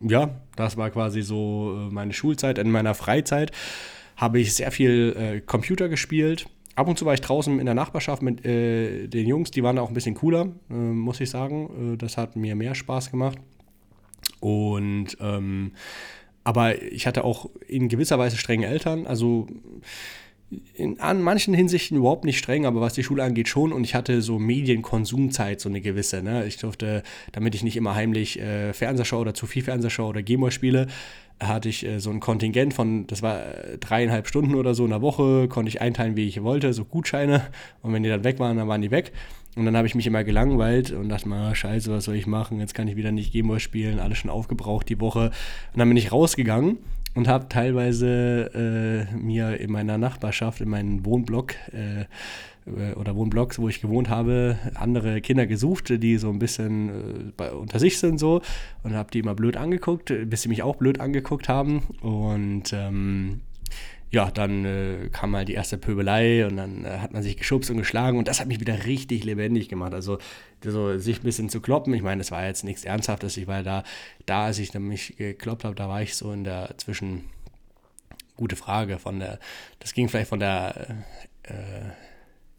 ja, 0.00 0.40
das 0.56 0.76
war 0.76 0.90
quasi 0.90 1.22
so 1.22 1.74
äh, 1.76 1.92
meine 1.92 2.14
Schulzeit. 2.14 2.56
In 2.56 2.70
meiner 2.70 2.94
Freizeit 2.94 3.52
habe 4.16 4.40
ich 4.40 4.54
sehr 4.54 4.72
viel 4.72 5.14
äh, 5.16 5.40
Computer 5.40 5.90
gespielt. 5.90 6.46
Ab 6.74 6.88
und 6.88 6.98
zu 6.98 7.04
war 7.04 7.12
ich 7.12 7.20
draußen 7.20 7.58
in 7.58 7.66
der 7.66 7.74
Nachbarschaft 7.74 8.22
mit 8.22 8.46
äh, 8.46 9.08
den 9.08 9.26
Jungs, 9.26 9.50
die 9.50 9.62
waren 9.62 9.78
auch 9.78 9.88
ein 9.88 9.94
bisschen 9.94 10.14
cooler, 10.14 10.52
muss 10.68 11.20
ich 11.20 11.28
sagen. 11.28 11.98
Das 11.98 12.16
hat 12.16 12.36
mir 12.36 12.54
mehr 12.54 12.76
Spaß 12.76 13.10
gemacht. 13.10 13.38
Und 14.40 15.16
ähm, 15.20 15.72
aber 16.44 16.80
ich 16.82 17.06
hatte 17.06 17.24
auch 17.24 17.50
in 17.66 17.88
gewisser 17.88 18.18
Weise 18.18 18.36
strenge 18.36 18.66
Eltern. 18.66 19.06
Also 19.06 19.46
in 20.74 20.98
an 20.98 21.20
manchen 21.20 21.52
Hinsichten 21.52 21.98
überhaupt 21.98 22.24
nicht 22.24 22.38
streng, 22.38 22.64
aber 22.64 22.80
was 22.80 22.94
die 22.94 23.02
Schule 23.04 23.22
angeht 23.22 23.48
schon. 23.48 23.72
Und 23.72 23.84
ich 23.84 23.94
hatte 23.94 24.22
so 24.22 24.38
Medienkonsumzeit, 24.38 25.60
so 25.60 25.68
eine 25.68 25.80
gewisse. 25.80 26.22
Ne? 26.22 26.46
Ich 26.46 26.56
durfte, 26.56 27.02
damit 27.32 27.54
ich 27.54 27.62
nicht 27.62 27.76
immer 27.76 27.94
heimlich 27.94 28.40
äh, 28.40 28.72
Fernseher 28.72 29.04
schaue 29.04 29.20
oder 29.20 29.34
zu 29.34 29.46
viel 29.46 29.62
Fernseher 29.62 29.90
schaue 29.90 30.08
oder 30.08 30.22
Gameboy 30.22 30.50
spiele, 30.50 30.86
hatte 31.40 31.68
ich 31.68 31.86
äh, 31.86 32.00
so 32.00 32.10
ein 32.10 32.20
Kontingent 32.20 32.74
von, 32.74 33.06
das 33.06 33.22
war 33.22 33.40
äh, 33.40 33.78
dreieinhalb 33.78 34.26
Stunden 34.26 34.54
oder 34.54 34.74
so 34.74 34.84
in 34.84 34.90
der 34.90 35.02
Woche, 35.02 35.48
konnte 35.48 35.68
ich 35.68 35.80
einteilen, 35.80 36.16
wie 36.16 36.26
ich 36.26 36.42
wollte, 36.42 36.72
so 36.72 36.84
Gutscheine. 36.84 37.42
Und 37.82 37.92
wenn 37.92 38.02
die 38.02 38.08
dann 38.08 38.24
weg 38.24 38.38
waren, 38.38 38.56
dann 38.56 38.68
waren 38.68 38.82
die 38.82 38.90
weg. 38.90 39.12
Und 39.56 39.64
dann 39.64 39.76
habe 39.76 39.86
ich 39.86 39.94
mich 39.94 40.06
immer 40.06 40.24
gelangweilt 40.24 40.92
und 40.92 41.08
dachte 41.08 41.28
mal, 41.28 41.54
scheiße, 41.54 41.90
was 41.90 42.04
soll 42.04 42.14
ich 42.14 42.26
machen? 42.26 42.60
Jetzt 42.60 42.74
kann 42.74 42.86
ich 42.86 42.96
wieder 42.96 43.12
nicht 43.12 43.32
Gameboy 43.32 43.58
spielen, 43.58 43.98
alles 43.98 44.18
schon 44.18 44.30
aufgebraucht 44.30 44.88
die 44.88 45.00
Woche. 45.00 45.30
Und 45.72 45.78
dann 45.78 45.88
bin 45.88 45.96
ich 45.96 46.12
rausgegangen 46.12 46.78
und 47.14 47.26
habe 47.26 47.48
teilweise 47.48 49.08
äh, 49.12 49.16
mir 49.16 49.58
in 49.58 49.72
meiner 49.72 49.98
Nachbarschaft, 49.98 50.60
in 50.60 50.68
meinem 50.68 51.04
Wohnblock 51.04 51.54
äh, 51.72 52.04
oder 52.96 53.16
Wohnblocks, 53.16 53.58
wo 53.58 53.68
ich 53.68 53.80
gewohnt 53.80 54.08
habe, 54.08 54.58
andere 54.74 55.20
Kinder 55.20 55.46
gesucht, 55.46 56.02
die 56.02 56.18
so 56.18 56.30
ein 56.30 56.38
bisschen 56.38 56.88
äh, 56.88 57.32
bei, 57.36 57.52
unter 57.52 57.78
sich 57.78 57.98
sind 57.98 58.18
so 58.18 58.42
und 58.82 58.94
habe 58.94 59.10
die 59.10 59.20
immer 59.20 59.34
blöd 59.34 59.56
angeguckt, 59.56 60.12
bis 60.26 60.42
sie 60.42 60.48
mich 60.48 60.62
auch 60.62 60.76
blöd 60.76 61.00
angeguckt 61.00 61.48
haben 61.48 61.82
und 62.00 62.72
ähm, 62.72 63.40
ja, 64.10 64.30
dann 64.30 64.64
äh, 64.64 65.10
kam 65.12 65.32
mal 65.32 65.44
die 65.44 65.52
erste 65.52 65.76
Pöbelei 65.76 66.46
und 66.46 66.56
dann 66.56 66.84
äh, 66.84 66.98
hat 66.98 67.12
man 67.12 67.22
sich 67.22 67.36
geschubst 67.36 67.70
und 67.70 67.76
geschlagen 67.76 68.16
und 68.16 68.26
das 68.26 68.40
hat 68.40 68.48
mich 68.48 68.60
wieder 68.60 68.86
richtig 68.86 69.24
lebendig 69.24 69.68
gemacht. 69.68 69.92
Also 69.92 70.18
so 70.64 70.98
sich 70.98 71.20
ein 71.20 71.24
bisschen 71.24 71.50
zu 71.50 71.60
kloppen. 71.60 71.92
Ich 71.92 72.02
meine, 72.02 72.18
das 72.18 72.30
war 72.30 72.46
jetzt 72.46 72.64
nichts 72.64 72.84
Ernsthaftes. 72.84 73.36
Ich 73.36 73.46
war 73.46 73.62
da, 73.62 73.84
da 74.24 74.46
als 74.46 74.58
ich 74.58 74.72
mich 74.74 75.16
gekloppt 75.18 75.64
habe, 75.64 75.74
da 75.74 75.88
war 75.88 76.00
ich 76.00 76.14
so 76.14 76.32
in 76.32 76.44
der 76.44 76.74
zwischen 76.78 77.24
gute 78.36 78.56
Frage 78.56 78.98
von 78.98 79.18
der, 79.18 79.38
das 79.78 79.92
ging 79.92 80.08
vielleicht 80.08 80.30
von 80.30 80.40
der 80.40 81.04
äh, 81.42 81.52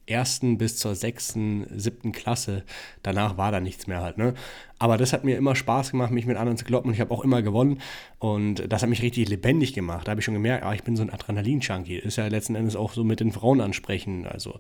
ersten 0.10 0.58
bis 0.58 0.78
zur 0.78 0.96
sechsten, 0.96 1.66
siebten 1.76 2.12
Klasse. 2.12 2.64
Danach 3.04 3.38
war 3.38 3.52
da 3.52 3.60
nichts 3.60 3.88
mehr 3.88 4.02
halt, 4.02 4.18
ne? 4.18 4.34
Aber 4.80 4.98
das 4.98 5.12
hat 5.12 5.26
mir 5.26 5.38
immer 5.38 5.56
Spaß 5.56 5.92
gemacht, 5.92 6.12
mich 6.12 6.26
mit 6.26 6.38
anderen 6.38 6.58
zu 6.58 6.66
kloppen 6.66 6.90
und 6.90 6.94
ich 6.96 7.02
habe 7.02 7.14
auch 7.14 7.24
immer 7.24 7.42
gewonnen 7.42 7.82
und 8.18 8.72
das 8.72 8.82
hat 8.82 8.90
mich 8.90 9.02
richtig 9.02 9.28
lebendig 9.28 9.74
gemacht. 9.74 10.08
Da 10.08 10.12
habe 10.12 10.22
ich 10.22 10.26
schon 10.26 10.34
gemerkt, 10.34 10.64
ah, 10.64 10.74
ich 10.74 10.84
bin 10.84 10.96
so 10.96 11.04
ein 11.04 11.10
Adrenalin-Junkie. 11.10 11.98
Ist 11.98 12.16
ja 12.16 12.28
letzten 12.28 12.56
Endes 12.56 12.76
auch 12.76 12.94
so 12.94 13.04
mit 13.04 13.20
den 13.20 13.32
Frauen 13.34 13.60
ansprechen. 13.60 14.26
Also, 14.26 14.58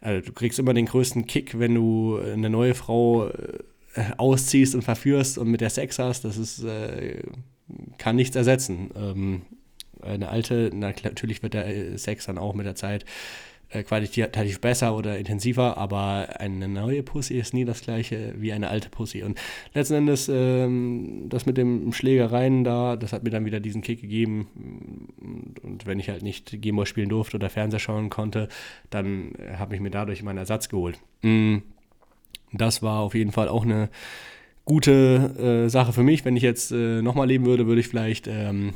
also 0.00 0.26
du 0.26 0.32
kriegst 0.32 0.58
immer 0.58 0.74
den 0.74 0.86
größten 0.86 1.26
Kick, 1.26 1.58
wenn 1.58 1.74
du 1.74 2.18
eine 2.18 2.50
neue 2.50 2.74
Frau 2.74 3.28
äh, 3.28 4.12
ausziehst 4.16 4.74
und 4.74 4.82
verführst 4.82 5.38
und 5.38 5.48
mit 5.48 5.60
der 5.60 5.70
Sex 5.70 6.00
hast. 6.00 6.24
Das 6.24 6.36
ist, 6.36 6.64
äh, 6.64 7.22
kann 7.96 8.16
nichts 8.16 8.34
ersetzen. 8.34 8.90
Ähm, 8.96 9.42
eine 10.02 10.28
alte, 10.28 10.70
natürlich 10.74 11.42
wird 11.42 11.54
der 11.54 11.96
Sex 11.96 12.26
dann 12.26 12.38
auch 12.38 12.54
mit 12.54 12.66
der 12.66 12.74
Zeit 12.74 13.04
äh, 13.04 13.06
qualitativ 13.82 14.60
besser 14.60 14.96
oder 14.96 15.18
intensiver, 15.18 15.76
aber 15.78 16.36
eine 16.38 16.68
neue 16.68 17.02
Pussy 17.02 17.34
ist 17.34 17.54
nie 17.54 17.64
das 17.64 17.80
gleiche 17.80 18.34
wie 18.36 18.52
eine 18.52 18.68
alte 18.68 18.88
Pussy. 18.88 19.22
Und 19.22 19.38
letzten 19.72 19.94
Endes, 19.94 20.28
ähm, 20.32 21.26
das 21.28 21.46
mit 21.46 21.56
dem 21.56 21.92
Schlägereien 21.92 22.64
da, 22.64 22.96
das 22.96 23.12
hat 23.12 23.24
mir 23.24 23.30
dann 23.30 23.44
wieder 23.44 23.60
diesen 23.60 23.82
Kick 23.82 24.00
gegeben. 24.00 25.08
Und 25.62 25.86
wenn 25.86 25.98
ich 25.98 26.08
halt 26.08 26.22
nicht 26.22 26.60
Gameboy 26.62 26.86
spielen 26.86 27.08
durfte 27.08 27.36
oder 27.36 27.50
Fernseher 27.50 27.80
schauen 27.80 28.10
konnte, 28.10 28.48
dann 28.90 29.32
habe 29.56 29.74
ich 29.74 29.80
mir 29.80 29.90
dadurch 29.90 30.22
meinen 30.22 30.38
Ersatz 30.38 30.68
geholt. 30.68 30.98
Mm, 31.22 31.58
das 32.52 32.82
war 32.82 33.00
auf 33.00 33.14
jeden 33.14 33.32
Fall 33.32 33.48
auch 33.48 33.64
eine 33.64 33.88
gute 34.64 35.64
äh, 35.66 35.68
Sache 35.68 35.92
für 35.92 36.02
mich. 36.02 36.24
Wenn 36.24 36.36
ich 36.36 36.42
jetzt 36.42 36.70
äh, 36.72 37.02
nochmal 37.02 37.26
leben 37.26 37.46
würde, 37.46 37.66
würde 37.66 37.80
ich 37.80 37.88
vielleicht 37.88 38.28
ähm, 38.28 38.72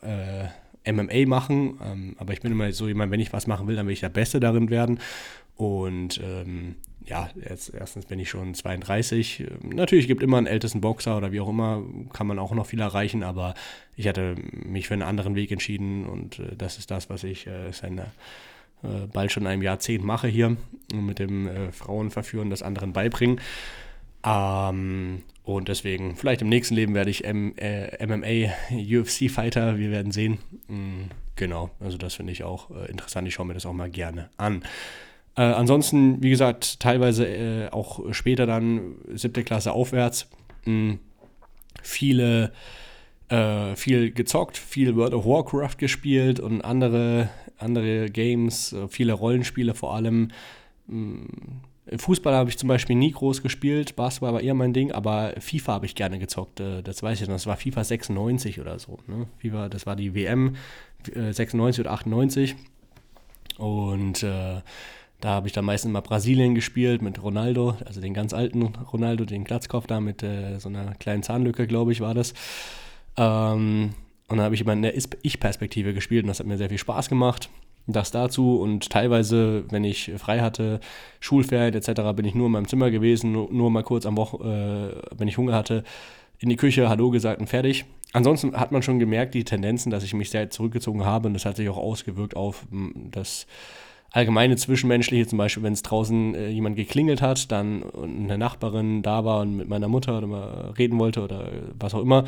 äh, 0.00 0.46
MMA 0.86 1.26
machen, 1.26 1.78
ähm, 1.84 2.16
aber 2.18 2.32
ich 2.32 2.40
bin 2.40 2.52
immer 2.52 2.72
so 2.72 2.88
jemand, 2.88 3.12
wenn 3.12 3.20
ich 3.20 3.32
was 3.32 3.46
machen 3.46 3.66
will, 3.66 3.76
dann 3.76 3.86
will 3.86 3.92
ich 3.92 4.00
der 4.00 4.08
Beste 4.08 4.40
darin 4.40 4.70
werden. 4.70 4.98
Und 5.56 6.20
ähm, 6.22 6.76
ja, 7.04 7.30
jetzt, 7.34 7.74
erstens 7.74 8.06
bin 8.06 8.18
ich 8.18 8.30
schon 8.30 8.54
32. 8.54 9.44
Natürlich 9.62 10.06
gibt 10.06 10.22
immer 10.22 10.38
einen 10.38 10.46
ältesten 10.46 10.80
Boxer 10.80 11.16
oder 11.16 11.32
wie 11.32 11.40
auch 11.40 11.48
immer, 11.48 11.82
kann 12.12 12.26
man 12.26 12.38
auch 12.38 12.52
noch 12.52 12.66
viel 12.66 12.80
erreichen, 12.80 13.22
aber 13.22 13.54
ich 13.96 14.08
hatte 14.08 14.36
mich 14.52 14.88
für 14.88 14.94
einen 14.94 15.02
anderen 15.02 15.34
Weg 15.34 15.50
entschieden 15.52 16.06
und 16.06 16.38
äh, 16.38 16.56
das 16.56 16.78
ist 16.78 16.90
das, 16.90 17.10
was 17.10 17.24
ich 17.24 17.46
äh, 17.46 17.72
seit 17.72 17.92
äh, 17.92 19.06
bald 19.12 19.32
schon 19.32 19.46
einem 19.46 19.62
Jahrzehnt 19.62 20.04
mache 20.04 20.28
hier, 20.28 20.56
mit 20.94 21.18
dem 21.18 21.46
äh, 21.46 21.72
Frauen 21.72 22.10
verführen, 22.10 22.50
das 22.50 22.62
anderen 22.62 22.92
beibringen. 22.92 23.40
Ähm, 24.24 25.22
und 25.44 25.68
deswegen, 25.68 26.16
vielleicht 26.16 26.42
im 26.42 26.48
nächsten 26.48 26.74
Leben 26.74 26.94
werde 26.94 27.10
ich 27.10 27.24
M 27.24 27.54
äh, 27.56 28.04
MMA, 28.06 28.52
UFC-Fighter, 28.70 29.78
wir 29.78 29.90
werden 29.90 30.12
sehen. 30.12 30.38
Mhm, 30.68 31.10
genau, 31.36 31.70
also 31.80 31.98
das 31.98 32.14
finde 32.14 32.32
ich 32.32 32.44
auch 32.44 32.70
äh, 32.70 32.90
interessant. 32.90 33.26
Ich 33.26 33.34
schaue 33.34 33.46
mir 33.46 33.54
das 33.54 33.66
auch 33.66 33.72
mal 33.72 33.90
gerne 33.90 34.30
an. 34.36 34.62
Äh, 35.34 35.42
ansonsten, 35.42 36.22
wie 36.22 36.30
gesagt, 36.30 36.78
teilweise 36.80 37.26
äh, 37.26 37.68
auch 37.70 38.12
später 38.12 38.46
dann 38.46 38.96
siebte 39.14 39.42
Klasse 39.42 39.72
aufwärts. 39.72 40.28
Mh, 40.66 40.98
viele, 41.82 42.52
äh, 43.28 43.74
viel 43.74 44.12
gezockt, 44.12 44.58
viel 44.58 44.94
World 44.94 45.14
of 45.14 45.24
Warcraft 45.24 45.78
gespielt 45.78 46.38
und 46.38 46.60
andere, 46.60 47.30
andere 47.58 48.10
Games, 48.10 48.72
äh, 48.74 48.86
viele 48.88 49.14
Rollenspiele 49.14 49.74
vor 49.74 49.94
allem. 49.94 50.28
Mh, 50.86 51.26
Fußball 51.98 52.34
habe 52.34 52.50
ich 52.50 52.58
zum 52.58 52.68
Beispiel 52.68 52.96
nie 52.96 53.12
groß 53.12 53.42
gespielt, 53.42 53.96
Basketball 53.96 54.34
war 54.34 54.40
eher 54.40 54.54
mein 54.54 54.72
Ding, 54.72 54.92
aber 54.92 55.34
FIFA 55.38 55.74
habe 55.74 55.86
ich 55.86 55.94
gerne 55.94 56.18
gezockt. 56.18 56.60
Äh, 56.60 56.82
das 56.82 57.02
weiß 57.02 57.20
ich 57.20 57.28
noch, 57.28 57.34
das 57.34 57.46
war 57.46 57.56
FIFA 57.56 57.84
96 57.84 58.60
oder 58.60 58.78
so. 58.78 58.98
Ne? 59.06 59.26
FIFA, 59.38 59.68
das 59.68 59.86
war 59.86 59.96
die 59.96 60.14
WM 60.14 60.56
96 61.04 61.78
äh, 61.78 61.86
oder 61.86 61.92
98. 61.92 62.56
Und 63.58 64.22
äh, 64.22 64.60
da 65.20 65.28
habe 65.28 65.46
ich 65.46 65.52
dann 65.52 65.64
meistens 65.64 65.92
mal 65.92 66.00
Brasilien 66.00 66.54
gespielt 66.54 67.00
mit 67.00 67.22
Ronaldo, 67.22 67.76
also 67.84 68.00
den 68.00 68.12
ganz 68.12 68.32
alten 68.34 68.62
Ronaldo, 68.62 69.24
den 69.24 69.44
Glatzkopf 69.44 69.86
da 69.86 70.00
mit 70.00 70.22
äh, 70.22 70.58
so 70.58 70.68
einer 70.68 70.94
kleinen 70.94 71.22
Zahnlücke, 71.22 71.66
glaube 71.66 71.92
ich, 71.92 72.00
war 72.00 72.12
das. 72.12 72.34
Ähm, 73.16 73.94
und 74.28 74.36
dann 74.38 74.44
habe 74.44 74.54
ich 74.54 74.62
immer 74.62 74.72
in 74.72 74.82
der 74.82 74.96
Ich-Perspektive 74.96 75.94
gespielt 75.94 76.24
und 76.24 76.28
das 76.28 76.40
hat 76.40 76.46
mir 76.46 76.58
sehr 76.58 76.70
viel 76.70 76.78
Spaß 76.78 77.08
gemacht. 77.08 77.50
Das 77.86 78.12
dazu 78.12 78.60
und 78.60 78.90
teilweise, 78.90 79.64
wenn 79.70 79.82
ich 79.82 80.12
frei 80.16 80.40
hatte, 80.40 80.78
Schulferien 81.18 81.74
etc., 81.74 82.02
bin 82.14 82.24
ich 82.24 82.34
nur 82.34 82.46
in 82.46 82.52
meinem 82.52 82.68
Zimmer 82.68 82.90
gewesen, 82.90 83.32
nur, 83.32 83.52
nur 83.52 83.70
mal 83.70 83.82
kurz 83.82 84.06
am 84.06 84.16
Woche, 84.16 84.36
äh, 84.38 85.18
wenn 85.18 85.26
ich 85.26 85.36
Hunger 85.36 85.54
hatte, 85.54 85.82
in 86.38 86.48
die 86.48 86.56
Küche, 86.56 86.88
Hallo 86.88 87.10
gesagt 87.10 87.40
und 87.40 87.48
fertig. 87.48 87.84
Ansonsten 88.12 88.54
hat 88.56 88.72
man 88.72 88.82
schon 88.82 88.98
gemerkt, 88.98 89.34
die 89.34 89.44
Tendenzen, 89.44 89.90
dass 89.90 90.04
ich 90.04 90.14
mich 90.14 90.30
sehr 90.30 90.50
zurückgezogen 90.50 91.04
habe 91.04 91.28
und 91.28 91.34
das 91.34 91.44
hat 91.44 91.56
sich 91.56 91.68
auch 91.68 91.78
ausgewirkt 91.78 92.36
auf 92.36 92.66
das 93.10 93.46
allgemeine 94.12 94.56
Zwischenmenschliche, 94.56 95.26
zum 95.26 95.38
Beispiel, 95.38 95.62
wenn 95.62 95.72
es 95.72 95.82
draußen 95.82 96.34
äh, 96.34 96.48
jemand 96.48 96.76
geklingelt 96.76 97.22
hat, 97.22 97.50
dann 97.50 97.84
eine 97.94 98.38
Nachbarin 98.38 99.02
da 99.02 99.24
war 99.24 99.40
und 99.40 99.56
mit 99.56 99.68
meiner 99.68 99.88
Mutter 99.88 100.18
oder 100.18 100.26
mal 100.26 100.74
reden 100.78 100.98
wollte 100.98 101.22
oder 101.22 101.48
was 101.78 101.94
auch 101.94 102.02
immer, 102.02 102.24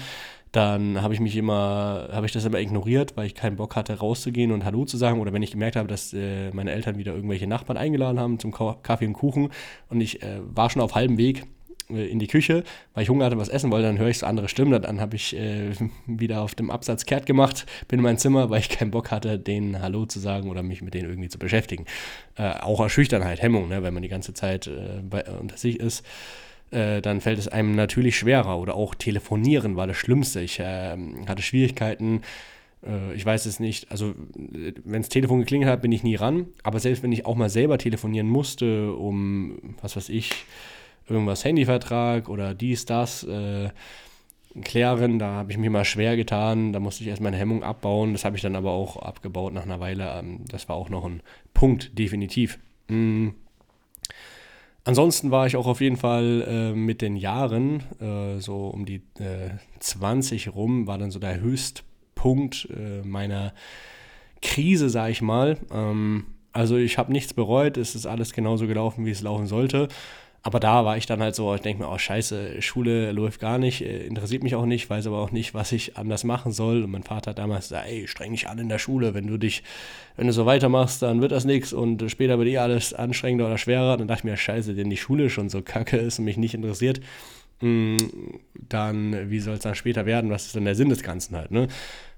dann 0.51 1.03
habe 1.03 1.13
ich 1.13 1.21
mich 1.21 1.37
immer, 1.37 2.09
habe 2.13 2.27
ich 2.27 2.33
das 2.33 2.45
immer 2.45 2.61
ignoriert, 2.61 3.17
weil 3.17 3.27
ich 3.27 3.35
keinen 3.35 3.57
Bock 3.57 3.75
hatte, 3.75 3.99
rauszugehen 3.99 4.53
und 4.53 4.65
Hallo 4.65 4.85
zu 4.85 4.97
sagen. 4.97 5.21
Oder 5.21 5.33
wenn 5.33 5.43
ich 5.43 5.51
gemerkt 5.51 5.75
habe, 5.75 5.89
dass 5.89 6.13
äh, 6.13 6.51
meine 6.53 6.71
Eltern 6.71 6.97
wieder 6.97 7.13
irgendwelche 7.13 7.49
Nachbarn 7.49 7.77
eingeladen 7.77 8.21
haben 8.21 8.39
zum 8.39 8.53
Kaffee 8.53 9.07
und 9.07 9.15
Kuchen 9.15 9.51
und 9.91 10.01
ich 10.01 10.23
äh, 10.23 10.39
war 10.45 10.71
schon 10.71 10.81
auf 10.81 10.95
halbem 10.95 11.19
Weg 11.19 11.45
in 11.97 12.19
die 12.19 12.27
Küche, 12.27 12.65
weil 12.95 13.03
ich 13.03 13.09
Hunger 13.09 13.27
hatte, 13.27 13.39
was 13.39 13.49
essen 13.49 13.71
wollte, 13.71 13.87
dann 13.87 13.99
höre 13.99 14.09
ich 14.09 14.19
so 14.19 14.27
andere 14.27 14.49
Stimmen. 14.49 14.81
Dann 14.83 15.01
habe 15.01 15.17
ich 15.17 15.37
äh, 15.37 15.73
wieder 16.07 16.43
auf 16.43 16.55
dem 16.55 16.71
Absatz 16.71 17.07
kehrt 17.07 17.27
gemacht, 17.27 17.67
bin 17.89 17.99
in 17.99 18.03
mein 18.03 18.19
Zimmer, 18.19 18.51
weil 18.51 18.61
ich 18.61 18.69
keinen 18.69 18.91
Bock 18.91 19.11
hatte, 19.11 19.39
denen 19.39 19.81
Hallo 19.81 20.07
zu 20.07 20.21
sagen 20.21 20.51
oder 20.51 20.63
mich 20.63 20.83
mit 20.83 20.95
denen 20.95 21.09
irgendwie 21.09 21.29
zu 21.29 21.39
beschäftigen. 21.39 21.85
Äh, 22.37 22.51
auch 22.61 22.81
aus 22.81 22.93
Schüchternheit, 22.93 23.43
Hemmung, 23.43 23.69
ne, 23.69 23.83
wenn 23.83 23.95
man 23.95 24.03
die 24.03 24.09
ganze 24.09 24.35
Zeit 24.35 24.67
äh, 24.67 25.01
bei, 25.09 25.25
unter 25.25 25.57
sich 25.57 25.81
ist. 25.81 26.05
Äh, 26.71 27.03
dann 27.03 27.21
fällt 27.21 27.39
es 27.39 27.49
einem 27.49 27.75
natürlich 27.75 28.19
schwerer. 28.19 28.59
Oder 28.59 28.75
auch 28.75 28.95
telefonieren 28.95 29.77
war 29.77 29.87
das 29.87 29.97
Schlimmste. 29.97 30.41
Ich 30.41 30.61
äh, 30.61 30.97
hatte 31.27 31.43
Schwierigkeiten, 31.43 32.23
äh, 32.85 33.15
ich 33.15 33.25
weiß 33.25 33.47
es 33.47 33.61
nicht, 33.61 33.91
also 33.91 34.15
wenn 34.85 35.03
das 35.03 35.09
Telefon 35.09 35.41
geklingelt 35.41 35.71
hat, 35.71 35.83
bin 35.83 35.93
ich 35.93 36.03
nie 36.03 36.17
ran. 36.17 36.47
Aber 36.63 36.81
selbst 36.81 37.03
wenn 37.03 37.13
ich 37.13 37.27
auch 37.27 37.37
mal 37.37 37.51
selber 37.51 37.79
telefonieren 37.79 38.29
musste, 38.29 38.93
um, 38.93 39.77
was 39.81 39.97
weiß 39.97 40.09
ich, 40.09 40.33
irgendwas 41.09 41.45
Handyvertrag 41.45 42.29
oder 42.29 42.55
dies, 42.55 42.85
das, 42.87 43.25
äh, 43.25 43.71
klären. 44.63 45.19
Da 45.19 45.33
habe 45.33 45.53
ich 45.53 45.59
mir 45.59 45.71
mal 45.71 45.85
schwer 45.85 46.17
getan. 46.17 46.73
Da 46.73 46.81
musste 46.81 47.03
ich 47.03 47.11
erst 47.11 47.23
meine 47.23 47.37
Hemmung 47.37 47.63
abbauen. 47.63 48.13
Das 48.13 48.25
habe 48.25 48.37
ich 48.37 48.43
dann 48.43 48.57
aber 48.57 48.71
auch 48.71 48.97
abgebaut 48.97 49.53
nach 49.53 49.65
einer 49.65 49.81
Weile. 49.81 50.19
Ähm, 50.19 50.45
das 50.49 50.69
war 50.69 50.77
auch 50.77 50.89
noch 50.89 51.05
ein 51.05 51.23
Punkt, 51.53 51.99
definitiv. 51.99 52.59
Mhm. 52.89 53.35
Ansonsten 54.85 55.31
war 55.31 55.47
ich 55.47 55.57
auch 55.57 55.67
auf 55.67 55.81
jeden 55.81 55.97
Fall 55.97 56.45
äh, 56.47 56.73
mit 56.75 57.01
den 57.01 57.17
Jahren, 57.17 57.83
äh, 58.01 58.39
so 58.39 58.69
um 58.69 58.85
die 58.85 59.03
äh, 59.19 59.51
20 59.81 60.55
rum, 60.55 60.87
war 60.87 60.99
dann 60.99 61.11
so 61.11 61.19
der 61.19 61.41
Höchstpunkt 61.41 62.69
äh, 62.71 63.01
meiner 63.03 63.55
Krise, 64.43 64.91
sage 64.91 65.13
ich 65.13 65.23
mal. 65.23 65.57
Ähm, 65.73 66.27
also 66.53 66.77
ich 66.77 66.99
habe 66.99 67.13
nichts 67.13 67.33
bereut, 67.33 67.79
es 67.79 67.95
ist 67.95 68.05
alles 68.05 68.35
genauso 68.35 68.67
gelaufen, 68.67 69.07
wie 69.07 69.11
es 69.11 69.23
laufen 69.23 69.47
sollte. 69.47 69.89
Aber 70.47 70.61
da 70.61 70.85
war 70.85 70.99
ich 70.99 71.07
dann 71.07 71.23
halt 71.23 71.35
so, 71.35 71.55
ich 71.55 71.63
denke 71.63 71.83
mir, 71.83 71.91
oh 71.91 71.97
scheiße, 71.97 72.61
Schule 72.61 73.13
läuft 73.13 73.41
gar 73.41 73.57
nicht, 73.57 73.81
äh, 73.81 74.07
interessiert 74.07 74.43
mich 74.43 74.55
auch 74.55 74.67
nicht, 74.67 74.91
weiß 74.91 75.07
aber 75.07 75.19
auch 75.19 75.31
nicht, 75.31 75.55
was 75.55 75.73
ich 75.73 75.97
anders 75.97 76.23
machen 76.23 76.53
soll. 76.53 76.85
Und 76.85 76.91
mein 76.91 77.03
Vater 77.03 77.31
hat 77.31 77.39
damals 77.39 77.69
gesagt, 77.71 77.89
ey, 77.89 78.07
streng 78.07 78.33
dich 78.33 78.47
an 78.47 78.59
in 78.59 78.69
der 78.69 78.79
Schule, 78.79 79.15
wenn 79.15 79.27
du 79.27 79.39
dich, 79.39 79.63
wenn 80.17 80.27
du 80.27 80.35
so 80.35 80.45
weitermachst, 80.45 81.01
dann 81.01 81.23
wird 81.23 81.33
das 81.33 81.47
nichts 81.47 81.73
und 81.73 82.11
später 82.11 82.39
wird 82.39 82.49
eh 82.49 82.59
alles 82.59 82.93
anstrengender 82.93 83.47
oder 83.47 83.57
schwerer. 83.57 83.97
Dann 83.97 84.07
dachte 84.07 84.21
ich 84.21 84.25
mir, 84.25 84.37
scheiße, 84.37 84.75
denn 84.75 84.91
die 84.91 84.99
Schule 84.99 85.31
schon 85.31 85.49
so 85.49 85.63
kacke 85.63 85.97
ist 85.97 86.19
und 86.19 86.27
mich 86.27 86.37
nicht 86.37 86.53
interessiert, 86.53 87.01
hm, 87.61 87.97
dann 88.69 89.31
wie 89.31 89.41
soll 89.41 89.55
es 89.55 89.61
dann 89.61 89.75
später 89.75 90.05
werden? 90.05 90.31
Was 90.31 90.45
ist 90.45 90.57
denn 90.57 90.67
der 90.67 90.75
Sinn 90.75 90.91
des 90.91 91.03
Ganzen 91.03 91.37
halt, 91.37 91.53
ne? 91.53 91.69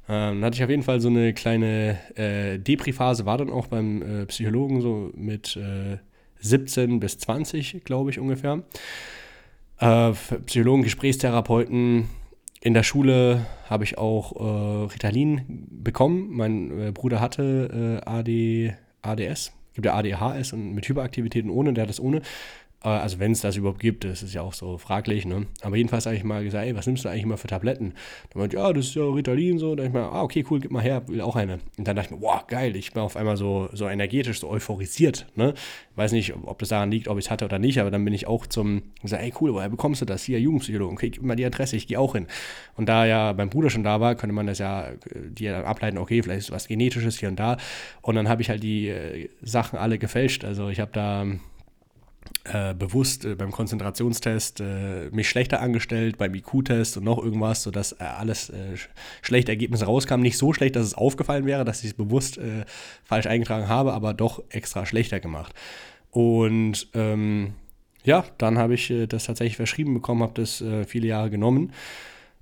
Ähm, 0.09 0.41
dann 0.41 0.45
hatte 0.47 0.57
ich 0.57 0.65
auf 0.65 0.71
jeden 0.71 0.83
Fall 0.83 1.01
so 1.01 1.09
eine 1.09 1.33
kleine 1.33 1.99
äh, 2.17 2.59
Depri-Phase, 2.59 3.25
war 3.25 3.39
dann 3.39 3.51
auch 3.51 3.69
beim 3.69 4.03
äh, 4.03 4.27
Psychologen 4.27 4.81
so 4.81 5.13
mit 5.15 5.57
äh, 5.57 5.99
17 6.41 7.01
bis 7.01 7.19
20, 7.19 7.85
glaube 7.85 8.11
ich 8.11 8.19
ungefähr. 8.19 8.63
Äh, 9.79 10.13
Psychologen, 10.47 10.83
Gesprächstherapeuten. 10.83 12.09
In 12.61 12.75
der 12.75 12.83
Schule 12.83 13.47
habe 13.69 13.85
ich 13.85 13.99
auch 13.99 14.33
äh, 14.37 14.93
Ritalin 14.93 15.67
bekommen. 15.71 16.29
Mein 16.31 16.81
äh, 16.81 16.93
Bruder 16.93 17.21
hatte 17.21 18.03
äh, 18.05 18.09
AD, 18.09 18.75
ADS, 19.03 19.53
gibt 19.75 19.87
ja 19.87 19.95
ADHS 19.95 20.53
und 20.53 20.73
mit 20.73 20.89
Hyperaktivitäten 20.89 21.51
ohne, 21.51 21.73
der 21.75 21.83
hat 21.83 21.91
das 21.91 22.01
ohne. 22.01 22.23
Äh, 22.87 22.91
also 22.91 23.19
wenn 23.19 23.33
es 23.33 23.41
das 23.41 23.57
überhaupt 23.57 23.81
gibt, 23.81 24.05
das 24.05 24.23
ist 24.23 24.33
ja 24.33 24.43
auch 24.43 24.55
so 24.55 24.79
fraglich, 24.79 25.27
ne? 25.27 25.47
Aber 25.63 25.77
jedenfalls 25.77 26.07
habe 26.07 26.17
ich 26.17 26.25
mal 26.25 26.45
gesagt, 26.45 26.65
ey, 26.65 26.77
was 26.77 26.87
nimmst 26.87 27.05
du 27.05 27.09
eigentlich 27.09 27.25
immer 27.25 27.37
für 27.37 27.49
Tabletten? 27.49 27.95
Dann 28.31 28.41
meinte 28.41 28.57
ja, 28.57 28.73
das 28.73 28.87
ist 28.87 28.95
ja 28.95 29.03
Ritalin 29.03 29.59
so. 29.59 29.75
Dann 29.75 29.87
ich 29.87 29.93
mal, 29.93 30.05
ah, 30.05 30.23
okay, 30.23 30.45
cool, 30.51 30.61
gib 30.61 30.71
mal 30.71 30.83
her, 30.83 31.03
will 31.09 31.21
auch 31.21 31.37
eine. 31.37 31.59
Und 31.77 31.89
dann 31.89 31.97
dachte 31.97 32.15
ich 32.15 32.21
mir, 32.21 32.23
wow, 32.23 32.47
geil, 32.47 32.77
ich 32.77 32.93
bin 32.93 33.03
auf 33.03 33.17
einmal 33.17 33.37
so, 33.37 33.69
so 33.73 33.89
energetisch, 33.89 34.41
so 34.41 34.49
euphorisiert, 34.49 35.27
ne? 35.35 35.55
Weiß 35.97 36.13
nicht, 36.13 36.35
ob 36.45 36.59
das 36.59 36.69
daran 36.69 36.91
liegt, 36.91 37.09
ob 37.09 37.19
ich 37.19 37.25
es 37.27 37.31
hatte 37.31 37.45
oder 37.45 37.59
nicht, 37.59 37.81
aber 37.81 37.91
dann 37.91 38.05
bin 38.05 38.15
ich 38.15 38.27
auch 38.27 38.47
zum, 38.47 38.83
gesagt, 39.03 39.23
ey, 39.23 39.33
cool, 39.41 39.53
woher 39.53 39.69
bekommst 39.69 40.03
du 40.03 40.05
das? 40.05 40.23
Hier, 40.23 40.39
Jugendpsychologe, 40.39 40.93
okay, 40.93 41.11
gib 41.11 41.23
mal 41.23 41.37
die 41.37 41.45
Adresse, 41.45 41.77
ich 41.77 41.87
gehe 41.87 41.99
auch 41.99 42.15
hin. 42.15 42.27
Und 42.77 42.89
da 42.89 43.07
ja 43.07 43.35
mein 43.37 43.51
Bruder 43.51 43.71
schon 43.71 43.83
da 43.83 44.01
war, 44.01 44.15
könnte 44.15 44.35
man 44.35 44.47
das 44.47 44.59
ja, 44.59 44.91
die 45.15 45.47
dann 45.47 45.65
ableiten, 45.65 45.99
okay, 45.99 46.23
vielleicht 46.23 46.41
ist 46.41 46.51
was 46.51 46.69
Genetisches 46.69 47.19
hier 47.19 47.29
und 47.29 47.37
da. 47.41 47.57
Und 48.03 48.15
dann 48.15 48.29
habe 48.29 48.43
ich 48.43 48.51
halt 48.51 48.63
die 48.63 48.89
äh, 48.89 49.29
Sachen 49.43 49.79
alle 49.79 49.99
gefälscht. 49.99 50.45
Also 50.45 50.69
ich 50.69 50.81
habe 50.81 50.93
da 50.93 51.27
äh, 52.53 52.75
bewusst 52.75 53.25
äh, 53.25 53.35
beim 53.35 53.51
Konzentrationstest 53.51 54.61
äh, 54.61 55.11
mich 55.11 55.29
schlechter 55.29 55.61
angestellt, 55.61 56.19
beim 56.19 56.35
IQ-Test 56.35 56.97
und 56.97 57.05
noch 57.05 57.23
irgendwas, 57.23 57.63
sodass 57.63 57.93
äh, 57.93 58.05
alles 58.05 58.51
äh, 58.51 58.77
schlechte 59.23 59.53
Ergebnisse 59.53 59.87
rauskam. 59.87 60.21
Nicht 60.21 60.39
so 60.39 60.53
schlecht, 60.53 60.77
dass 60.77 60.87
es 60.87 60.95
aufgefallen 60.95 61.47
wäre, 61.47 61.65
dass 61.65 61.81
ich 61.81 61.91
es 61.91 61.95
bewusst 61.95 62.39
äh, 62.39 62.65
falsch 63.05 63.27
eingetragen 63.27 63.69
habe, 63.69 63.93
aber 63.93 64.15
doch 64.15 64.43
extra 64.51 64.87
schlechter 64.87 65.21
gemacht. 65.21 65.55
Und 66.11 66.89
ähm, 66.95 67.55
ja, 68.05 68.25
dann 68.39 68.59
habe 68.59 68.75
ich 68.75 68.93
das 69.09 69.25
tatsächlich 69.25 69.57
verschrieben 69.57 69.95
bekommen, 69.95 70.23
habe 70.23 70.41
das 70.41 70.63
viele 70.87 71.09
Jahre 71.09 71.29
genommen. 71.29 71.73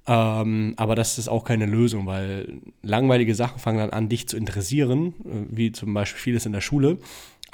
Ähm, 0.07 0.75
aber 0.77 0.95
das 0.95 1.17
ist 1.17 1.29
auch 1.29 1.45
keine 1.45 1.65
Lösung, 1.65 2.07
weil 2.07 2.61
langweilige 2.83 3.35
Sachen 3.35 3.59
fangen 3.59 3.79
dann 3.79 3.91
an, 3.91 4.11
dich 4.11 4.29
zu 4.29 4.37
interessieren, 4.37 5.15
wie 5.49 5.73
zum 5.73 5.95
Beispiel 5.95 6.21
vieles 6.21 6.45
in 6.45 6.53
der 6.53 6.61
Schule. 6.61 6.99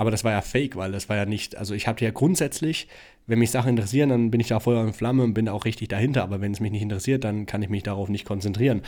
Aber 0.00 0.10
das 0.10 0.24
war 0.24 0.32
ja 0.32 0.40
fake, 0.40 0.76
weil 0.76 0.92
das 0.92 1.10
war 1.10 1.16
ja 1.18 1.26
nicht, 1.26 1.58
also 1.58 1.74
ich 1.74 1.86
hatte 1.86 2.06
ja 2.06 2.10
grundsätzlich, 2.10 2.88
wenn 3.26 3.38
mich 3.38 3.50
Sachen 3.50 3.68
interessieren, 3.68 4.08
dann 4.08 4.30
bin 4.30 4.40
ich 4.40 4.48
da 4.48 4.58
Feuer 4.58 4.80
und 4.80 4.96
Flamme 4.96 5.22
und 5.22 5.34
bin 5.34 5.46
auch 5.46 5.66
richtig 5.66 5.88
dahinter. 5.88 6.22
Aber 6.22 6.40
wenn 6.40 6.52
es 6.52 6.60
mich 6.60 6.70
nicht 6.72 6.80
interessiert, 6.80 7.22
dann 7.22 7.44
kann 7.44 7.60
ich 7.60 7.68
mich 7.68 7.82
darauf 7.82 8.08
nicht 8.08 8.24
konzentrieren. 8.24 8.80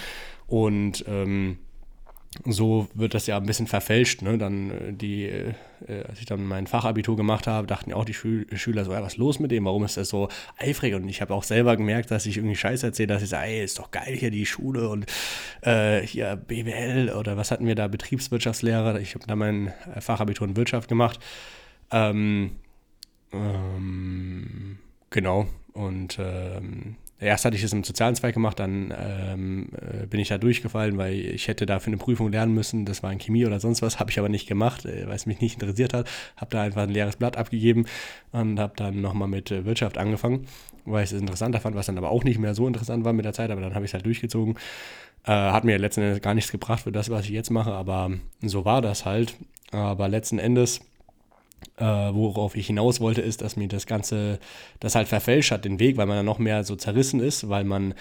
Und 0.47 1.05
ähm, 1.07 1.59
so 2.45 2.89
wird 2.95 3.15
das 3.15 3.27
ja 3.27 3.37
ein 3.37 3.47
bisschen 3.47 3.67
verfälscht. 3.67 4.23
Ne? 4.23 4.39
Dann 4.39 4.71
äh, 4.71 4.93
die, 4.93 5.25
äh, 5.25 5.55
als 6.09 6.19
ich 6.19 6.27
dann 6.27 6.45
mein 6.45 6.67
Fachabitur 6.67 7.17
gemacht 7.17 7.47
habe, 7.47 7.67
dachten 7.67 7.91
ja 7.91 7.97
auch 7.97 8.05
die 8.05 8.15
Schül 8.15 8.47
Schüler 8.57 8.85
so, 8.85 8.93
ja, 8.93 9.03
was 9.03 9.15
ist 9.15 9.19
los 9.19 9.39
mit 9.39 9.51
dem? 9.51 9.65
Warum 9.65 9.85
ist 9.85 9.97
das 9.97 10.09
so 10.09 10.29
eifrig? 10.57 10.95
Und 10.95 11.09
ich 11.09 11.21
habe 11.21 11.35
auch 11.35 11.43
selber 11.43 11.77
gemerkt, 11.77 12.11
dass 12.11 12.27
ich 12.27 12.39
irgendwie 12.39 12.57
Scheiße 12.57 12.87
erzähle, 12.87 13.09
dass 13.09 13.23
ich 13.23 13.29
sage, 13.29 13.49
ey, 13.49 13.65
ist 13.65 13.79
doch 13.79 13.91
geil 13.91 14.17
hier 14.17 14.31
die 14.31 14.47
Schule 14.47 14.89
und 14.89 15.07
äh, 15.61 16.01
hier 16.01 16.37
BWL 16.37 17.11
oder 17.11 17.37
was 17.37 17.51
hatten 17.51 17.67
wir 17.67 17.75
da, 17.75 17.89
Betriebswirtschaftslehrer. 17.89 18.99
Ich 19.01 19.15
habe 19.15 19.27
da 19.27 19.37
mein 19.37 19.73
Fachabitur 20.01 20.49
in 20.49 20.57
Wirtschaft 20.57 20.89
gemacht. 20.89 21.21
Ähm, 21.91 22.53
ähm, 23.33 24.79
genau. 25.11 25.47
Und 25.73 26.19
ähm, 26.19 26.97
Erst 27.23 27.45
hatte 27.45 27.57
ich 27.57 27.63
es 27.63 27.73
im 27.73 27.85
sozialen 27.85 28.17
Zweig 28.17 28.35
gemacht, 28.35 28.59
dann 28.59 28.93
ähm, 28.99 29.69
äh, 29.81 30.07
bin 30.07 30.19
ich 30.19 30.29
da 30.29 30.39
durchgefallen, 30.39 30.99
weil 30.99 31.15
ich 31.15 31.47
hätte 31.47 31.67
da 31.67 31.79
für 31.79 31.87
eine 31.87 31.97
Prüfung 31.97 32.33
lernen 32.33 32.53
müssen. 32.53 32.85
Das 32.85 33.05
war 33.05 33.13
in 33.13 33.19
Chemie 33.21 33.47
oder 33.47 33.61
sonst 33.61 33.81
was, 33.81 34.01
habe 34.01 34.11
ich 34.11 34.19
aber 34.19 34.29
nicht 34.29 34.49
gemacht, 34.49 34.85
äh, 34.85 35.07
weil 35.07 35.15
es 35.15 35.27
mich 35.27 35.41
nicht 35.41 35.55
interessiert 35.55 35.95
hat. 35.95 36.11
Habe 36.37 36.51
da 36.51 36.63
einfach 36.63 36.83
ein 36.83 36.91
leeres 36.91 37.17
Blatt 37.17 37.37
abgegeben 37.37 37.87
und 38.33 38.59
habe 38.59 38.73
dann 38.75 39.01
nochmal 39.01 39.29
mit 39.29 39.53
äh, 39.53 39.65
Wirtschaft 39.65 39.99
angefangen, 39.99 40.47
weil 40.85 41.05
ich 41.05 41.13
es 41.13 41.21
interessanter 41.21 41.61
fand, 41.61 41.77
was 41.77 41.87
dann 41.87 41.97
aber 41.97 42.11
auch 42.11 42.25
nicht 42.25 42.41
mehr 42.41 42.57
so 42.57 42.67
interessant 42.67 43.05
war 43.05 43.13
mit 43.13 43.25
der 43.25 43.33
Zeit, 43.33 43.53
aber 43.53 43.61
dann 43.61 43.77
habe 43.77 43.85
ich 43.85 43.91
es 43.91 43.95
halt 43.95 44.05
durchgezogen. 44.05 44.57
Äh, 45.25 45.31
hat 45.31 45.63
mir 45.63 45.79
letzten 45.79 46.01
Endes 46.01 46.23
gar 46.23 46.35
nichts 46.35 46.51
gebracht 46.51 46.83
für 46.83 46.93
das, 46.93 47.09
was 47.09 47.27
ich 47.27 47.31
jetzt 47.31 47.51
mache, 47.51 47.73
aber 47.73 48.11
so 48.41 48.65
war 48.65 48.83
das 48.83 49.05
halt. 49.05 49.37
Aber 49.71 50.09
letzten 50.09 50.39
Endes 50.39 50.81
äh, 51.77 51.85
worauf 51.85 52.57
ich 52.57 52.67
hinaus 52.67 53.01
wollte, 53.01 53.21
ist, 53.21 53.43
dass 53.43 53.57
mir 53.57 53.69
das 53.69 53.87
Ganze, 53.87 54.39
das 54.81 54.95
halt 54.95 55.09
verfälscht 55.09 55.51
hat, 55.51 55.65
den 55.65 55.79
Weg, 55.79 55.97
weil 55.97 56.07
man 56.07 56.17
dann 56.17 56.27
noch 56.27 56.39
mehr 56.39 56.65
so 56.65 56.77
zerrissen 56.77 57.21
ist, 57.21 57.49
weil 57.49 57.65
man 57.65 57.95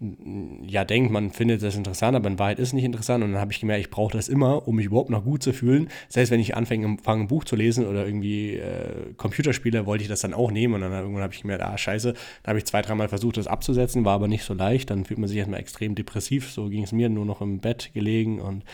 mm, 0.00 0.64
ja 0.66 0.84
denkt, 0.84 1.10
man 1.10 1.30
findet 1.30 1.62
das 1.62 1.76
interessant, 1.76 2.16
aber 2.16 2.28
in 2.28 2.38
Wahrheit 2.38 2.58
ist 2.58 2.68
es 2.68 2.72
nicht 2.74 2.84
interessant. 2.84 3.24
Und 3.24 3.32
dann 3.32 3.40
habe 3.40 3.52
ich 3.52 3.60
gemerkt, 3.60 3.80
ich 3.80 3.90
brauche 3.90 4.16
das 4.16 4.28
immer, 4.28 4.66
um 4.66 4.76
mich 4.76 4.86
überhaupt 4.86 5.10
noch 5.10 5.24
gut 5.24 5.42
zu 5.42 5.52
fühlen. 5.52 5.88
Selbst 6.08 6.30
wenn 6.30 6.40
ich 6.40 6.56
anfange, 6.56 6.96
fange, 7.02 7.24
ein 7.24 7.28
Buch 7.28 7.44
zu 7.44 7.56
lesen 7.56 7.86
oder 7.86 8.04
irgendwie 8.06 8.56
äh, 8.56 9.14
Computerspiele, 9.16 9.86
wollte 9.86 10.02
ich 10.02 10.08
das 10.08 10.20
dann 10.20 10.34
auch 10.34 10.50
nehmen. 10.50 10.74
Und 10.74 10.80
dann 10.82 10.92
irgendwann 10.92 11.22
habe 11.22 11.34
ich 11.34 11.42
gemerkt, 11.42 11.62
ah, 11.62 11.78
scheiße. 11.78 12.12
Dann 12.12 12.48
habe 12.48 12.58
ich 12.58 12.66
zwei, 12.66 12.82
dreimal 12.82 13.08
versucht, 13.08 13.36
das 13.36 13.46
abzusetzen, 13.46 14.04
war 14.04 14.14
aber 14.14 14.28
nicht 14.28 14.44
so 14.44 14.54
leicht. 14.54 14.90
Dann 14.90 15.04
fühlt 15.04 15.18
man 15.18 15.28
sich 15.28 15.38
erstmal 15.38 15.60
extrem 15.60 15.94
depressiv. 15.94 16.50
So 16.50 16.68
ging 16.68 16.82
es 16.82 16.92
mir 16.92 17.08
nur 17.08 17.24
noch 17.24 17.40
im 17.40 17.60
Bett 17.60 17.90
gelegen 17.94 18.40
und 18.40 18.64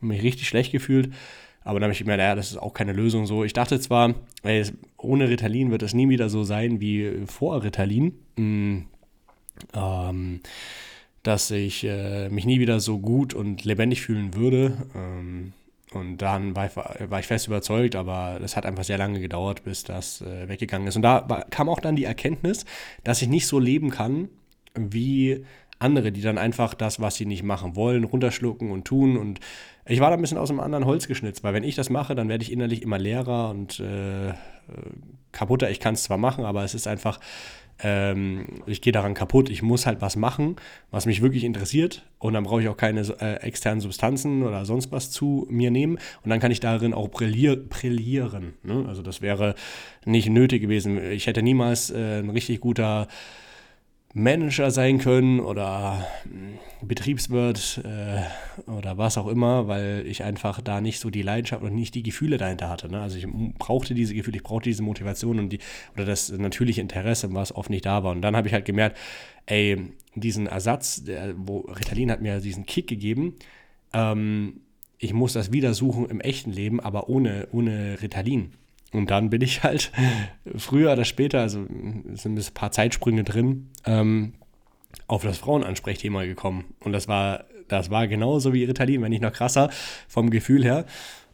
mich 0.00 0.22
richtig 0.22 0.48
schlecht 0.48 0.72
gefühlt. 0.72 1.10
Aber 1.62 1.78
dann 1.78 1.88
habe 1.88 1.92
ich 1.92 1.98
gemerkt, 1.98 2.18
naja, 2.18 2.34
das 2.34 2.50
ist 2.50 2.56
auch 2.56 2.72
keine 2.72 2.92
Lösung 2.92 3.26
so. 3.26 3.44
Ich 3.44 3.52
dachte 3.52 3.78
zwar, 3.80 4.14
ey, 4.42 4.64
ohne 4.96 5.28
Ritalin 5.28 5.70
wird 5.70 5.82
es 5.82 5.94
nie 5.94 6.08
wieder 6.08 6.28
so 6.28 6.42
sein 6.42 6.80
wie 6.80 7.22
vor 7.26 7.62
Ritalin. 7.62 8.14
Mhm. 8.36 8.86
Ähm, 9.74 10.40
dass 11.22 11.50
ich 11.50 11.84
äh, 11.84 12.28
mich 12.30 12.46
nie 12.46 12.60
wieder 12.60 12.80
so 12.80 12.98
gut 12.98 13.34
und 13.34 13.64
lebendig 13.64 14.00
fühlen 14.00 14.34
würde. 14.34 14.76
Ähm, 14.94 15.52
und 15.92 16.18
dann 16.18 16.54
war 16.54 16.66
ich, 16.66 16.76
war 16.76 17.18
ich, 17.18 17.26
fest 17.26 17.48
überzeugt, 17.48 17.96
aber 17.96 18.38
das 18.40 18.56
hat 18.56 18.64
einfach 18.64 18.84
sehr 18.84 18.98
lange 18.98 19.20
gedauert, 19.20 19.64
bis 19.64 19.82
das 19.82 20.20
äh, 20.22 20.48
weggegangen 20.48 20.86
ist. 20.86 20.96
Und 20.96 21.02
da 21.02 21.28
war, 21.28 21.44
kam 21.50 21.68
auch 21.68 21.80
dann 21.80 21.96
die 21.96 22.04
Erkenntnis, 22.04 22.64
dass 23.02 23.22
ich 23.22 23.28
nicht 23.28 23.46
so 23.46 23.58
leben 23.58 23.90
kann, 23.90 24.28
wie 24.74 25.44
andere, 25.80 26.12
die 26.12 26.20
dann 26.20 26.38
einfach 26.38 26.74
das, 26.74 27.00
was 27.00 27.16
sie 27.16 27.26
nicht 27.26 27.42
machen 27.42 27.74
wollen, 27.74 28.04
runterschlucken 28.04 28.70
und 28.70 28.84
tun. 28.84 29.16
Und 29.16 29.40
ich 29.86 30.00
war 30.00 30.10
da 30.10 30.16
ein 30.16 30.20
bisschen 30.20 30.38
aus 30.38 30.50
einem 30.50 30.60
anderen 30.60 30.84
Holz 30.84 31.08
geschnitzt, 31.08 31.42
weil 31.42 31.54
wenn 31.54 31.64
ich 31.64 31.74
das 31.74 31.90
mache, 31.90 32.14
dann 32.14 32.28
werde 32.28 32.44
ich 32.44 32.52
innerlich 32.52 32.82
immer 32.82 32.98
leerer 32.98 33.50
und 33.50 33.80
äh, 33.80 34.34
kaputter. 35.32 35.70
Ich 35.70 35.80
kann 35.80 35.94
es 35.94 36.04
zwar 36.04 36.18
machen, 36.18 36.44
aber 36.44 36.64
es 36.64 36.74
ist 36.74 36.86
einfach, 36.86 37.18
ähm, 37.82 38.62
ich 38.66 38.82
gehe 38.82 38.92
daran 38.92 39.14
kaputt. 39.14 39.48
Ich 39.48 39.62
muss 39.62 39.86
halt 39.86 40.00
was 40.00 40.16
machen, 40.16 40.56
was 40.90 41.06
mich 41.06 41.22
wirklich 41.22 41.44
interessiert. 41.44 42.04
Und 42.18 42.34
dann 42.34 42.44
brauche 42.44 42.60
ich 42.60 42.68
auch 42.68 42.76
keine 42.76 43.00
äh, 43.20 43.36
externen 43.36 43.80
Substanzen 43.80 44.42
oder 44.42 44.64
sonst 44.64 44.92
was 44.92 45.10
zu 45.10 45.46
mir 45.50 45.70
nehmen. 45.70 45.98
Und 46.22 46.30
dann 46.30 46.40
kann 46.40 46.50
ich 46.50 46.60
darin 46.60 46.92
auch 46.92 47.08
brillier 47.08 47.56
brillieren. 47.56 48.54
Ne? 48.62 48.84
Also 48.86 49.02
das 49.02 49.22
wäre 49.22 49.54
nicht 50.04 50.28
nötig 50.28 50.60
gewesen. 50.60 51.02
Ich 51.10 51.26
hätte 51.26 51.42
niemals 51.42 51.90
äh, 51.90 52.18
ein 52.18 52.30
richtig 52.30 52.60
guter 52.60 53.08
Manager 54.12 54.70
sein 54.70 54.98
können 54.98 55.38
oder 55.38 56.06
hm, 56.24 56.58
Betriebswirt 56.82 57.82
äh, 57.84 58.70
oder 58.70 58.98
was 58.98 59.16
auch 59.16 59.28
immer, 59.28 59.68
weil 59.68 60.04
ich 60.06 60.24
einfach 60.24 60.60
da 60.60 60.80
nicht 60.80 60.98
so 60.98 61.10
die 61.10 61.22
Leidenschaft 61.22 61.62
und 61.62 61.74
nicht 61.74 61.94
die 61.94 62.02
Gefühle 62.02 62.36
dahinter 62.36 62.68
hatte. 62.68 62.90
Ne? 62.90 63.00
Also 63.00 63.18
ich 63.18 63.26
brauchte 63.58 63.94
diese 63.94 64.14
Gefühle, 64.14 64.38
ich 64.38 64.42
brauchte 64.42 64.68
diese 64.68 64.82
Motivation 64.82 65.38
und 65.38 65.50
die 65.50 65.58
oder 65.94 66.04
das 66.04 66.30
natürliche 66.30 66.80
Interesse, 66.80 67.32
was 67.32 67.54
oft 67.54 67.70
nicht 67.70 67.86
da 67.86 68.02
war. 68.02 68.12
Und 68.12 68.22
dann 68.22 68.34
habe 68.34 68.48
ich 68.48 68.54
halt 68.54 68.64
gemerkt, 68.64 68.98
ey, 69.46 69.92
diesen 70.16 70.46
Ersatz, 70.46 71.04
der, 71.04 71.34
wo 71.36 71.60
Ritalin 71.60 72.10
hat 72.10 72.20
mir 72.20 72.40
diesen 72.40 72.66
Kick 72.66 72.88
gegeben, 72.88 73.36
ähm, 73.92 74.60
ich 74.98 75.14
muss 75.14 75.32
das 75.32 75.52
wieder 75.52 75.72
suchen 75.72 76.10
im 76.10 76.20
echten 76.20 76.52
Leben, 76.52 76.80
aber 76.80 77.08
ohne, 77.08 77.48
ohne 77.52 78.02
Ritalin. 78.02 78.52
Und 78.92 79.10
dann 79.10 79.30
bin 79.30 79.40
ich 79.40 79.62
halt 79.62 79.92
früher 80.56 80.92
oder 80.92 81.04
später, 81.04 81.40
also 81.40 81.66
sind 82.14 82.38
ein 82.38 82.54
paar 82.54 82.72
Zeitsprünge 82.72 83.24
drin, 83.24 83.68
ähm, 83.84 84.34
auf 85.06 85.22
das 85.22 85.38
Frauenansprechthema 85.38 86.24
gekommen. 86.24 86.64
Und 86.80 86.92
das 86.92 87.08
war, 87.08 87.44
das 87.68 87.90
war 87.90 88.08
genauso 88.08 88.52
wie 88.52 88.64
Ritalin, 88.64 89.02
wenn 89.02 89.10
nicht 89.10 89.22
noch 89.22 89.32
krasser 89.32 89.70
vom 90.08 90.30
Gefühl 90.30 90.64
her. 90.64 90.84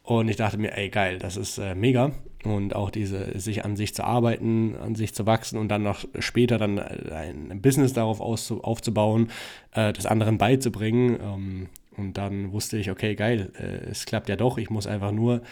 Und 0.02 0.28
ich 0.28 0.36
dachte 0.36 0.58
mir, 0.58 0.76
ey, 0.76 0.88
geil, 0.88 1.18
das 1.18 1.36
ist 1.36 1.58
äh, 1.58 1.74
mega. 1.74 2.12
Und 2.44 2.76
auch 2.76 2.90
diese, 2.90 3.38
sich 3.40 3.64
an 3.64 3.74
sich 3.74 3.92
zu 3.92 4.04
arbeiten, 4.04 4.76
an 4.76 4.94
sich 4.94 5.14
zu 5.14 5.26
wachsen 5.26 5.58
und 5.58 5.68
dann 5.68 5.82
noch 5.82 6.04
später 6.20 6.58
dann 6.58 6.78
ein 6.78 7.60
Business 7.60 7.92
darauf 7.92 8.20
aufzubauen, 8.20 9.30
äh, 9.72 9.92
das 9.92 10.06
anderen 10.06 10.38
beizubringen. 10.38 11.18
Ähm, 11.20 11.66
und 11.96 12.18
dann 12.18 12.52
wusste 12.52 12.76
ich, 12.76 12.90
okay, 12.90 13.16
geil, 13.16 13.50
äh, 13.58 13.90
es 13.90 14.06
klappt 14.06 14.28
ja 14.28 14.36
doch. 14.36 14.58
Ich 14.58 14.70
muss 14.70 14.86
einfach 14.86 15.10
nur, 15.10 15.42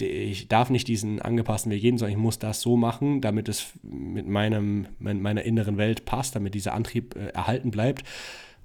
ich 0.00 0.48
darf 0.48 0.70
nicht 0.70 0.88
diesen 0.88 1.20
angepassten 1.20 1.72
Weg 1.72 1.82
gehen, 1.82 1.98
sondern 1.98 2.16
ich 2.16 2.22
muss 2.22 2.38
das 2.38 2.60
so 2.60 2.76
machen, 2.76 3.20
damit 3.20 3.48
es 3.48 3.72
mit, 3.82 4.28
meinem, 4.28 4.86
mit 4.98 5.20
meiner 5.20 5.42
inneren 5.42 5.76
Welt 5.76 6.04
passt, 6.04 6.36
damit 6.36 6.54
dieser 6.54 6.74
Antrieb 6.74 7.16
äh, 7.16 7.28
erhalten 7.28 7.70
bleibt 7.70 8.04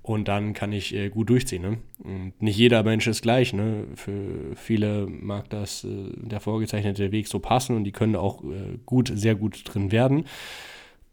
und 0.07 0.29
dann 0.29 0.53
kann 0.53 0.71
ich 0.71 0.95
äh, 0.95 1.09
gut 1.09 1.29
durchziehen. 1.29 1.61
Ne? 1.61 1.77
Und 2.03 2.41
nicht 2.41 2.57
jeder 2.57 2.83
Mensch 2.83 3.07
ist 3.07 3.21
gleich. 3.21 3.51
Ne? 3.51 3.85
Für 3.95 4.55
viele 4.55 5.05
mag 5.05 5.49
das 5.49 5.83
äh, 5.83 5.87
der 6.15 6.39
vorgezeichnete 6.39 7.11
Weg 7.11 7.27
so 7.27 7.39
passen 7.39 7.75
und 7.75 7.83
die 7.83 7.91
können 7.91 8.15
auch 8.15 8.41
äh, 8.43 8.77
gut, 8.85 9.11
sehr 9.13 9.35
gut 9.35 9.63
drin 9.65 9.91
werden. 9.91 10.25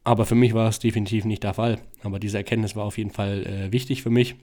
Aber 0.05 0.27
für 0.27 0.37
mich 0.37 0.55
war 0.55 0.69
es 0.69 0.79
definitiv 0.79 1.25
nicht 1.25 1.43
der 1.43 1.55
Fall. 1.55 1.81
Aber 2.03 2.21
diese 2.21 2.37
Erkenntnis 2.37 2.77
war 2.77 2.85
auf 2.85 2.97
jeden 2.97 3.11
Fall 3.11 3.45
äh, 3.47 3.73
wichtig 3.73 4.03
für 4.03 4.11
mich, 4.11 4.37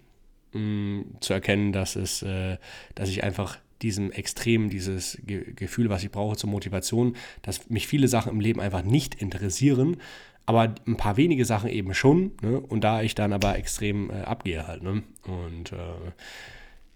mh, 0.52 0.60
mm, 0.60 1.06
zu 1.22 1.34
erkennen, 1.34 1.72
dass 1.72 1.96
es, 1.96 2.22
äh, 2.22 2.58
dass 2.96 3.10
ich 3.10 3.24
einfach 3.24 3.58
diesem 3.82 4.12
Extrem, 4.12 4.70
dieses 4.70 5.18
Ge 5.26 5.54
Gefühl, 5.54 5.90
was 5.90 6.04
ich 6.04 6.12
brauche 6.12 6.38
zur 6.38 6.50
Motivation, 6.50 7.16
dass 7.42 7.70
mich 7.70 7.88
viele 7.88 8.08
Sachen 8.08 8.32
im 8.32 8.40
Leben 8.40 8.60
einfach 8.60 8.84
nicht 8.84 9.16
interessieren 9.16 9.98
aber 10.46 10.74
ein 10.86 10.98
paar 10.98 11.18
wenige 11.18 11.46
Sachen 11.46 11.70
eben 11.70 11.94
schon. 11.94 12.32
Ne? 12.42 12.60
Und 12.60 12.84
da 12.84 13.02
ich 13.02 13.16
dann 13.16 13.32
aber 13.32 13.58
extrem 13.58 14.10
äh, 14.10 14.22
abgehe 14.24 14.68
halt. 14.68 14.84
Ne? 14.84 15.04
Und 15.26 15.72
äh, 15.72 16.12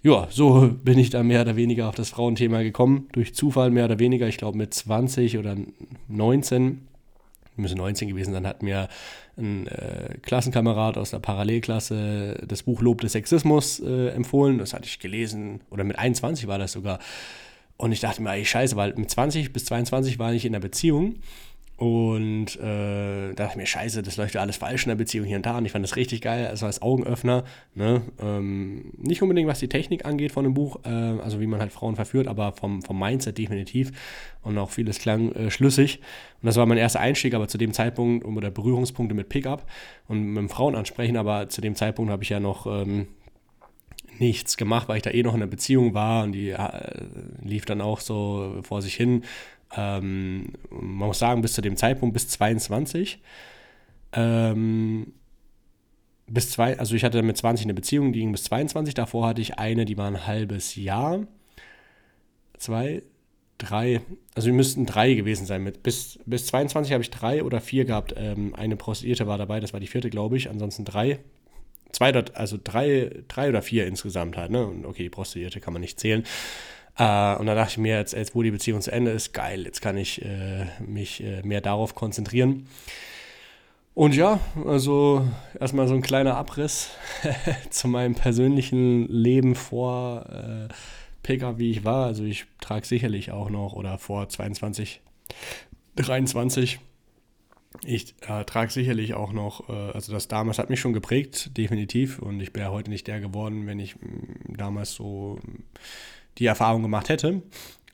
ja, 0.01 0.27
so 0.29 0.69
bin 0.83 0.99
ich 0.99 1.09
da 1.09 1.23
mehr 1.23 1.41
oder 1.41 1.55
weniger 1.55 1.87
auf 1.89 1.95
das 1.95 2.09
Frauenthema 2.09 2.61
gekommen. 2.63 3.07
Durch 3.11 3.33
Zufall 3.33 3.71
mehr 3.71 3.85
oder 3.85 3.99
weniger. 3.99 4.27
Ich 4.27 4.37
glaube 4.37 4.57
mit 4.57 4.73
20 4.73 5.37
oder 5.37 5.55
19 6.07 6.81
müssen 7.55 7.77
19 7.77 8.09
gewesen 8.09 8.33
sein, 8.33 8.45
hat 8.45 8.61
mir 8.63 8.89
ein 9.37 9.67
äh, 9.67 10.17
Klassenkamerad 10.21 10.97
aus 10.97 11.11
der 11.11 11.19
Parallelklasse 11.19 12.43
das 12.47 12.63
Buch 12.63 12.81
Lob 12.81 13.01
des 13.01 13.13
Sexismus 13.13 13.79
äh, 13.79 14.09
empfohlen. 14.09 14.57
Das 14.57 14.73
hatte 14.73 14.85
ich 14.85 14.99
gelesen, 14.99 15.61
oder 15.69 15.83
mit 15.83 15.99
21 15.99 16.47
war 16.47 16.57
das 16.57 16.71
sogar. 16.71 16.99
Und 17.77 17.91
ich 17.91 17.99
dachte 17.99 18.21
mir, 18.21 18.31
ey, 18.31 18.45
scheiße, 18.45 18.75
weil 18.75 18.93
mit 18.95 19.09
20 19.09 19.51
bis 19.51 19.65
22 19.65 20.17
war 20.19 20.33
ich 20.33 20.45
in 20.45 20.53
einer 20.53 20.61
Beziehung. 20.61 21.15
Und 21.77 22.55
äh, 22.55 23.33
dachte 23.33 23.51
ich 23.51 23.55
mir, 23.57 23.65
scheiße, 23.65 24.01
das 24.01 24.15
läuft 24.15 24.35
ja 24.35 24.41
alles 24.41 24.55
falsch 24.57 24.83
in 24.83 24.89
der 24.89 24.95
Beziehung 24.95 25.25
hier 25.25 25.35
und 25.35 25.45
da. 25.45 25.57
Und 25.57 25.65
ich 25.65 25.73
fand 25.73 25.83
das 25.83 25.97
richtig 25.97 26.21
geil, 26.21 26.47
also 26.47 26.65
als 26.65 26.81
Augenöffner. 26.81 27.43
Ne? 27.73 28.01
Ähm, 28.21 28.93
nicht 28.97 29.21
unbedingt, 29.21 29.49
was 29.49 29.59
die 29.59 29.67
Technik 29.67 30.05
angeht 30.05 30.31
von 30.31 30.45
dem 30.45 30.53
Buch, 30.53 30.79
äh, 30.85 30.89
also 30.89 31.41
wie 31.41 31.47
man 31.47 31.59
halt 31.59 31.73
Frauen 31.73 31.95
verführt, 31.95 32.27
aber 32.27 32.53
vom, 32.53 32.81
vom 32.81 32.97
Mindset 32.97 33.37
definitiv. 33.37 33.91
Und 34.41 34.57
auch 34.57 34.69
vieles 34.69 34.99
klang 34.99 35.33
äh, 35.33 35.51
schlüssig. 35.51 35.99
Und 36.41 36.47
das 36.47 36.55
war 36.55 36.65
mein 36.65 36.77
erster 36.77 37.01
Einstieg, 37.01 37.33
aber 37.33 37.49
zu 37.49 37.57
dem 37.57 37.73
Zeitpunkt, 37.73 38.25
oder 38.25 38.51
Berührungspunkte 38.51 39.13
mit 39.13 39.27
Pickup 39.27 39.69
und 40.07 40.33
mit 40.33 40.51
Frauen 40.51 40.75
ansprechen, 40.75 41.17
aber 41.17 41.49
zu 41.49 41.59
dem 41.59 41.75
Zeitpunkt 41.75 42.09
habe 42.09 42.23
ich 42.23 42.29
ja 42.29 42.39
noch 42.39 42.67
ähm, 42.67 43.07
nichts 44.19 44.57
gemacht, 44.57 44.87
weil 44.87 44.97
ich 44.97 45.03
da 45.03 45.11
eh 45.11 45.23
noch 45.23 45.33
in 45.33 45.41
einer 45.41 45.49
Beziehung 45.49 45.93
war 45.93 46.23
und 46.23 46.31
die 46.31 46.49
äh, 46.49 46.59
lief 47.43 47.65
dann 47.65 47.81
auch 47.81 47.99
so 47.99 48.59
vor 48.63 48.81
sich 48.81 48.95
hin 48.95 49.23
ähm, 49.75 50.53
man 50.69 51.07
muss 51.07 51.19
sagen, 51.19 51.41
bis 51.41 51.53
zu 51.53 51.61
dem 51.61 51.77
Zeitpunkt, 51.77 52.13
bis 52.13 52.27
22, 52.27 53.21
ähm, 54.13 55.13
bis 56.27 56.51
zwei, 56.51 56.79
also 56.79 56.95
ich 56.95 57.03
hatte 57.03 57.21
mit 57.21 57.37
20 57.37 57.65
eine 57.65 57.73
Beziehung, 57.73 58.13
die 58.13 58.19
ging 58.19 58.31
bis 58.31 58.45
22, 58.45 58.93
davor 58.93 59.27
hatte 59.27 59.41
ich 59.41 59.59
eine, 59.59 59.85
die 59.85 59.97
war 59.97 60.07
ein 60.07 60.25
halbes 60.25 60.75
Jahr. 60.75 61.27
Zwei, 62.57 63.03
drei, 63.57 64.01
also 64.33 64.47
wir 64.47 64.53
müssten 64.53 64.85
drei 64.85 65.13
gewesen 65.13 65.45
sein. 65.45 65.63
Mit, 65.63 65.83
bis, 65.83 66.19
bis 66.25 66.47
22 66.47 66.93
habe 66.93 67.03
ich 67.03 67.09
drei 67.09 67.43
oder 67.43 67.61
vier 67.61 67.85
gehabt. 67.85 68.13
Ähm, 68.17 68.55
eine 68.55 68.75
Prostituierte 68.75 69.27
war 69.27 69.37
dabei, 69.37 69.59
das 69.59 69.73
war 69.73 69.79
die 69.79 69.87
vierte, 69.87 70.09
glaube 70.09 70.37
ich. 70.37 70.49
Ansonsten 70.49 70.85
drei. 70.85 71.19
Zwei, 71.91 72.11
also 72.11 72.57
drei, 72.61 73.23
drei 73.27 73.49
oder 73.49 73.61
vier 73.61 73.87
insgesamt 73.87 74.35
halt, 74.35 74.51
ne? 74.51 74.65
Und 74.65 74.85
okay, 74.85 75.03
die 75.03 75.09
Prostituierte 75.09 75.61
kann 75.61 75.73
man 75.73 75.81
nicht 75.81 75.99
zählen. 75.99 76.25
Äh, 76.97 77.35
und 77.35 77.45
dann 77.45 77.55
dachte 77.55 77.71
ich 77.71 77.77
mir, 77.77 77.97
jetzt, 77.97 78.13
jetzt 78.13 78.35
wo 78.35 78.43
die 78.43 78.51
Beziehung 78.51 78.81
zu 78.81 78.91
Ende 78.91 79.11
ist, 79.11 79.33
geil, 79.33 79.63
jetzt 79.65 79.81
kann 79.81 79.97
ich 79.97 80.23
äh, 80.23 80.65
mich 80.85 81.23
äh, 81.23 81.41
mehr 81.43 81.61
darauf 81.61 81.95
konzentrieren. 81.95 82.67
Und 83.93 84.13
ja, 84.13 84.41
also 84.65 85.25
erstmal 85.57 85.87
so 85.87 85.93
ein 85.93 86.01
kleiner 86.01 86.35
Abriss 86.35 86.89
zu 87.69 87.87
meinem 87.87 88.13
persönlichen 88.13 89.07
Leben 89.07 89.55
vor 89.55 90.25
äh, 90.29 90.73
PK, 91.23 91.57
wie 91.57 91.71
ich 91.71 91.85
war. 91.85 92.05
Also 92.05 92.23
ich 92.23 92.45
trage 92.59 92.85
sicherlich 92.85 93.31
auch 93.31 93.49
noch, 93.49 93.73
oder 93.73 93.97
vor 93.97 94.27
22, 94.27 95.01
23, 95.95 96.79
ich 97.83 98.15
äh, 98.27 98.43
trage 98.43 98.71
sicherlich 98.71 99.13
auch 99.13 99.31
noch, 99.31 99.69
äh, 99.69 99.91
also 99.93 100.11
das 100.11 100.27
damals 100.27 100.59
hat 100.59 100.69
mich 100.69 100.79
schon 100.79 100.93
geprägt, 100.93 101.57
definitiv. 101.57 102.19
Und 102.19 102.41
ich 102.41 102.51
ja 102.55 102.71
heute 102.71 102.89
nicht 102.89 103.07
der 103.07 103.21
geworden, 103.21 103.65
wenn 103.65 103.79
ich 103.79 103.95
mh, 103.95 104.57
damals 104.57 104.93
so 104.93 105.39
die 106.37 106.45
Erfahrung 106.45 106.81
gemacht 106.81 107.09
hätte. 107.09 107.41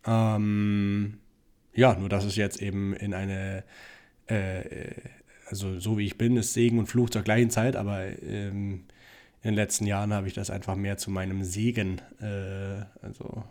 Ähm, 0.05 1.19
ja, 1.73 1.95
nur 1.95 2.09
dass 2.09 2.25
es 2.25 2.35
jetzt 2.35 2.61
eben 2.61 2.93
in 2.93 3.13
eine, 3.13 3.63
äh, 4.27 4.91
also 5.47 5.79
so 5.79 5.97
wie 5.97 6.05
ich 6.05 6.17
bin, 6.17 6.37
ist 6.37 6.53
Segen 6.53 6.79
und 6.79 6.87
Fluch 6.87 7.09
zur 7.09 7.21
gleichen 7.21 7.49
Zeit, 7.49 7.75
aber 7.75 8.03
ähm, 8.21 8.85
in 9.43 9.51
den 9.51 9.55
letzten 9.55 9.85
Jahren 9.85 10.13
habe 10.13 10.27
ich 10.27 10.33
das 10.33 10.49
einfach 10.49 10.75
mehr 10.75 10.97
zu 10.97 11.11
meinem 11.11 11.43
Segen 11.43 12.01
äh, 12.19 12.85
also, 13.01 13.43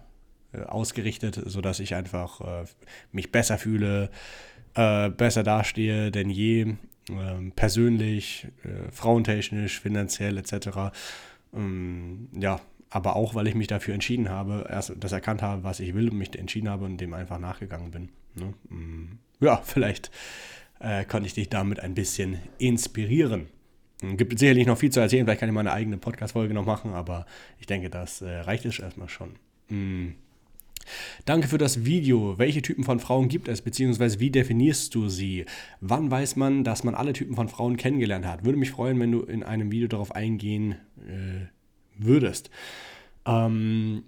äh, 0.53 0.62
ausgerichtet, 0.62 1.40
sodass 1.46 1.81
ich 1.81 1.94
einfach 1.94 2.40
äh, 2.40 2.64
mich 3.12 3.33
besser 3.33 3.59
fühle, 3.59 4.11
äh, 4.74 5.11
besser 5.11 5.42
dastehe 5.42 6.11
denn 6.11 6.31
je, 6.31 6.74
ähm, 7.11 7.53
persönlich, 7.53 8.46
äh, 8.62 8.90
frauentechnisch, 8.92 9.81
finanziell 9.81 10.38
etc. 10.38 10.92
Ähm, 11.55 12.29
ja, 12.38 12.61
aber 12.90 13.16
auch, 13.16 13.35
weil 13.35 13.46
ich 13.46 13.55
mich 13.55 13.68
dafür 13.68 13.94
entschieden 13.94 14.29
habe, 14.29 14.66
erst 14.68 14.92
das 14.98 15.12
erkannt 15.12 15.42
habe, 15.42 15.62
was 15.62 15.81
ich 15.81 15.94
will 15.94 16.11
und 16.11 16.18
mich 16.18 16.37
entschieden 16.37 16.68
habe 16.68 16.85
und 16.85 16.98
dem 16.98 17.14
einfach 17.14 17.38
nachgegangen 17.38 17.92
bin. 17.92 18.09
Ne? 18.35 18.53
Mm, 18.68 19.18
ja, 19.40 19.57
vielleicht 19.64 20.11
äh, 20.81 21.05
konnte 21.05 21.29
ich 21.29 21.35
dich 21.35 21.48
damit 21.48 21.81
ein 21.81 21.94
bisschen 21.94 22.38
inspirieren. 22.59 23.46
Mm, 24.03 24.16
gibt 24.16 24.37
sicherlich 24.38 24.66
noch 24.66 24.76
viel 24.76 24.90
zu 24.90 25.00
erzählen, 25.00 25.24
vielleicht 25.24 25.40
kann 25.40 25.48
ich 25.48 25.55
mal 25.55 25.61
eine 25.61 25.72
eigene 25.72 25.98
Podcast-Folge 25.98 26.53
noch 26.53 26.66
machen, 26.66 26.92
aber 26.92 27.26
ich 27.61 27.66
denke, 27.66 27.90
das 27.90 28.22
äh, 28.22 28.29
reicht 28.40 28.64
es 28.64 28.81
erstmal 28.81 29.09
schon. 29.09 29.37
Mm. 29.68 30.14
Danke 31.24 31.46
für 31.46 31.59
das 31.59 31.85
Video. 31.85 32.38
Welche 32.38 32.62
Typen 32.62 32.83
von 32.83 32.98
Frauen 32.98 33.29
gibt 33.29 33.46
es, 33.46 33.62
beziehungsweise 33.62 34.18
wie 34.18 34.31
definierst 34.31 34.94
du 34.94 35.09
sie? 35.09 35.44
Wann 35.81 36.11
weiß 36.11 36.35
man, 36.35 36.64
dass 36.64 36.83
man 36.83 36.96
alle 36.96 37.12
Typen 37.12 37.37
von 37.37 37.48
Frauen 37.48 37.76
kennengelernt 37.76 38.26
hat? 38.26 38.44
Würde 38.44 38.59
mich 38.59 38.70
freuen, 38.70 38.98
wenn 38.98 39.12
du 39.12 39.20
in 39.20 39.44
einem 39.44 39.70
Video 39.70 39.87
darauf 39.87 40.12
eingehen 40.12 40.76
äh, 41.07 41.46
würdest. 42.05 42.51
Ähm, 43.27 44.05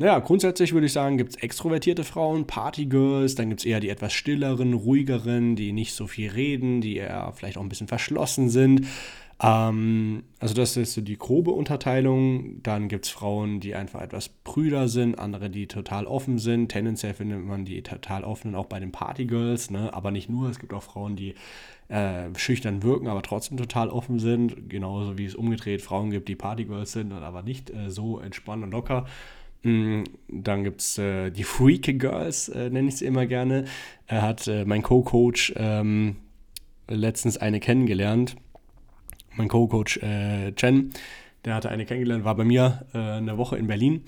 naja, 0.00 0.20
grundsätzlich 0.20 0.72
würde 0.72 0.86
ich 0.86 0.92
sagen, 0.92 1.18
gibt 1.18 1.30
es 1.30 1.42
extrovertierte 1.42 2.04
Frauen, 2.04 2.46
Partygirls, 2.46 3.34
dann 3.34 3.48
gibt 3.48 3.62
es 3.62 3.66
eher 3.66 3.80
die 3.80 3.88
etwas 3.88 4.12
stilleren, 4.12 4.72
ruhigeren, 4.72 5.56
die 5.56 5.72
nicht 5.72 5.92
so 5.92 6.06
viel 6.06 6.30
reden, 6.30 6.80
die 6.80 6.96
eher 6.96 7.32
vielleicht 7.34 7.58
auch 7.58 7.62
ein 7.62 7.68
bisschen 7.68 7.88
verschlossen 7.88 8.48
sind. 8.48 8.86
Ähm, 9.40 10.24
also 10.40 10.54
das 10.54 10.76
ist 10.76 10.94
so 10.94 11.00
die 11.00 11.16
grobe 11.16 11.52
Unterteilung. 11.52 12.62
Dann 12.62 12.88
gibt 12.88 13.06
es 13.06 13.10
Frauen, 13.10 13.60
die 13.60 13.74
einfach 13.74 14.00
etwas 14.00 14.28
prüder 14.28 14.88
sind, 14.88 15.18
andere, 15.18 15.50
die 15.50 15.66
total 15.66 16.06
offen 16.06 16.38
sind. 16.38 16.68
Tendenziell 16.70 17.14
findet 17.14 17.44
man 17.44 17.64
die 17.64 17.82
total 17.82 18.24
offenen 18.24 18.54
auch 18.54 18.66
bei 18.66 18.80
den 18.80 18.92
Partygirls, 18.92 19.70
ne? 19.70 19.92
aber 19.94 20.10
nicht 20.10 20.28
nur. 20.28 20.50
Es 20.50 20.58
gibt 20.58 20.72
auch 20.72 20.82
Frauen, 20.82 21.14
die 21.14 21.34
äh, 21.88 22.28
schüchtern 22.36 22.82
wirken, 22.82 23.06
aber 23.06 23.22
trotzdem 23.22 23.56
total 23.56 23.90
offen 23.90 24.18
sind. 24.18 24.68
Genauso 24.68 25.18
wie 25.18 25.24
es 25.24 25.34
umgedreht 25.34 25.82
Frauen 25.82 26.10
gibt, 26.10 26.28
die 26.28 26.36
Partygirls 26.36 26.92
sind, 26.92 27.12
aber 27.12 27.42
nicht 27.42 27.70
äh, 27.70 27.90
so 27.90 28.18
entspannt 28.18 28.64
und 28.64 28.72
locker. 28.72 29.06
Mm, 29.62 30.02
dann 30.28 30.64
gibt 30.64 30.80
es 30.80 30.98
äh, 30.98 31.30
die 31.30 31.44
Freak 31.44 31.98
Girls, 31.98 32.48
äh, 32.48 32.70
nenne 32.70 32.88
ich 32.88 32.96
sie 32.96 33.06
immer 33.06 33.26
gerne. 33.26 33.64
Er 34.06 34.22
hat 34.22 34.46
äh, 34.48 34.64
mein 34.64 34.82
Co-Coach 34.82 35.54
ähm, 35.56 36.16
letztens 36.88 37.38
eine 37.38 37.60
kennengelernt. 37.60 38.36
Mein 39.38 39.48
Co-Coach 39.48 39.98
äh, 39.98 40.52
Chen, 40.52 40.90
der 41.44 41.54
hatte 41.54 41.70
eine 41.70 41.86
kennengelernt, 41.86 42.24
war 42.24 42.34
bei 42.34 42.44
mir 42.44 42.86
äh, 42.92 42.98
eine 42.98 43.38
Woche 43.38 43.56
in 43.56 43.66
Berlin. 43.66 44.04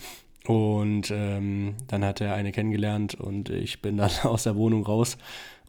Und 0.46 1.10
ähm, 1.10 1.74
dann 1.86 2.04
hat 2.04 2.20
er 2.20 2.34
eine 2.34 2.52
kennengelernt 2.52 3.14
und 3.14 3.50
ich 3.50 3.80
bin 3.80 3.96
dann 3.96 4.10
aus 4.24 4.42
der 4.42 4.56
Wohnung 4.56 4.84
raus 4.84 5.16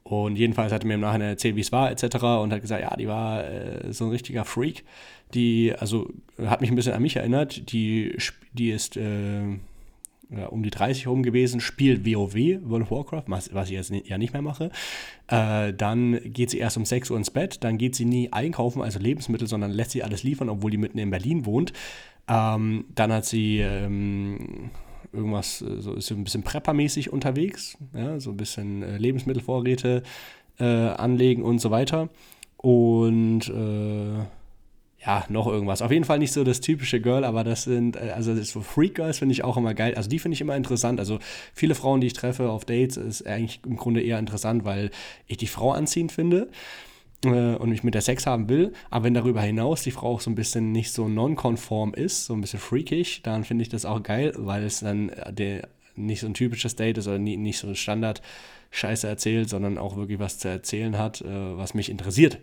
und 0.03 0.35
jedenfalls 0.35 0.73
hat 0.73 0.83
er 0.83 0.87
mir 0.87 0.95
im 0.95 1.01
Nachhinein 1.01 1.29
erzählt, 1.29 1.55
wie 1.55 1.61
es 1.61 1.71
war, 1.71 1.91
etc. 1.91 2.15
Und 2.41 2.51
hat 2.51 2.61
gesagt, 2.61 2.81
ja, 2.81 2.95
die 2.95 3.07
war 3.07 3.43
äh, 3.43 3.93
so 3.93 4.05
ein 4.05 4.11
richtiger 4.11 4.45
Freak. 4.45 4.83
Die, 5.33 5.73
also 5.77 6.09
hat 6.45 6.61
mich 6.61 6.69
ein 6.69 6.75
bisschen 6.75 6.93
an 6.93 7.01
mich 7.01 7.15
erinnert. 7.15 7.71
Die, 7.71 8.17
die 8.53 8.71
ist, 8.71 8.97
äh, 8.97 9.57
äh, 10.31 10.45
um 10.45 10.63
die 10.63 10.69
30 10.69 11.05
herum 11.05 11.23
gewesen, 11.23 11.59
spielt 11.59 12.05
WoW, 12.05 12.33
World 12.63 12.83
of 12.83 12.91
Warcraft, 12.91 13.23
was, 13.27 13.53
was 13.53 13.69
ich 13.69 13.75
jetzt 13.75 13.91
ja 13.91 14.17
nicht 14.17 14.33
mehr 14.33 14.41
mache. 14.41 14.71
Äh, 15.27 15.73
dann 15.73 16.19
geht 16.23 16.49
sie 16.49 16.59
erst 16.59 16.77
um 16.77 16.85
6 16.85 17.11
Uhr 17.11 17.17
ins 17.17 17.31
Bett, 17.31 17.63
dann 17.63 17.77
geht 17.77 17.95
sie 17.95 18.05
nie 18.05 18.31
einkaufen, 18.31 18.81
also 18.81 18.99
Lebensmittel, 18.99 19.47
sondern 19.47 19.71
lässt 19.71 19.91
sie 19.91 20.03
alles 20.03 20.23
liefern, 20.23 20.49
obwohl 20.49 20.71
die 20.71 20.77
mitten 20.77 20.97
in 20.97 21.09
Berlin 21.09 21.45
wohnt. 21.45 21.73
Ähm, 22.27 22.85
dann 22.95 23.11
hat 23.11 23.25
sie 23.25 23.59
ähm, 23.59 24.69
irgendwas, 25.11 25.61
äh, 25.61 25.81
so 25.81 25.93
ist 25.93 26.07
sie 26.07 26.15
ein 26.15 26.23
bisschen 26.23 26.43
preppermäßig 26.43 27.11
unterwegs, 27.11 27.77
ja, 27.93 28.19
so 28.19 28.31
ein 28.31 28.37
bisschen 28.37 28.83
äh, 28.83 28.97
Lebensmittelvorräte 28.97 30.03
äh, 30.59 30.65
anlegen 30.65 31.43
und 31.43 31.59
so 31.59 31.71
weiter. 31.71 32.09
Und 32.57 33.49
äh, 33.49 34.23
ja, 35.05 35.25
noch 35.29 35.47
irgendwas. 35.47 35.81
Auf 35.81 35.91
jeden 35.91 36.05
Fall 36.05 36.19
nicht 36.19 36.31
so 36.31 36.43
das 36.43 36.61
typische 36.61 37.01
Girl, 37.01 37.23
aber 37.23 37.43
das 37.43 37.63
sind, 37.63 37.95
äh, 37.95 38.11
also 38.15 38.35
das 38.35 38.49
so 38.49 38.61
Freak 38.61 38.95
Girls 38.95 39.19
finde 39.19 39.33
ich 39.33 39.43
auch 39.43 39.57
immer 39.57 39.73
geil. 39.73 39.95
Also 39.95 40.09
die 40.09 40.19
finde 40.19 40.35
ich 40.35 40.41
immer 40.41 40.55
interessant. 40.55 40.99
Also 40.99 41.19
viele 41.53 41.73
Frauen, 41.73 42.01
die 42.01 42.07
ich 42.07 42.13
treffe 42.13 42.49
auf 42.49 42.65
Dates, 42.65 42.97
ist 42.97 43.25
eigentlich 43.25 43.61
im 43.65 43.77
Grunde 43.77 44.01
eher 44.01 44.19
interessant, 44.19 44.63
weil 44.63 44.91
ich 45.25 45.37
die 45.37 45.47
Frau 45.47 45.71
anziehend 45.71 46.11
finde 46.11 46.49
äh, 47.25 47.55
und 47.55 47.71
ich 47.71 47.83
mit 47.83 47.95
der 47.95 48.01
Sex 48.01 48.27
haben 48.27 48.47
will. 48.47 48.73
Aber 48.91 49.05
wenn 49.05 49.15
darüber 49.15 49.41
hinaus 49.41 49.81
die 49.81 49.91
Frau 49.91 50.13
auch 50.13 50.21
so 50.21 50.29
ein 50.29 50.35
bisschen 50.35 50.71
nicht 50.71 50.91
so 50.91 51.07
nonkonform 51.07 51.95
ist, 51.95 52.25
so 52.25 52.35
ein 52.35 52.41
bisschen 52.41 52.59
freakig, 52.59 53.23
dann 53.23 53.43
finde 53.43 53.63
ich 53.63 53.69
das 53.69 53.85
auch 53.85 54.03
geil, 54.03 54.33
weil 54.37 54.63
es 54.63 54.81
dann 54.81 55.09
äh, 55.09 55.33
der, 55.33 55.69
nicht 55.95 56.19
so 56.19 56.27
ein 56.27 56.35
typisches 56.35 56.75
Date 56.75 56.99
ist 56.99 57.07
oder 57.07 57.19
nie, 57.19 57.37
nicht 57.37 57.57
so 57.57 57.67
ein 57.67 57.75
Standard. 57.75 58.21
Scheiße 58.73 59.05
erzählt, 59.05 59.49
sondern 59.49 59.77
auch 59.77 59.97
wirklich 59.97 60.19
was 60.19 60.37
zu 60.37 60.47
erzählen 60.47 60.97
hat, 60.97 61.19
äh, 61.21 61.57
was 61.57 61.73
mich 61.73 61.89
interessiert. 61.89 62.39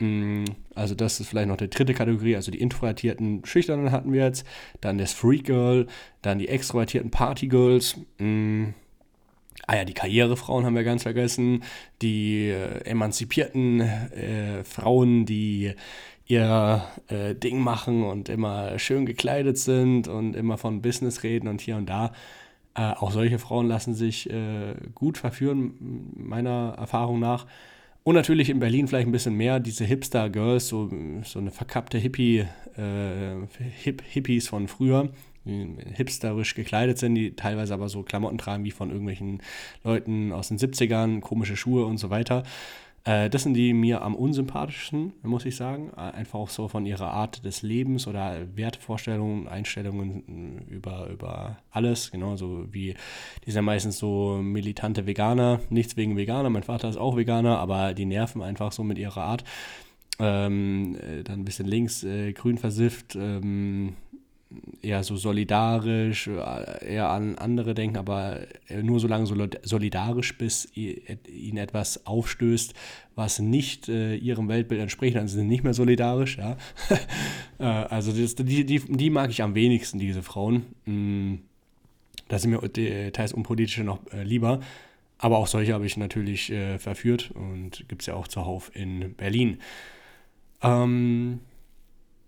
Mm, 0.00 0.44
also 0.74 0.94
das 0.94 1.20
ist 1.20 1.28
vielleicht 1.28 1.48
noch 1.48 1.58
die 1.58 1.68
dritte 1.68 1.94
Kategorie, 1.94 2.34
also 2.34 2.50
die 2.50 2.60
introvertierten 2.60 3.44
Schüchternen 3.44 3.92
hatten 3.92 4.12
wir 4.12 4.24
jetzt, 4.24 4.46
dann 4.80 4.98
das 4.98 5.12
Freak 5.12 5.44
Girl, 5.44 5.86
dann 6.22 6.38
die 6.38 6.48
extrovertierten 6.48 7.10
Party 7.10 7.48
Girls, 7.48 7.96
mm, 8.18 8.68
ah 9.66 9.76
ja, 9.76 9.84
die 9.84 9.94
Karrierefrauen 9.94 10.64
haben 10.64 10.74
wir 10.74 10.84
ganz 10.84 11.02
vergessen, 11.02 11.62
die 12.00 12.48
äh, 12.48 12.80
emanzipierten 12.84 13.80
äh, 13.80 14.64
Frauen, 14.64 15.26
die 15.26 15.74
ihr 16.26 16.82
äh, 17.08 17.34
Ding 17.34 17.58
machen 17.60 18.04
und 18.04 18.28
immer 18.28 18.78
schön 18.78 19.04
gekleidet 19.04 19.58
sind 19.58 20.08
und 20.08 20.34
immer 20.34 20.56
von 20.56 20.80
Business 20.80 21.22
reden 21.24 21.48
und 21.48 21.60
hier 21.60 21.76
und 21.76 21.90
da. 21.90 22.12
Äh, 22.74 22.92
auch 22.92 23.10
solche 23.10 23.38
Frauen 23.38 23.66
lassen 23.66 23.94
sich 23.94 24.30
äh, 24.30 24.74
gut 24.94 25.18
verführen, 25.18 25.74
meiner 26.16 26.74
Erfahrung 26.78 27.18
nach. 27.18 27.46
Und 28.10 28.16
natürlich 28.16 28.50
in 28.50 28.58
Berlin 28.58 28.88
vielleicht 28.88 29.06
ein 29.06 29.12
bisschen 29.12 29.36
mehr 29.36 29.60
diese 29.60 29.84
Hipster-Girls, 29.84 30.66
so, 30.66 30.90
so 31.22 31.38
eine 31.38 31.52
verkappte 31.52 31.96
Hippie, 31.96 32.44
äh, 32.76 33.36
Hip 33.84 34.02
Hippies 34.04 34.48
von 34.48 34.66
früher, 34.66 35.10
die 35.44 35.76
hipsterisch 35.94 36.56
gekleidet 36.56 36.98
sind, 36.98 37.14
die 37.14 37.36
teilweise 37.36 37.72
aber 37.72 37.88
so 37.88 38.02
Klamotten 38.02 38.36
tragen 38.36 38.64
wie 38.64 38.72
von 38.72 38.90
irgendwelchen 38.90 39.40
Leuten 39.84 40.32
aus 40.32 40.48
den 40.48 40.58
70ern, 40.58 41.20
komische 41.20 41.56
Schuhe 41.56 41.84
und 41.84 41.98
so 41.98 42.10
weiter. 42.10 42.42
Äh, 43.04 43.30
das 43.30 43.44
sind 43.44 43.54
die 43.54 43.72
mir 43.72 44.02
am 44.02 44.14
unsympathischsten, 44.14 45.12
muss 45.22 45.46
ich 45.46 45.56
sagen. 45.56 45.90
Äh, 45.96 46.00
einfach 46.00 46.38
auch 46.38 46.50
so 46.50 46.68
von 46.68 46.86
ihrer 46.86 47.10
Art 47.10 47.44
des 47.44 47.62
Lebens 47.62 48.06
oder 48.06 48.36
Wertvorstellungen, 48.54 49.48
Einstellungen 49.48 50.68
äh, 50.68 50.74
über, 50.74 51.08
über 51.08 51.58
alles. 51.70 52.10
Genauso 52.10 52.66
wie 52.72 52.94
die 53.46 53.50
sind 53.50 53.64
meistens 53.64 53.98
so 53.98 54.38
militante 54.42 55.06
Veganer. 55.06 55.60
Nichts 55.70 55.96
wegen 55.96 56.16
Veganer, 56.16 56.50
mein 56.50 56.62
Vater 56.62 56.88
ist 56.88 56.98
auch 56.98 57.16
Veganer, 57.16 57.58
aber 57.58 57.94
die 57.94 58.04
nerven 58.04 58.42
einfach 58.42 58.72
so 58.72 58.84
mit 58.84 58.98
ihrer 58.98 59.22
Art. 59.22 59.44
Ähm, 60.18 60.98
dann 61.24 61.40
ein 61.40 61.44
bisschen 61.46 61.66
links, 61.66 62.04
äh, 62.04 62.32
grün 62.34 62.58
versifft, 62.58 63.16
ähm, 63.16 63.94
eher 64.82 65.02
so 65.04 65.16
solidarisch, 65.16 66.26
äh, 66.26 66.94
eher 66.94 67.10
an 67.10 67.36
andere 67.36 67.74
denken, 67.74 67.96
aber 67.96 68.40
nur 68.82 69.00
so 69.00 69.06
lange 69.06 69.26
solidarisch, 69.62 70.36
bis 70.36 70.68
ihnen 70.74 71.56
etwas 71.56 72.06
aufstößt, 72.06 72.74
was 73.14 73.38
nicht 73.38 73.88
äh, 73.88 74.16
ihrem 74.16 74.48
Weltbild 74.48 74.80
entspricht, 74.80 75.16
dann 75.16 75.28
sind 75.28 75.40
sie 75.40 75.46
nicht 75.46 75.64
mehr 75.64 75.74
solidarisch. 75.74 76.38
Ja? 76.38 76.56
Äh, 77.58 77.64
also 77.64 78.10
das, 78.10 78.36
die, 78.36 78.64
die, 78.64 78.78
die 78.78 79.10
mag 79.10 79.28
ich 79.28 79.42
am 79.42 79.54
wenigsten, 79.54 79.98
diese 79.98 80.22
Frauen. 80.22 80.64
Mm, 80.86 81.34
da 82.28 82.38
sind 82.38 82.52
mir 82.52 83.12
teils 83.12 83.34
unpolitische 83.34 83.84
noch 83.84 83.98
äh, 84.14 84.22
lieber. 84.22 84.60
Aber 85.18 85.36
auch 85.36 85.46
solche 85.46 85.74
habe 85.74 85.84
ich 85.84 85.98
natürlich 85.98 86.50
äh, 86.50 86.78
verführt 86.78 87.30
und 87.34 87.86
gibt 87.88 88.00
es 88.00 88.06
ja 88.06 88.14
auch 88.14 88.28
zuhauf 88.28 88.74
in 88.74 89.12
Berlin. 89.14 89.58
Ähm, 90.62 91.40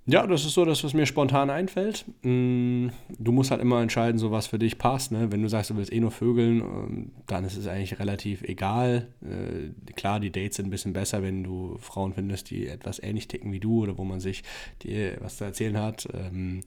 ja, 0.05 0.27
das 0.27 0.45
ist 0.45 0.55
so 0.55 0.65
das, 0.65 0.83
was 0.83 0.95
mir 0.95 1.07
spontan 1.07 1.49
einfällt. 1.49 2.05
Mm, 2.23 2.89
du 3.19 3.31
musst 3.31 3.53
halt 3.53 3.61
immer 3.61 3.81
entscheiden, 3.81 4.19
so 4.19 4.33
was 4.33 4.49
für 4.49 4.59
dich 4.59 4.77
passt. 4.77 5.13
Ne? 5.13 5.31
Wenn 5.31 5.43
du 5.43 5.49
sagst, 5.49 5.71
du 5.71 5.77
willst 5.77 5.93
eh 5.93 6.01
nur 6.01 6.11
vögeln, 6.11 6.61
ähm, 6.61 7.13
dann 7.29 7.45
ist 7.45 7.57
es 7.57 7.69
eigentlich 7.69 8.01
relativ 8.01 8.43
egal. 8.43 9.09
Äh, 9.23 9.93
klar, 9.93 10.19
die 10.19 10.33
Dates 10.33 10.57
sind 10.57 10.67
ein 10.67 10.71
bisschen 10.71 10.93
besser, 10.93 11.23
wenn 11.23 11.45
du 11.45 11.79
Frauen 11.79 12.15
findest, 12.15 12.51
die 12.51 12.67
etwas 12.67 13.01
ähnlich 13.01 13.29
ticken 13.29 13.53
wie 13.53 13.61
du 13.61 13.85
oder 13.85 13.97
wo 13.97 14.03
man 14.03 14.19
sich 14.19 14.43
die, 14.83 15.13
was 15.21 15.37
zu 15.37 15.45
erzählen 15.45 15.79
hat. 15.79 16.09
Ähm, 16.13 16.63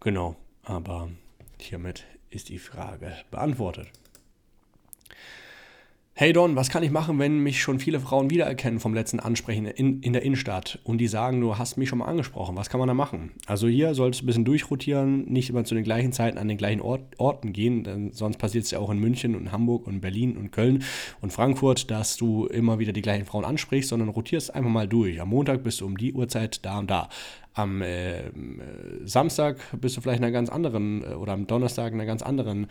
genau, 0.00 0.36
aber 0.62 1.10
hiermit 1.60 2.04
ist 2.30 2.48
die 2.48 2.58
Frage 2.58 3.12
beantwortet. 3.30 3.88
Hey 6.18 6.32
Don, 6.32 6.56
was 6.56 6.70
kann 6.70 6.82
ich 6.82 6.90
machen, 6.90 7.18
wenn 7.18 7.40
mich 7.40 7.60
schon 7.60 7.78
viele 7.78 8.00
Frauen 8.00 8.30
wiedererkennen 8.30 8.80
vom 8.80 8.94
letzten 8.94 9.20
Ansprechen 9.20 9.66
in, 9.66 10.00
in 10.00 10.14
der 10.14 10.22
Innenstadt 10.22 10.78
und 10.82 10.96
die 10.96 11.08
sagen, 11.08 11.42
du 11.42 11.58
hast 11.58 11.76
mich 11.76 11.90
schon 11.90 11.98
mal 11.98 12.06
angesprochen, 12.06 12.56
was 12.56 12.70
kann 12.70 12.78
man 12.78 12.88
da 12.88 12.94
machen? 12.94 13.32
Also 13.44 13.68
hier 13.68 13.92
solltest 13.92 14.22
du 14.22 14.24
ein 14.24 14.26
bisschen 14.28 14.46
durchrotieren, 14.46 15.26
nicht 15.26 15.50
immer 15.50 15.64
zu 15.64 15.74
den 15.74 15.84
gleichen 15.84 16.12
Zeiten 16.12 16.38
an 16.38 16.48
den 16.48 16.56
gleichen 16.56 16.80
Ort, 16.80 17.02
Orten 17.18 17.52
gehen, 17.52 17.84
denn 17.84 18.12
sonst 18.12 18.38
passiert 18.38 18.64
es 18.64 18.70
ja 18.70 18.78
auch 18.78 18.88
in 18.88 18.98
München 18.98 19.36
und 19.36 19.52
Hamburg 19.52 19.86
und 19.86 20.00
Berlin 20.00 20.38
und 20.38 20.52
Köln 20.52 20.84
und 21.20 21.34
Frankfurt, 21.34 21.90
dass 21.90 22.16
du 22.16 22.46
immer 22.46 22.78
wieder 22.78 22.94
die 22.94 23.02
gleichen 23.02 23.26
Frauen 23.26 23.44
ansprichst, 23.44 23.90
sondern 23.90 24.08
rotierst 24.08 24.54
einfach 24.54 24.70
mal 24.70 24.88
durch. 24.88 25.20
Am 25.20 25.28
Montag 25.28 25.64
bist 25.64 25.82
du 25.82 25.84
um 25.84 25.98
die 25.98 26.14
Uhrzeit 26.14 26.64
da 26.64 26.78
und 26.78 26.90
da. 26.90 27.10
Am 27.52 27.82
äh, 27.82 28.22
Samstag 29.04 29.58
bist 29.78 29.98
du 29.98 30.00
vielleicht 30.00 30.20
in 30.20 30.24
einer 30.24 30.32
ganz 30.32 30.48
anderen 30.48 31.02
äh, 31.04 31.08
oder 31.08 31.34
am 31.34 31.46
Donnerstag 31.46 31.92
in 31.92 32.00
einer 32.00 32.06
ganz 32.06 32.22
anderen 32.22 32.68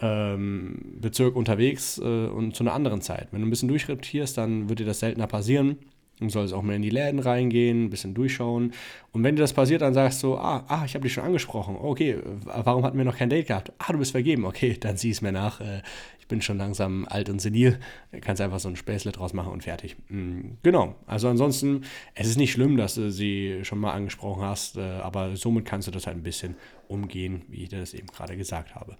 ähm, 0.00 0.96
Bezirk 1.00 1.36
unterwegs 1.36 1.98
äh, 1.98 2.26
und 2.26 2.54
zu 2.54 2.64
einer 2.64 2.74
anderen 2.74 3.00
Zeit. 3.00 3.28
Wenn 3.30 3.40
du 3.40 3.46
ein 3.46 3.50
bisschen 3.50 3.68
durchreptierst, 3.68 4.36
dann 4.36 4.68
wird 4.68 4.80
dir 4.80 4.86
das 4.86 5.00
seltener 5.00 5.26
passieren. 5.26 5.78
Du 6.18 6.30
sollst 6.30 6.54
auch 6.54 6.62
mehr 6.62 6.76
in 6.76 6.82
die 6.82 6.90
Läden 6.90 7.20
reingehen, 7.20 7.84
ein 7.84 7.90
bisschen 7.90 8.14
durchschauen. 8.14 8.72
Und 9.12 9.22
wenn 9.22 9.36
dir 9.36 9.42
das 9.42 9.52
passiert, 9.52 9.82
dann 9.82 9.92
sagst 9.92 10.22
du, 10.22 10.36
ah, 10.36 10.64
ah 10.66 10.82
ich 10.86 10.94
habe 10.94 11.02
dich 11.02 11.12
schon 11.12 11.24
angesprochen. 11.24 11.76
Okay, 11.76 12.18
warum 12.44 12.84
hatten 12.84 12.96
wir 12.96 13.04
noch 13.04 13.18
kein 13.18 13.28
Date 13.28 13.48
gehabt? 13.48 13.72
Ah, 13.78 13.92
du 13.92 13.98
bist 13.98 14.12
vergeben. 14.12 14.46
Okay, 14.46 14.76
dann 14.80 14.96
sieh 14.96 15.10
es 15.10 15.20
mir 15.20 15.32
nach. 15.32 15.60
Äh, 15.60 15.82
ich 16.18 16.26
bin 16.26 16.40
schon 16.40 16.56
langsam 16.56 17.06
alt 17.08 17.28
und 17.28 17.40
senil. 17.40 17.78
Kannst 18.22 18.40
einfach 18.40 18.58
so 18.60 18.68
ein 18.68 18.76
Späßle 18.76 19.12
draus 19.12 19.34
machen 19.34 19.52
und 19.52 19.62
fertig. 19.62 19.96
Mhm, 20.08 20.56
genau. 20.62 20.96
Also 21.06 21.28
ansonsten, 21.28 21.82
es 22.14 22.26
ist 22.26 22.38
nicht 22.38 22.50
schlimm, 22.50 22.78
dass 22.78 22.94
du 22.94 23.12
sie 23.12 23.60
schon 23.62 23.78
mal 23.78 23.92
angesprochen 23.92 24.42
hast, 24.42 24.78
äh, 24.78 24.80
aber 24.80 25.36
somit 25.36 25.66
kannst 25.66 25.86
du 25.86 25.92
das 25.92 26.06
halt 26.06 26.16
ein 26.16 26.22
bisschen 26.22 26.56
umgehen, 26.88 27.42
wie 27.48 27.64
ich 27.64 27.68
dir 27.68 27.78
das 27.78 27.92
eben 27.94 28.06
gerade 28.06 28.36
gesagt 28.36 28.74
habe. 28.74 28.96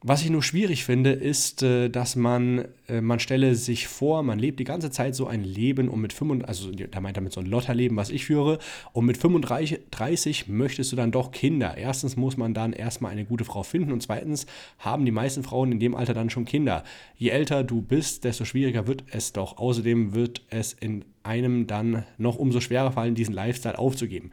Was 0.00 0.22
ich 0.22 0.30
nur 0.30 0.44
schwierig 0.44 0.84
finde, 0.84 1.10
ist, 1.10 1.64
äh, 1.64 1.88
dass 1.88 2.14
man, 2.14 2.66
äh, 2.88 3.00
man 3.00 3.18
stelle 3.18 3.56
sich 3.56 3.88
vor, 3.88 4.22
man 4.22 4.38
lebt 4.38 4.60
die 4.60 4.64
ganze 4.64 4.92
Zeit 4.92 5.16
so 5.16 5.26
ein 5.26 5.42
Leben 5.42 5.88
und 5.88 6.00
mit 6.00 6.12
35, 6.12 6.48
also 6.48 6.70
da 6.70 7.00
meint 7.00 7.16
er 7.16 7.22
mit 7.22 7.32
so 7.32 7.40
ein 7.40 7.46
Lotterleben, 7.46 7.96
was 7.96 8.10
ich 8.10 8.24
führe, 8.24 8.60
und 8.92 9.06
mit 9.06 9.16
35 9.16 10.46
möchtest 10.46 10.92
du 10.92 10.96
dann 10.96 11.10
doch 11.10 11.32
Kinder. 11.32 11.76
Erstens 11.76 12.16
muss 12.16 12.36
man 12.36 12.54
dann 12.54 12.72
erstmal 12.72 13.10
eine 13.10 13.24
gute 13.24 13.44
Frau 13.44 13.64
finden 13.64 13.90
und 13.90 14.00
zweitens 14.00 14.46
haben 14.78 15.04
die 15.04 15.10
meisten 15.10 15.42
Frauen 15.42 15.72
in 15.72 15.80
dem 15.80 15.96
Alter 15.96 16.14
dann 16.14 16.30
schon 16.30 16.44
Kinder. 16.44 16.84
Je 17.16 17.30
älter 17.30 17.64
du 17.64 17.82
bist, 17.82 18.22
desto 18.22 18.44
schwieriger 18.44 18.86
wird 18.86 19.02
es 19.10 19.32
doch. 19.32 19.58
Außerdem 19.58 20.14
wird 20.14 20.42
es 20.48 20.74
in 20.74 21.04
einem 21.24 21.66
dann 21.66 22.04
noch 22.18 22.36
umso 22.36 22.60
schwerer 22.60 22.92
fallen, 22.92 23.16
diesen 23.16 23.34
Lifestyle 23.34 23.78
aufzugeben. 23.78 24.30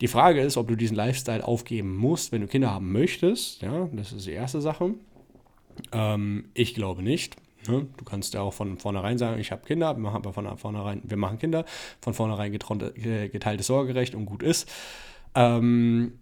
Die 0.00 0.08
Frage 0.08 0.40
ist, 0.40 0.56
ob 0.56 0.68
du 0.68 0.76
diesen 0.76 0.96
Lifestyle 0.96 1.46
aufgeben 1.46 1.96
musst, 1.96 2.32
wenn 2.32 2.40
du 2.40 2.46
Kinder 2.46 2.70
haben 2.70 2.92
möchtest. 2.92 3.62
Ja, 3.62 3.88
das 3.92 4.12
ist 4.12 4.26
die 4.26 4.32
erste 4.32 4.60
Sache. 4.60 4.94
Ähm, 5.92 6.46
ich 6.54 6.74
glaube 6.74 7.02
nicht. 7.02 7.36
Ne? 7.68 7.86
Du 7.96 8.04
kannst 8.04 8.32
ja 8.34 8.40
auch 8.40 8.54
von 8.54 8.78
vornherein 8.78 9.18
sagen, 9.18 9.38
ich 9.38 9.52
habe 9.52 9.64
Kinder, 9.66 9.94
wir 9.94 10.00
machen, 10.00 10.22
von 10.22 10.56
vornherein, 10.56 11.02
wir 11.04 11.16
machen 11.16 11.38
Kinder, 11.38 11.64
von 12.00 12.14
vornherein 12.14 12.52
geteiltes 12.52 13.66
Sorgerecht 13.66 14.14
und 14.14 14.24
gut 14.24 14.42
ist. 14.42 14.70
Ähm, 15.34 16.14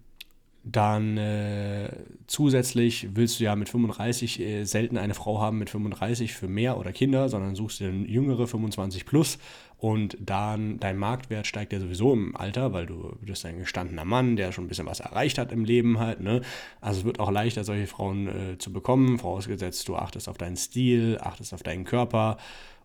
dann 0.63 1.17
äh, 1.17 1.89
zusätzlich 2.27 3.09
willst 3.13 3.39
du 3.39 3.45
ja 3.45 3.55
mit 3.55 3.69
35 3.69 4.39
äh, 4.39 4.63
selten 4.65 4.97
eine 4.97 5.13
Frau 5.13 5.39
haben 5.39 5.57
mit 5.57 5.69
35 5.69 6.33
für 6.33 6.47
mehr 6.47 6.77
oder 6.77 6.91
Kinder, 6.91 7.29
sondern 7.29 7.55
suchst 7.55 7.79
dir 7.79 7.87
eine 7.87 8.05
jüngere 8.05 8.45
25 8.45 9.05
plus 9.05 9.39
und 9.77 10.17
dann 10.19 10.77
dein 10.79 10.97
Marktwert 10.97 11.47
steigt 11.47 11.71
ja 11.71 11.79
sowieso 11.79 12.11
im 12.11 12.35
Alter, 12.35 12.73
weil 12.73 12.85
du 12.85 13.15
bist 13.21 13.45
ein 13.45 13.59
gestandener 13.59 14.03
Mann, 14.03 14.35
der 14.35 14.51
schon 14.51 14.65
ein 14.65 14.67
bisschen 14.67 14.85
was 14.85 14.99
erreicht 14.99 15.37
hat 15.37 15.53
im 15.53 15.63
Leben 15.63 15.99
halt. 15.99 16.19
Ne? 16.19 16.41
Also 16.81 16.99
es 16.99 17.05
wird 17.05 17.21
auch 17.21 17.31
leichter, 17.31 17.63
solche 17.63 17.87
Frauen 17.87 18.27
äh, 18.27 18.57
zu 18.57 18.73
bekommen, 18.73 19.19
vorausgesetzt 19.19 19.87
du 19.87 19.95
achtest 19.95 20.27
auf 20.27 20.37
deinen 20.37 20.57
Stil, 20.57 21.17
achtest 21.21 21.53
auf 21.53 21.63
deinen 21.63 21.85
Körper 21.85 22.37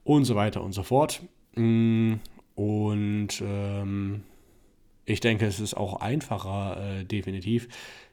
und 0.05 0.25
so 0.25 0.37
weiter 0.37 0.63
und 0.63 0.73
so 0.73 0.85
fort. 0.85 1.23
Mm, 1.57 2.15
und 2.55 3.43
ähm, 3.45 4.23
ich 5.07 5.21
denke, 5.21 5.47
es 5.47 5.61
ist 5.61 5.75
auch 5.75 6.01
einfacher, 6.01 7.01
äh, 7.01 7.05
definitiv, 7.05 7.69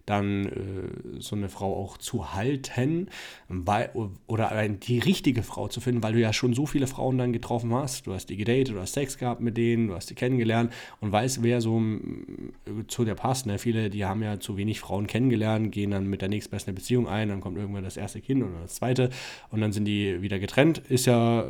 dann 0.05 0.45
äh, 0.45 1.19
so 1.19 1.35
eine 1.35 1.49
Frau 1.49 1.75
auch 1.75 1.97
zu 1.97 2.33
halten 2.33 3.07
weil, 3.47 3.91
oder 4.27 4.67
die 4.67 4.99
richtige 4.99 5.43
Frau 5.43 5.67
zu 5.67 5.79
finden, 5.79 6.03
weil 6.03 6.13
du 6.13 6.19
ja 6.19 6.33
schon 6.33 6.53
so 6.53 6.65
viele 6.65 6.87
Frauen 6.87 7.17
dann 7.17 7.33
getroffen 7.33 7.73
hast. 7.73 8.07
Du 8.07 8.13
hast 8.13 8.27
die 8.27 8.37
gedatet, 8.37 8.75
du 8.75 8.79
hast 8.79 8.93
Sex 8.93 9.17
gehabt 9.17 9.41
mit 9.41 9.57
denen, 9.57 9.87
du 9.87 9.95
hast 9.95 10.09
die 10.09 10.15
kennengelernt 10.15 10.73
und 10.99 11.11
weißt, 11.11 11.43
wer 11.43 11.61
so 11.61 11.79
äh, 11.79 12.87
zu 12.87 13.05
dir 13.05 13.15
passt. 13.15 13.45
Ne? 13.45 13.57
Viele, 13.59 13.89
die 13.89 14.05
haben 14.05 14.23
ja 14.23 14.39
zu 14.39 14.57
wenig 14.57 14.79
Frauen 14.79 15.07
kennengelernt, 15.07 15.71
gehen 15.71 15.91
dann 15.91 16.07
mit 16.07 16.21
der 16.21 16.29
nächstbesten 16.29 16.75
Beziehung 16.75 17.07
ein, 17.07 17.29
dann 17.29 17.41
kommt 17.41 17.57
irgendwann 17.57 17.83
das 17.83 17.97
erste 17.97 18.21
Kind 18.21 18.43
oder 18.43 18.61
das 18.63 18.75
zweite 18.75 19.09
und 19.49 19.61
dann 19.61 19.71
sind 19.71 19.85
die 19.85 20.21
wieder 20.21 20.39
getrennt. 20.39 20.79
Ist 20.89 21.05
ja 21.05 21.45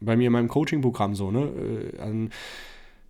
bei 0.00 0.16
mir 0.16 0.26
in 0.26 0.32
meinem 0.32 0.48
Coaching-Programm 0.48 1.14
so, 1.14 1.30
ne? 1.30 1.92
Äh, 1.94 2.00
an, 2.00 2.30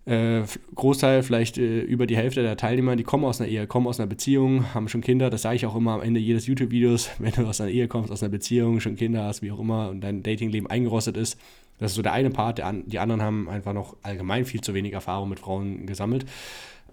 äh, 0.05 0.43
Großteil, 0.75 1.23
vielleicht 1.23 1.57
äh, 1.57 1.81
über 1.81 2.05
die 2.05 2.15
Hälfte 2.15 2.43
der 2.43 2.57
Teilnehmer, 2.57 2.95
die 2.95 3.03
kommen 3.03 3.25
aus 3.25 3.41
einer 3.41 3.49
Ehe, 3.49 3.65
kommen 3.65 3.87
aus 3.87 3.99
einer 3.99 4.07
Beziehung, 4.07 4.73
haben 4.73 4.87
schon 4.87 5.01
Kinder. 5.01 5.29
Das 5.29 5.41
sage 5.41 5.55
ich 5.55 5.65
auch 5.65 5.75
immer 5.75 5.93
am 5.93 6.01
Ende 6.01 6.19
jedes 6.19 6.45
YouTube-Videos. 6.45 7.09
Wenn 7.19 7.31
du 7.31 7.47
aus 7.47 7.59
einer 7.59 7.71
Ehe 7.71 7.87
kommst, 7.87 8.11
aus 8.11 8.21
einer 8.21 8.31
Beziehung, 8.31 8.79
schon 8.79 8.95
Kinder 8.95 9.23
hast, 9.23 9.41
wie 9.41 9.51
auch 9.51 9.59
immer, 9.59 9.89
und 9.89 10.01
dein 10.01 10.21
Datingleben 10.21 10.69
eingerostet 10.69 11.17
ist, 11.17 11.39
das 11.79 11.91
ist 11.91 11.95
so 11.95 12.01
der 12.01 12.13
eine 12.13 12.29
Part. 12.29 12.59
Der, 12.59 12.71
die 12.71 12.99
anderen 12.99 13.21
haben 13.21 13.49
einfach 13.49 13.73
noch 13.73 13.97
allgemein 14.03 14.45
viel 14.45 14.61
zu 14.61 14.73
wenig 14.73 14.93
Erfahrung 14.93 15.27
mit 15.27 15.39
Frauen 15.39 15.87
gesammelt. 15.87 16.25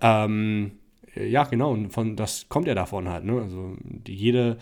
Ähm, 0.00 0.72
ja, 1.14 1.44
genau, 1.44 1.72
und 1.72 1.90
von, 1.90 2.16
das 2.16 2.48
kommt 2.48 2.66
ja 2.66 2.74
davon 2.74 3.08
halt. 3.08 3.24
Ne? 3.24 3.40
Also 3.42 3.76
die, 3.82 4.14
jede 4.14 4.56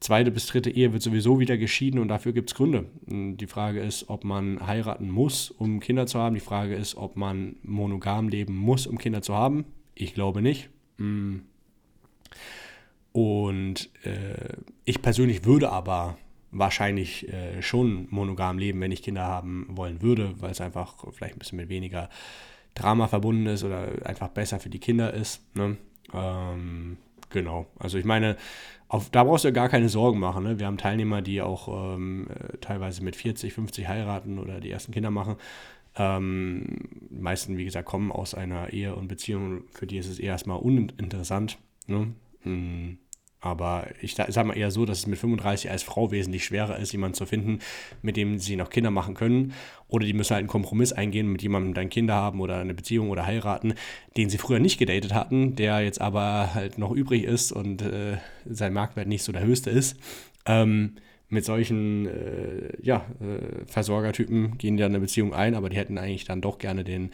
zweite 0.00 0.30
bis 0.30 0.46
dritte 0.46 0.70
Ehe 0.70 0.92
wird 0.92 1.02
sowieso 1.02 1.40
wieder 1.40 1.58
geschieden 1.58 1.98
und 1.98 2.08
dafür 2.08 2.32
gibt 2.32 2.50
es 2.50 2.56
Gründe. 2.56 2.86
Die 3.06 3.46
Frage 3.46 3.80
ist, 3.80 4.08
ob 4.08 4.24
man 4.24 4.66
heiraten 4.66 5.10
muss, 5.10 5.50
um 5.50 5.80
Kinder 5.80 6.06
zu 6.06 6.18
haben. 6.18 6.34
Die 6.34 6.40
Frage 6.40 6.74
ist, 6.74 6.96
ob 6.96 7.16
man 7.16 7.56
monogam 7.62 8.28
leben 8.28 8.56
muss, 8.56 8.86
um 8.86 8.98
Kinder 8.98 9.22
zu 9.22 9.34
haben. 9.34 9.64
Ich 9.94 10.14
glaube 10.14 10.40
nicht. 10.42 10.70
Mm. 10.96 11.40
Und 13.12 13.90
äh, 14.04 14.56
ich 14.84 15.02
persönlich 15.02 15.44
würde 15.44 15.70
aber 15.70 16.16
wahrscheinlich 16.52 17.28
äh, 17.32 17.62
schon 17.62 18.06
monogam 18.10 18.58
leben, 18.58 18.80
wenn 18.80 18.92
ich 18.92 19.02
Kinder 19.02 19.24
haben 19.24 19.66
wollen 19.70 20.02
würde, 20.02 20.34
weil 20.40 20.50
es 20.50 20.60
einfach 20.60 20.94
vielleicht 21.12 21.34
ein 21.34 21.38
bisschen 21.38 21.58
mit 21.58 21.68
weniger 21.68 22.08
Drama 22.74 23.08
verbunden 23.08 23.46
ist 23.46 23.64
oder 23.64 23.88
einfach 24.04 24.28
besser 24.28 24.60
für 24.60 24.70
die 24.70 24.78
Kinder 24.78 25.12
ist. 25.12 25.42
Ne? 25.56 25.76
Ähm, 26.14 26.96
genau. 27.30 27.66
Also 27.78 27.98
ich 27.98 28.04
meine, 28.04 28.36
auf, 28.90 29.08
da 29.08 29.22
brauchst 29.22 29.44
du 29.44 29.48
ja 29.48 29.52
gar 29.52 29.68
keine 29.68 29.88
Sorgen 29.88 30.18
machen. 30.18 30.42
Ne? 30.42 30.58
Wir 30.58 30.66
haben 30.66 30.76
Teilnehmer, 30.76 31.22
die 31.22 31.40
auch 31.40 31.94
ähm, 31.94 32.26
äh, 32.28 32.58
teilweise 32.58 33.04
mit 33.04 33.14
40, 33.14 33.52
50 33.52 33.86
heiraten 33.86 34.40
oder 34.40 34.58
die 34.58 34.68
ersten 34.68 34.90
Kinder 34.90 35.12
machen. 35.12 35.36
Ähm, 35.94 36.88
die 37.08 37.20
meisten, 37.20 37.56
wie 37.56 37.64
gesagt, 37.64 37.86
kommen 37.86 38.10
aus 38.10 38.34
einer 38.34 38.72
Ehe 38.72 38.96
und 38.96 39.06
Beziehung. 39.06 39.62
Für 39.70 39.86
die 39.86 39.96
ist 39.96 40.08
es 40.08 40.18
eher 40.18 40.32
erstmal 40.32 40.58
uninteressant. 40.58 41.58
Ne? 41.86 42.14
Hm. 42.40 42.98
Aber 43.40 43.86
ich 44.02 44.14
sage 44.14 44.44
mal 44.44 44.56
eher 44.56 44.70
so, 44.70 44.84
dass 44.84 44.98
es 44.98 45.06
mit 45.06 45.18
35 45.18 45.70
als 45.70 45.82
Frau 45.82 46.10
wesentlich 46.10 46.44
schwerer 46.44 46.78
ist, 46.78 46.92
jemanden 46.92 47.14
zu 47.14 47.24
finden, 47.24 47.60
mit 48.02 48.16
dem 48.16 48.38
sie 48.38 48.56
noch 48.56 48.68
Kinder 48.68 48.90
machen 48.90 49.14
können. 49.14 49.54
Oder 49.88 50.04
die 50.04 50.12
müssen 50.12 50.34
halt 50.34 50.40
einen 50.40 50.48
Kompromiss 50.48 50.92
eingehen, 50.92 51.32
mit 51.32 51.42
jemandem 51.42 51.74
dann 51.74 51.88
Kinder 51.88 52.14
haben 52.14 52.40
oder 52.40 52.58
eine 52.58 52.74
Beziehung 52.74 53.08
oder 53.08 53.26
heiraten, 53.26 53.74
den 54.16 54.28
sie 54.28 54.38
früher 54.38 54.58
nicht 54.58 54.78
gedatet 54.78 55.14
hatten, 55.14 55.56
der 55.56 55.80
jetzt 55.80 56.00
aber 56.00 56.54
halt 56.54 56.76
noch 56.76 56.92
übrig 56.92 57.24
ist 57.24 57.50
und 57.50 57.82
äh, 57.82 58.18
sein 58.44 58.74
Marktwert 58.74 59.08
nicht 59.08 59.22
so 59.22 59.32
der 59.32 59.42
höchste 59.42 59.70
ist. 59.70 59.96
Ähm, 60.44 60.96
mit 61.30 61.44
solchen 61.44 62.06
äh, 62.06 62.72
ja, 62.82 63.06
äh, 63.20 63.64
Versorgertypen 63.66 64.58
gehen 64.58 64.76
die 64.76 64.82
dann 64.82 64.92
eine 64.92 65.00
Beziehung 65.00 65.32
ein, 65.32 65.54
aber 65.54 65.70
die 65.70 65.76
hätten 65.76 65.96
eigentlich 65.96 66.24
dann 66.24 66.40
doch 66.40 66.58
gerne 66.58 66.84
den 66.84 67.10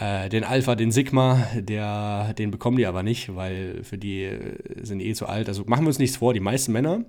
äh, 0.00 0.28
den 0.28 0.44
Alpha, 0.44 0.74
den 0.74 0.90
Sigma, 0.90 1.46
der, 1.54 2.34
den 2.34 2.50
bekommen 2.50 2.76
die 2.76 2.86
aber 2.86 3.02
nicht, 3.02 3.34
weil 3.34 3.82
für 3.84 3.98
die 3.98 4.24
äh, 4.24 4.56
sind 4.82 5.00
eh 5.00 5.14
zu 5.14 5.26
alt. 5.26 5.48
Also 5.48 5.64
machen 5.66 5.84
wir 5.84 5.88
uns 5.88 5.98
nichts 5.98 6.16
vor, 6.16 6.34
die 6.34 6.40
meisten 6.40 6.72
Männer 6.72 7.04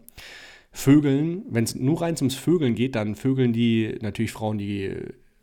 vögeln, 0.71 1.43
wenn 1.49 1.63
es 1.63 1.73
nur 1.73 2.01
rein 2.01 2.17
zum 2.17 2.29
Vögeln 2.29 2.75
geht, 2.75 2.95
dann 2.95 3.15
vögeln 3.15 3.53
die 3.53 3.97
natürlich 4.01 4.33
Frauen, 4.33 4.57
die 4.57 4.93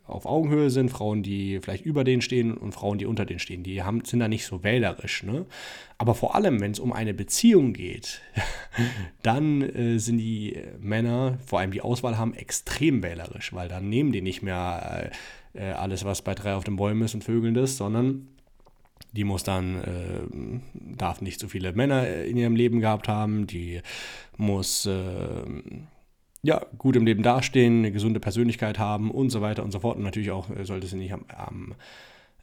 auf 0.05 0.25
Augenhöhe 0.25 0.69
sind, 0.69 0.89
Frauen, 0.89 1.23
die 1.23 1.59
vielleicht 1.61 1.85
über 1.85 2.03
denen 2.03 2.21
stehen 2.21 2.55
und 2.55 2.73
Frauen, 2.73 2.97
die 2.97 3.05
unter 3.05 3.25
denen 3.25 3.39
stehen. 3.39 3.63
Die 3.63 3.81
haben, 3.81 4.03
sind 4.05 4.19
da 4.19 4.27
nicht 4.27 4.45
so 4.45 4.63
wählerisch. 4.63 5.23
Ne? 5.23 5.45
Aber 5.97 6.13
vor 6.13 6.35
allem, 6.35 6.59
wenn 6.59 6.71
es 6.71 6.79
um 6.79 6.91
eine 6.91 7.13
Beziehung 7.13 7.73
geht, 7.73 8.21
dann 9.23 9.61
äh, 9.61 9.97
sind 9.97 10.17
die 10.17 10.57
Männer, 10.79 11.39
vor 11.45 11.59
allem 11.59 11.71
die 11.71 11.81
Auswahl 11.81 12.17
haben, 12.17 12.33
extrem 12.33 13.01
wählerisch, 13.01 13.53
weil 13.53 13.69
dann 13.69 13.89
nehmen 13.89 14.11
die 14.11 14.21
nicht 14.21 14.43
mehr 14.43 15.09
äh, 15.09 15.15
äh, 15.53 15.71
alles, 15.71 16.05
was 16.05 16.21
bei 16.21 16.35
drei 16.35 16.55
auf 16.55 16.63
den 16.63 16.75
Bäumen 16.75 17.03
ist 17.03 17.13
und 17.13 17.23
Vögeln 17.23 17.55
ist, 17.55 17.77
sondern 17.77 18.27
die 19.11 19.23
muss 19.23 19.43
dann, 19.43 19.83
äh, 19.83 20.95
darf 20.97 21.21
nicht 21.21 21.39
so 21.39 21.47
viele 21.47 21.73
Männer 21.73 22.07
in 22.23 22.37
ihrem 22.37 22.55
Leben 22.55 22.79
gehabt 22.79 23.07
haben, 23.07 23.47
die 23.47 23.81
muss 24.37 24.85
äh, 24.85 25.43
ja, 26.41 26.65
gut 26.77 26.95
im 26.95 27.05
Leben 27.05 27.23
dastehen, 27.23 27.79
eine 27.79 27.91
gesunde 27.91 28.19
Persönlichkeit 28.19 28.77
haben 28.77 29.11
und 29.11 29.29
so 29.29 29.41
weiter 29.41 29.63
und 29.63 29.71
so 29.71 29.79
fort. 29.79 29.97
Und 29.97 30.03
natürlich 30.03 30.31
auch 30.31 30.49
äh, 30.49 30.65
sollte 30.65 30.87
sie 30.87 30.97
nicht 30.97 31.13
am, 31.13 31.25
am 31.29 31.75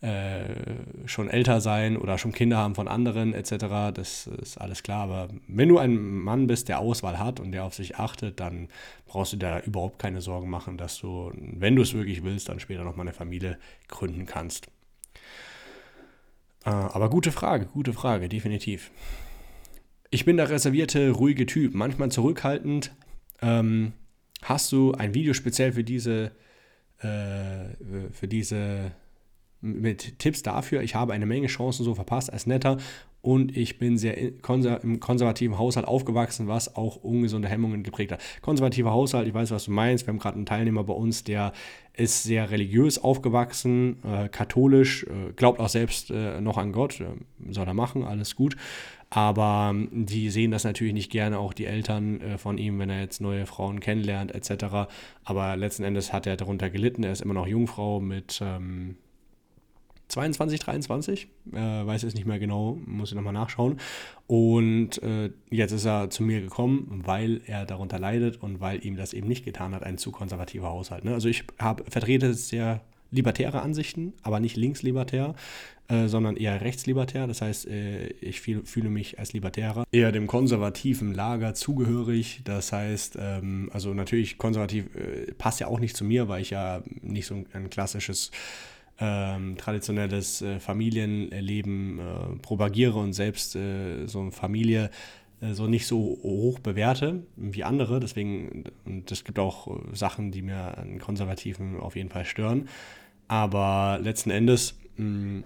äh, 0.02 0.44
schon 1.04 1.28
älter 1.28 1.60
sein 1.60 1.98
oder 1.98 2.16
schon 2.16 2.32
Kinder 2.32 2.56
haben 2.56 2.74
von 2.74 2.88
anderen 2.88 3.34
etc. 3.34 3.92
Das 3.92 4.26
ist 4.26 4.58
alles 4.58 4.82
klar. 4.82 5.02
Aber 5.02 5.28
wenn 5.46 5.68
du 5.68 5.78
ein 5.78 5.96
Mann 5.98 6.46
bist, 6.46 6.68
der 6.68 6.78
Auswahl 6.78 7.18
hat 7.18 7.38
und 7.38 7.52
der 7.52 7.64
auf 7.64 7.74
sich 7.74 7.96
achtet, 7.96 8.40
dann 8.40 8.68
brauchst 9.06 9.34
du 9.34 9.36
da 9.36 9.60
überhaupt 9.60 9.98
keine 9.98 10.22
Sorgen 10.22 10.48
machen, 10.48 10.78
dass 10.78 10.98
du, 10.98 11.30
wenn 11.34 11.76
du 11.76 11.82
es 11.82 11.92
wirklich 11.92 12.24
willst, 12.24 12.48
dann 12.48 12.60
später 12.60 12.82
nochmal 12.82 13.06
eine 13.06 13.14
Familie 13.14 13.58
gründen 13.88 14.24
kannst. 14.24 14.68
Äh, 16.64 16.70
aber 16.70 17.10
gute 17.10 17.30
Frage, 17.30 17.66
gute 17.66 17.92
Frage, 17.92 18.30
definitiv. 18.30 18.90
Ich 20.10 20.24
bin 20.24 20.38
der 20.38 20.48
reservierte, 20.48 21.10
ruhige 21.10 21.44
Typ, 21.44 21.74
manchmal 21.74 22.10
zurückhaltend. 22.10 22.92
Ähm, 23.42 23.92
hast 24.42 24.72
du 24.72 24.92
ein 24.92 25.14
Video 25.14 25.34
speziell 25.34 25.72
für 25.72 25.84
diese, 25.84 26.32
äh, 27.00 27.76
für 28.12 28.28
diese 28.28 28.92
mit 29.60 30.18
Tipps 30.18 30.42
dafür, 30.42 30.82
ich 30.82 30.94
habe 30.94 31.12
eine 31.12 31.26
Menge 31.26 31.46
Chancen 31.48 31.84
so 31.84 31.94
verpasst 31.94 32.32
als 32.32 32.46
Netter 32.46 32.78
und 33.22 33.54
ich 33.54 33.78
bin 33.78 33.98
sehr 33.98 34.16
im 34.16 34.40
konservativen 35.00 35.58
Haushalt 35.58 35.86
aufgewachsen, 35.86 36.48
was 36.48 36.74
auch 36.74 36.96
ungesunde 36.96 37.48
Hemmungen 37.48 37.82
geprägt 37.82 38.12
hat. 38.12 38.20
Konservativer 38.40 38.92
Haushalt, 38.92 39.28
ich 39.28 39.34
weiß, 39.34 39.50
was 39.50 39.66
du 39.66 39.72
meinst. 39.72 40.06
Wir 40.06 40.12
haben 40.12 40.18
gerade 40.18 40.36
einen 40.36 40.46
Teilnehmer 40.46 40.84
bei 40.84 40.94
uns, 40.94 41.22
der 41.22 41.52
ist 41.92 42.22
sehr 42.22 42.50
religiös 42.50 42.98
aufgewachsen, 42.98 43.98
äh, 44.04 44.28
katholisch, 44.28 45.04
äh, 45.04 45.32
glaubt 45.34 45.60
auch 45.60 45.68
selbst 45.68 46.10
äh, 46.10 46.40
noch 46.40 46.56
an 46.56 46.72
Gott, 46.72 47.00
äh, 47.00 47.08
soll 47.50 47.66
er 47.66 47.74
machen, 47.74 48.04
alles 48.04 48.36
gut. 48.36 48.56
Aber 49.10 49.70
ähm, 49.74 50.06
die 50.06 50.30
sehen 50.30 50.52
das 50.52 50.64
natürlich 50.64 50.94
nicht 50.94 51.10
gerne, 51.10 51.38
auch 51.38 51.52
die 51.52 51.66
Eltern 51.66 52.20
äh, 52.22 52.38
von 52.38 52.56
ihm, 52.56 52.78
wenn 52.78 52.88
er 52.88 53.00
jetzt 53.02 53.20
neue 53.20 53.44
Frauen 53.44 53.80
kennenlernt, 53.80 54.34
etc. 54.34 54.88
Aber 55.24 55.56
letzten 55.56 55.82
Endes 55.82 56.12
hat 56.12 56.26
er 56.26 56.36
darunter 56.36 56.70
gelitten. 56.70 57.02
Er 57.02 57.12
ist 57.12 57.20
immer 57.20 57.34
noch 57.34 57.48
Jungfrau 57.48 58.00
mit. 58.00 58.40
Ähm, 58.42 58.96
22, 60.10 60.60
23, 60.60 61.28
äh, 61.52 61.56
weiß 61.56 62.02
es 62.02 62.14
nicht 62.14 62.26
mehr 62.26 62.38
genau, 62.38 62.78
muss 62.84 63.10
ich 63.10 63.14
nochmal 63.14 63.32
nachschauen. 63.32 63.78
Und 64.26 65.02
äh, 65.02 65.30
jetzt 65.50 65.72
ist 65.72 65.86
er 65.86 66.10
zu 66.10 66.22
mir 66.22 66.40
gekommen, 66.40 67.02
weil 67.04 67.40
er 67.46 67.64
darunter 67.64 67.98
leidet 67.98 68.42
und 68.42 68.60
weil 68.60 68.84
ihm 68.84 68.96
das 68.96 69.12
eben 69.12 69.28
nicht 69.28 69.44
getan 69.44 69.74
hat, 69.74 69.82
ein 69.82 69.98
zu 69.98 70.10
konservativer 70.10 70.68
Haushalt. 70.68 71.04
Ne? 71.04 71.14
Also 71.14 71.28
ich 71.28 71.44
hab, 71.58 71.90
vertrete 71.90 72.34
sehr 72.34 72.80
libertäre 73.10 73.62
Ansichten, 73.62 74.12
aber 74.22 74.40
nicht 74.40 74.56
linkslibertär, 74.56 75.34
äh, 75.88 76.06
sondern 76.06 76.36
eher 76.36 76.60
rechtslibertär. 76.60 77.26
Das 77.26 77.42
heißt, 77.42 77.66
äh, 77.66 78.06
ich 78.20 78.40
fühl, 78.40 78.64
fühle 78.64 78.90
mich 78.90 79.18
als 79.18 79.32
Libertärer 79.32 79.84
eher 79.90 80.12
dem 80.12 80.26
konservativen 80.26 81.12
Lager 81.12 81.54
zugehörig. 81.54 82.42
Das 82.44 82.72
heißt, 82.72 83.16
ähm, 83.20 83.70
also 83.72 83.94
natürlich 83.94 84.38
konservativ 84.38 84.86
äh, 84.94 85.32
passt 85.32 85.60
ja 85.60 85.66
auch 85.66 85.80
nicht 85.80 85.96
zu 85.96 86.04
mir, 86.04 86.28
weil 86.28 86.42
ich 86.42 86.50
ja 86.50 86.82
nicht 87.02 87.26
so 87.26 87.34
ein, 87.34 87.46
ein 87.52 87.70
klassisches 87.70 88.30
ähm, 89.00 89.56
traditionelles 89.56 90.42
äh, 90.42 90.60
Familienleben 90.60 91.98
äh, 91.98 92.02
propagiere 92.42 92.98
und 92.98 93.12
selbst 93.14 93.56
äh, 93.56 94.06
so 94.06 94.20
eine 94.20 94.32
Familie 94.32 94.90
äh, 95.40 95.54
so 95.54 95.66
nicht 95.66 95.86
so 95.86 96.18
hoch 96.22 96.58
bewerte 96.58 97.22
wie 97.36 97.64
andere. 97.64 98.00
Deswegen, 98.00 98.64
und 98.84 99.10
es 99.10 99.24
gibt 99.24 99.38
auch 99.38 99.68
äh, 99.68 99.94
Sachen, 99.94 100.30
die 100.30 100.42
mir 100.42 100.78
an 100.78 100.98
Konservativen 100.98 101.80
auf 101.80 101.96
jeden 101.96 102.10
Fall 102.10 102.24
stören. 102.24 102.68
Aber 103.28 103.98
letzten 104.02 104.30
Endes, 104.30 104.78
mh, 104.96 105.44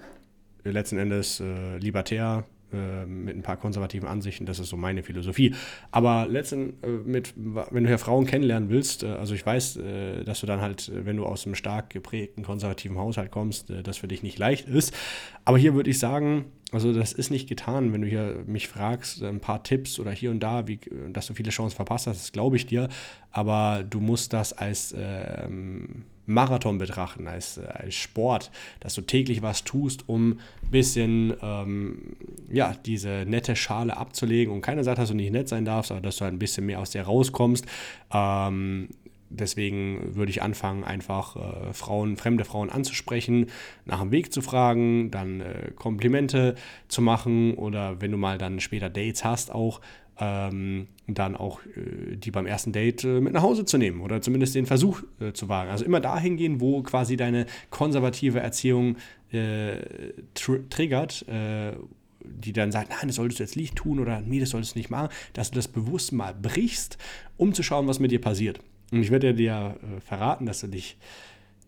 letzten 0.64 0.98
Endes 0.98 1.40
äh, 1.40 1.78
libertär, 1.78 2.44
äh, 2.74 3.06
mit 3.06 3.36
ein 3.36 3.42
paar 3.42 3.56
konservativen 3.56 4.08
Ansichten, 4.08 4.46
das 4.46 4.58
ist 4.58 4.68
so 4.68 4.76
meine 4.76 5.02
Philosophie. 5.02 5.54
Aber 5.90 6.26
letzten, 6.28 6.74
äh, 6.82 6.88
mit, 7.04 7.34
wenn 7.36 7.84
du 7.84 7.90
ja 7.90 7.98
Frauen 7.98 8.26
kennenlernen 8.26 8.70
willst, 8.70 9.02
äh, 9.02 9.08
also 9.08 9.34
ich 9.34 9.44
weiß, 9.44 9.76
äh, 9.76 10.24
dass 10.24 10.40
du 10.40 10.46
dann 10.46 10.60
halt, 10.60 10.88
äh, 10.88 11.06
wenn 11.06 11.16
du 11.16 11.24
aus 11.24 11.46
einem 11.46 11.54
stark 11.54 11.90
geprägten 11.90 12.42
konservativen 12.42 12.98
Haushalt 12.98 13.30
kommst, 13.30 13.70
das 13.70 13.98
für 13.98 14.08
dich 14.08 14.22
nicht 14.22 14.38
leicht 14.38 14.68
ist. 14.68 14.94
Aber 15.44 15.58
hier 15.58 15.74
würde 15.74 15.90
ich 15.90 15.98
sagen, 15.98 16.46
Also 16.74 16.92
das 16.92 17.12
ist 17.12 17.30
nicht 17.30 17.48
getan, 17.48 17.92
wenn 17.92 18.02
du 18.02 18.08
hier 18.08 18.42
mich 18.46 18.66
fragst, 18.66 19.22
ein 19.22 19.38
paar 19.38 19.62
Tipps 19.62 20.00
oder 20.00 20.10
hier 20.10 20.32
und 20.32 20.40
da, 20.40 20.66
wie, 20.66 20.80
dass 21.12 21.28
du 21.28 21.34
viele 21.34 21.50
Chancen 21.50 21.76
verpasst 21.76 22.08
hast, 22.08 22.20
das 22.20 22.32
glaube 22.32 22.56
ich 22.56 22.66
dir. 22.66 22.88
Aber 23.30 23.84
du 23.88 24.00
musst 24.00 24.32
das 24.32 24.52
als 24.52 24.92
ähm, 24.98 26.04
Marathon 26.26 26.78
betrachten, 26.78 27.28
als, 27.28 27.58
als 27.58 27.94
Sport, 27.94 28.50
dass 28.80 28.94
du 28.94 29.02
täglich 29.02 29.40
was 29.40 29.62
tust, 29.62 30.08
um 30.08 30.32
ein 30.32 30.70
bisschen 30.72 31.34
ähm, 31.42 32.16
ja, 32.50 32.74
diese 32.84 33.24
nette 33.24 33.54
Schale 33.54 33.96
abzulegen. 33.96 34.52
Und 34.52 34.60
keiner 34.60 34.82
sagt, 34.82 34.98
dass 34.98 35.10
du 35.10 35.14
nicht 35.14 35.32
nett 35.32 35.48
sein 35.48 35.64
darfst, 35.64 35.92
aber 35.92 36.00
dass 36.00 36.16
du 36.16 36.24
halt 36.24 36.34
ein 36.34 36.40
bisschen 36.40 36.66
mehr 36.66 36.80
aus 36.80 36.90
der 36.90 37.04
rauskommst. 37.04 37.66
Ähm, 38.12 38.88
deswegen 39.36 40.14
würde 40.14 40.30
ich 40.30 40.42
anfangen, 40.42 40.84
einfach 40.84 41.36
äh, 41.36 41.72
Frauen, 41.72 42.16
fremde 42.16 42.44
Frauen 42.44 42.70
anzusprechen, 42.70 43.46
nach 43.84 44.00
dem 44.00 44.10
Weg 44.12 44.32
zu 44.32 44.42
fragen, 44.42 45.10
dann 45.10 45.40
äh, 45.40 45.70
Komplimente 45.74 46.54
zu 46.88 47.02
machen 47.02 47.54
oder 47.54 48.00
wenn 48.00 48.10
du 48.10 48.16
mal 48.16 48.38
dann 48.38 48.60
später 48.60 48.90
Dates 48.90 49.24
hast, 49.24 49.52
auch 49.52 49.80
ähm, 50.18 50.86
dann 51.06 51.36
auch 51.36 51.60
äh, 51.76 52.16
die 52.16 52.30
beim 52.30 52.46
ersten 52.46 52.72
Date 52.72 53.04
äh, 53.04 53.20
mit 53.20 53.32
nach 53.32 53.42
Hause 53.42 53.64
zu 53.64 53.78
nehmen 53.78 54.00
oder 54.00 54.20
zumindest 54.20 54.54
den 54.54 54.66
Versuch 54.66 55.02
äh, 55.20 55.32
zu 55.32 55.48
wagen. 55.48 55.70
Also 55.70 55.84
immer 55.84 56.00
dahin 56.00 56.36
gehen, 56.36 56.60
wo 56.60 56.82
quasi 56.82 57.16
deine 57.16 57.46
konservative 57.70 58.40
Erziehung 58.40 58.96
äh, 59.32 59.78
tr 60.34 60.68
triggert 60.70 61.24
die 62.24 62.52
dann 62.52 62.72
sagt, 62.72 62.90
nein, 62.90 63.08
das 63.08 63.16
solltest 63.16 63.38
du 63.38 63.44
jetzt 63.44 63.56
nicht 63.56 63.76
tun 63.76 64.00
oder 64.00 64.20
nee, 64.20 64.40
das 64.40 64.50
solltest 64.50 64.74
du 64.74 64.78
nicht 64.78 64.90
machen, 64.90 65.10
dass 65.34 65.50
du 65.50 65.56
das 65.56 65.68
bewusst 65.68 66.12
mal 66.12 66.34
brichst, 66.34 66.96
um 67.36 67.52
zu 67.52 67.62
schauen, 67.62 67.86
was 67.86 68.00
mit 68.00 68.10
dir 68.10 68.20
passiert. 68.20 68.60
Und 68.94 69.02
ich 69.02 69.10
werde 69.10 69.34
dir 69.34 69.76
äh, 69.82 70.00
verraten, 70.00 70.46
dass 70.46 70.60
du 70.60 70.68
dich 70.68 70.96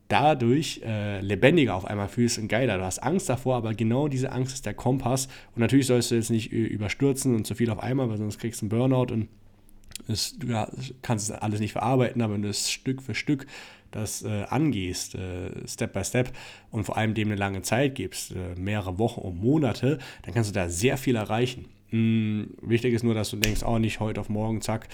dadurch 0.09 0.81
äh, 0.85 1.21
lebendiger 1.21 1.75
auf 1.75 1.85
einmal 1.85 2.09
fühlst 2.09 2.39
und 2.39 2.47
geiler. 2.47 2.79
Du 2.79 2.85
hast 2.85 3.01
Angst 3.01 3.29
davor, 3.29 3.57
aber 3.57 3.75
genau 3.75 4.07
diese 4.07 4.31
Angst 4.31 4.55
ist 4.55 4.65
der 4.65 4.75
Kompass. 4.75 5.27
Und 5.55 5.61
natürlich 5.61 5.87
sollst 5.87 6.13
du 6.13 6.15
jetzt 6.15 6.31
nicht 6.31 6.53
überstürzen 6.53 7.35
und 7.35 7.45
zu 7.45 7.57
viel 7.57 7.71
auf 7.71 7.81
einmal, 7.81 8.09
weil 8.09 8.19
sonst 8.19 8.39
kriegst 8.39 8.61
du 8.63 8.67
einen 8.67 8.71
Burnout 8.71 9.13
und 9.13 9.29
es, 10.07 10.39
du 10.39 10.47
kannst 11.03 11.31
es 11.31 11.37
alles 11.37 11.59
nicht 11.59 11.73
verarbeiten, 11.73 12.23
aber 12.23 12.35
wenn 12.35 12.43
du 12.43 12.49
es 12.49 12.71
Stück 12.71 13.03
für 13.03 13.15
Stück 13.15 13.47
das 13.91 14.23
äh, 14.23 14.45
angehst, 14.49 15.15
äh, 15.15 15.51
Step 15.67 15.95
by 15.95 16.05
Step 16.05 16.33
und 16.71 16.85
vor 16.85 16.97
allem 16.97 17.15
dem 17.15 17.29
eine 17.29 17.37
lange 17.37 17.63
Zeit 17.63 17.95
gibst, 17.95 18.33
äh, 18.33 18.55
mehrere 18.57 18.99
Wochen 18.99 19.21
und 19.21 19.41
Monate, 19.41 19.99
dann 20.23 20.35
kannst 20.35 20.51
du 20.51 20.55
da 20.55 20.69
sehr 20.69 20.97
viel 20.99 21.17
erreichen. 21.17 21.67
Hm, 21.91 22.49
wichtig 22.61 22.95
ist 22.95 23.05
nur, 23.05 23.15
dass 23.15 23.31
du 23.31 23.37
denkst, 23.37 23.63
oh, 23.65 23.79
nicht 23.79 24.01
heute 24.01 24.21
auf 24.21 24.29
morgen, 24.29 24.61
zack, 24.61 24.89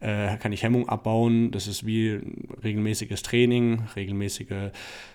äh, 0.00 0.36
kann 0.38 0.52
ich 0.52 0.62
Hemmung 0.62 0.88
abbauen. 0.88 1.50
Das 1.50 1.66
ist 1.66 1.84
wie 1.84 2.20
regelmäßiges 2.62 3.22
Training, 3.22 3.82
regelmäßige 3.96 4.70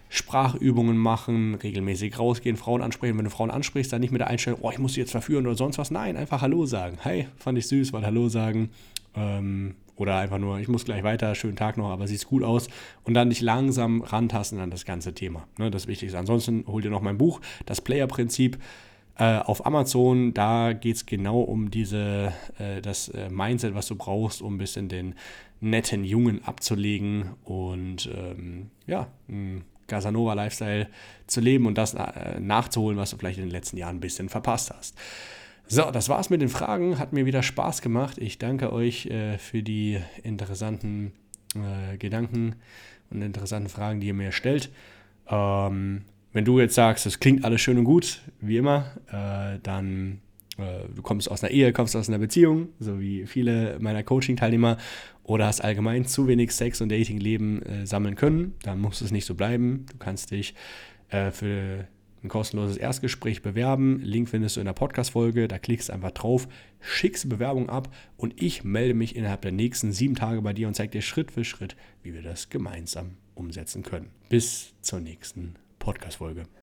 Sprachübungen 0.09 0.95
machen, 0.95 1.55
regelmäßig 1.55 2.19
rausgehen, 2.19 2.55
Frauen 2.55 2.81
ansprechen. 2.81 3.17
Wenn 3.17 3.25
du 3.25 3.31
Frauen 3.31 3.49
ansprichst, 3.49 3.91
dann 3.91 4.01
nicht 4.01 4.11
mit 4.11 4.21
der 4.21 4.27
Einstellung, 4.27 4.59
oh, 4.61 4.71
ich 4.71 4.77
muss 4.77 4.93
sie 4.93 4.99
jetzt 4.99 5.11
verführen 5.11 5.47
oder 5.47 5.55
sonst 5.55 5.77
was. 5.79 5.89
Nein, 5.89 6.17
einfach 6.17 6.41
Hallo 6.41 6.65
sagen. 6.65 6.97
Hey, 7.01 7.27
fand 7.37 7.57
ich 7.57 7.67
süß, 7.67 7.93
weil 7.93 8.05
Hallo 8.05 8.29
sagen. 8.29 8.69
Ähm, 9.15 9.75
oder 9.95 10.17
einfach 10.17 10.39
nur, 10.39 10.59
ich 10.59 10.67
muss 10.67 10.85
gleich 10.85 11.03
weiter, 11.03 11.35
schönen 11.35 11.55
Tag 11.55 11.77
noch, 11.77 11.89
aber 11.89 12.07
sieht 12.07 12.25
gut 12.25 12.43
aus. 12.43 12.67
Und 13.03 13.13
dann 13.13 13.29
dich 13.29 13.41
langsam 13.41 14.01
rantasten 14.01 14.59
an 14.59 14.71
das 14.71 14.85
ganze 14.85 15.13
Thema. 15.13 15.47
Ne, 15.57 15.69
das 15.69 15.87
Wichtigste. 15.87 16.17
Ansonsten 16.17 16.63
hol 16.67 16.81
dir 16.81 16.89
noch 16.89 17.01
mein 17.01 17.17
Buch, 17.17 17.41
das 17.65 17.81
Player-Prinzip. 17.81 18.57
Äh, 19.15 19.37
auf 19.37 19.65
Amazon, 19.65 20.33
da 20.33 20.73
geht 20.73 20.95
es 20.95 21.05
genau 21.05 21.41
um 21.41 21.69
diese, 21.69 22.33
äh, 22.57 22.81
das 22.81 23.09
äh, 23.09 23.29
Mindset, 23.29 23.75
was 23.75 23.87
du 23.87 23.95
brauchst, 23.95 24.41
um 24.41 24.55
ein 24.55 24.57
bisschen 24.57 24.89
den 24.89 25.13
netten 25.59 26.03
Jungen 26.03 26.43
abzulegen 26.43 27.35
und 27.43 28.09
ähm, 28.13 28.71
ja, 28.87 29.07
einen 29.29 29.63
Casanova-Lifestyle 29.87 30.87
zu 31.27 31.41
leben 31.41 31.67
und 31.67 31.77
das 31.77 31.93
äh, 31.93 32.39
nachzuholen, 32.39 32.97
was 32.97 33.11
du 33.11 33.17
vielleicht 33.17 33.37
in 33.37 33.45
den 33.45 33.51
letzten 33.51 33.77
Jahren 33.77 33.97
ein 33.97 34.01
bisschen 34.01 34.29
verpasst 34.29 34.73
hast. 34.75 34.97
So, 35.67 35.91
das 35.91 36.09
war's 36.09 36.29
mit 36.29 36.41
den 36.41 36.49
Fragen. 36.49 36.99
Hat 36.99 37.13
mir 37.13 37.25
wieder 37.25 37.43
Spaß 37.43 37.81
gemacht. 37.81 38.17
Ich 38.17 38.37
danke 38.37 38.73
euch 38.73 39.05
äh, 39.05 39.37
für 39.37 39.63
die 39.63 39.99
interessanten 40.23 41.13
äh, 41.55 41.97
Gedanken 41.97 42.55
und 43.09 43.21
interessanten 43.21 43.69
Fragen, 43.69 43.99
die 43.99 44.07
ihr 44.07 44.13
mir 44.13 44.31
stellt. 44.31 44.71
Ähm, 45.27 46.03
wenn 46.33 46.45
du 46.45 46.59
jetzt 46.59 46.75
sagst, 46.75 47.05
das 47.05 47.19
klingt 47.19 47.45
alles 47.45 47.61
schön 47.61 47.77
und 47.77 47.85
gut, 47.85 48.21
wie 48.41 48.57
immer, 48.57 48.91
äh, 49.07 49.59
dann 49.63 50.21
äh, 50.57 50.87
du 50.93 51.01
kommst 51.01 51.29
aus 51.29 51.43
einer 51.43 51.51
Ehe, 51.51 51.73
kommst 51.73 51.95
aus 51.95 52.09
einer 52.09 52.19
Beziehung, 52.19 52.69
so 52.79 52.99
wie 52.99 53.25
viele 53.25 53.77
meiner 53.79 54.03
Coaching-Teilnehmer, 54.03 54.77
oder 55.23 55.47
hast 55.47 55.61
allgemein 55.61 56.05
zu 56.05 56.27
wenig 56.27 56.51
Sex 56.51 56.81
und 56.81 56.91
Dating-Leben 56.91 57.61
äh, 57.63 57.87
sammeln 57.87 58.15
können, 58.15 58.55
dann 58.63 58.79
muss 58.79 59.01
es 59.01 59.11
nicht 59.11 59.25
so 59.25 59.35
bleiben. 59.35 59.85
Du 59.91 59.97
kannst 59.97 60.31
dich 60.31 60.53
äh, 61.09 61.31
für 61.31 61.87
ein 62.23 62.29
kostenloses 62.29 62.77
Erstgespräch 62.77 63.41
bewerben. 63.41 63.99
Link 64.01 64.29
findest 64.29 64.55
du 64.55 64.59
in 64.61 64.65
der 64.65 64.73
Podcast-Folge. 64.73 65.47
Da 65.47 65.59
klickst 65.59 65.89
du 65.89 65.93
einfach 65.93 66.11
drauf, 66.11 66.47
schickst 66.79 67.27
Bewerbung 67.29 67.69
ab 67.69 67.93
und 68.17 68.41
ich 68.41 68.63
melde 68.63 68.93
mich 68.93 69.15
innerhalb 69.15 69.41
der 69.41 69.51
nächsten 69.51 69.91
sieben 69.91 70.15
Tage 70.15 70.41
bei 70.41 70.53
dir 70.53 70.67
und 70.67 70.73
zeige 70.73 70.91
dir 70.91 71.01
Schritt 71.01 71.31
für 71.31 71.43
Schritt, 71.43 71.75
wie 72.01 72.13
wir 72.13 72.21
das 72.21 72.49
gemeinsam 72.49 73.17
umsetzen 73.35 73.83
können. 73.83 74.09
Bis 74.29 74.73
zur 74.81 74.99
nächsten 74.99 75.55
Podcast-Folge. 75.83 76.45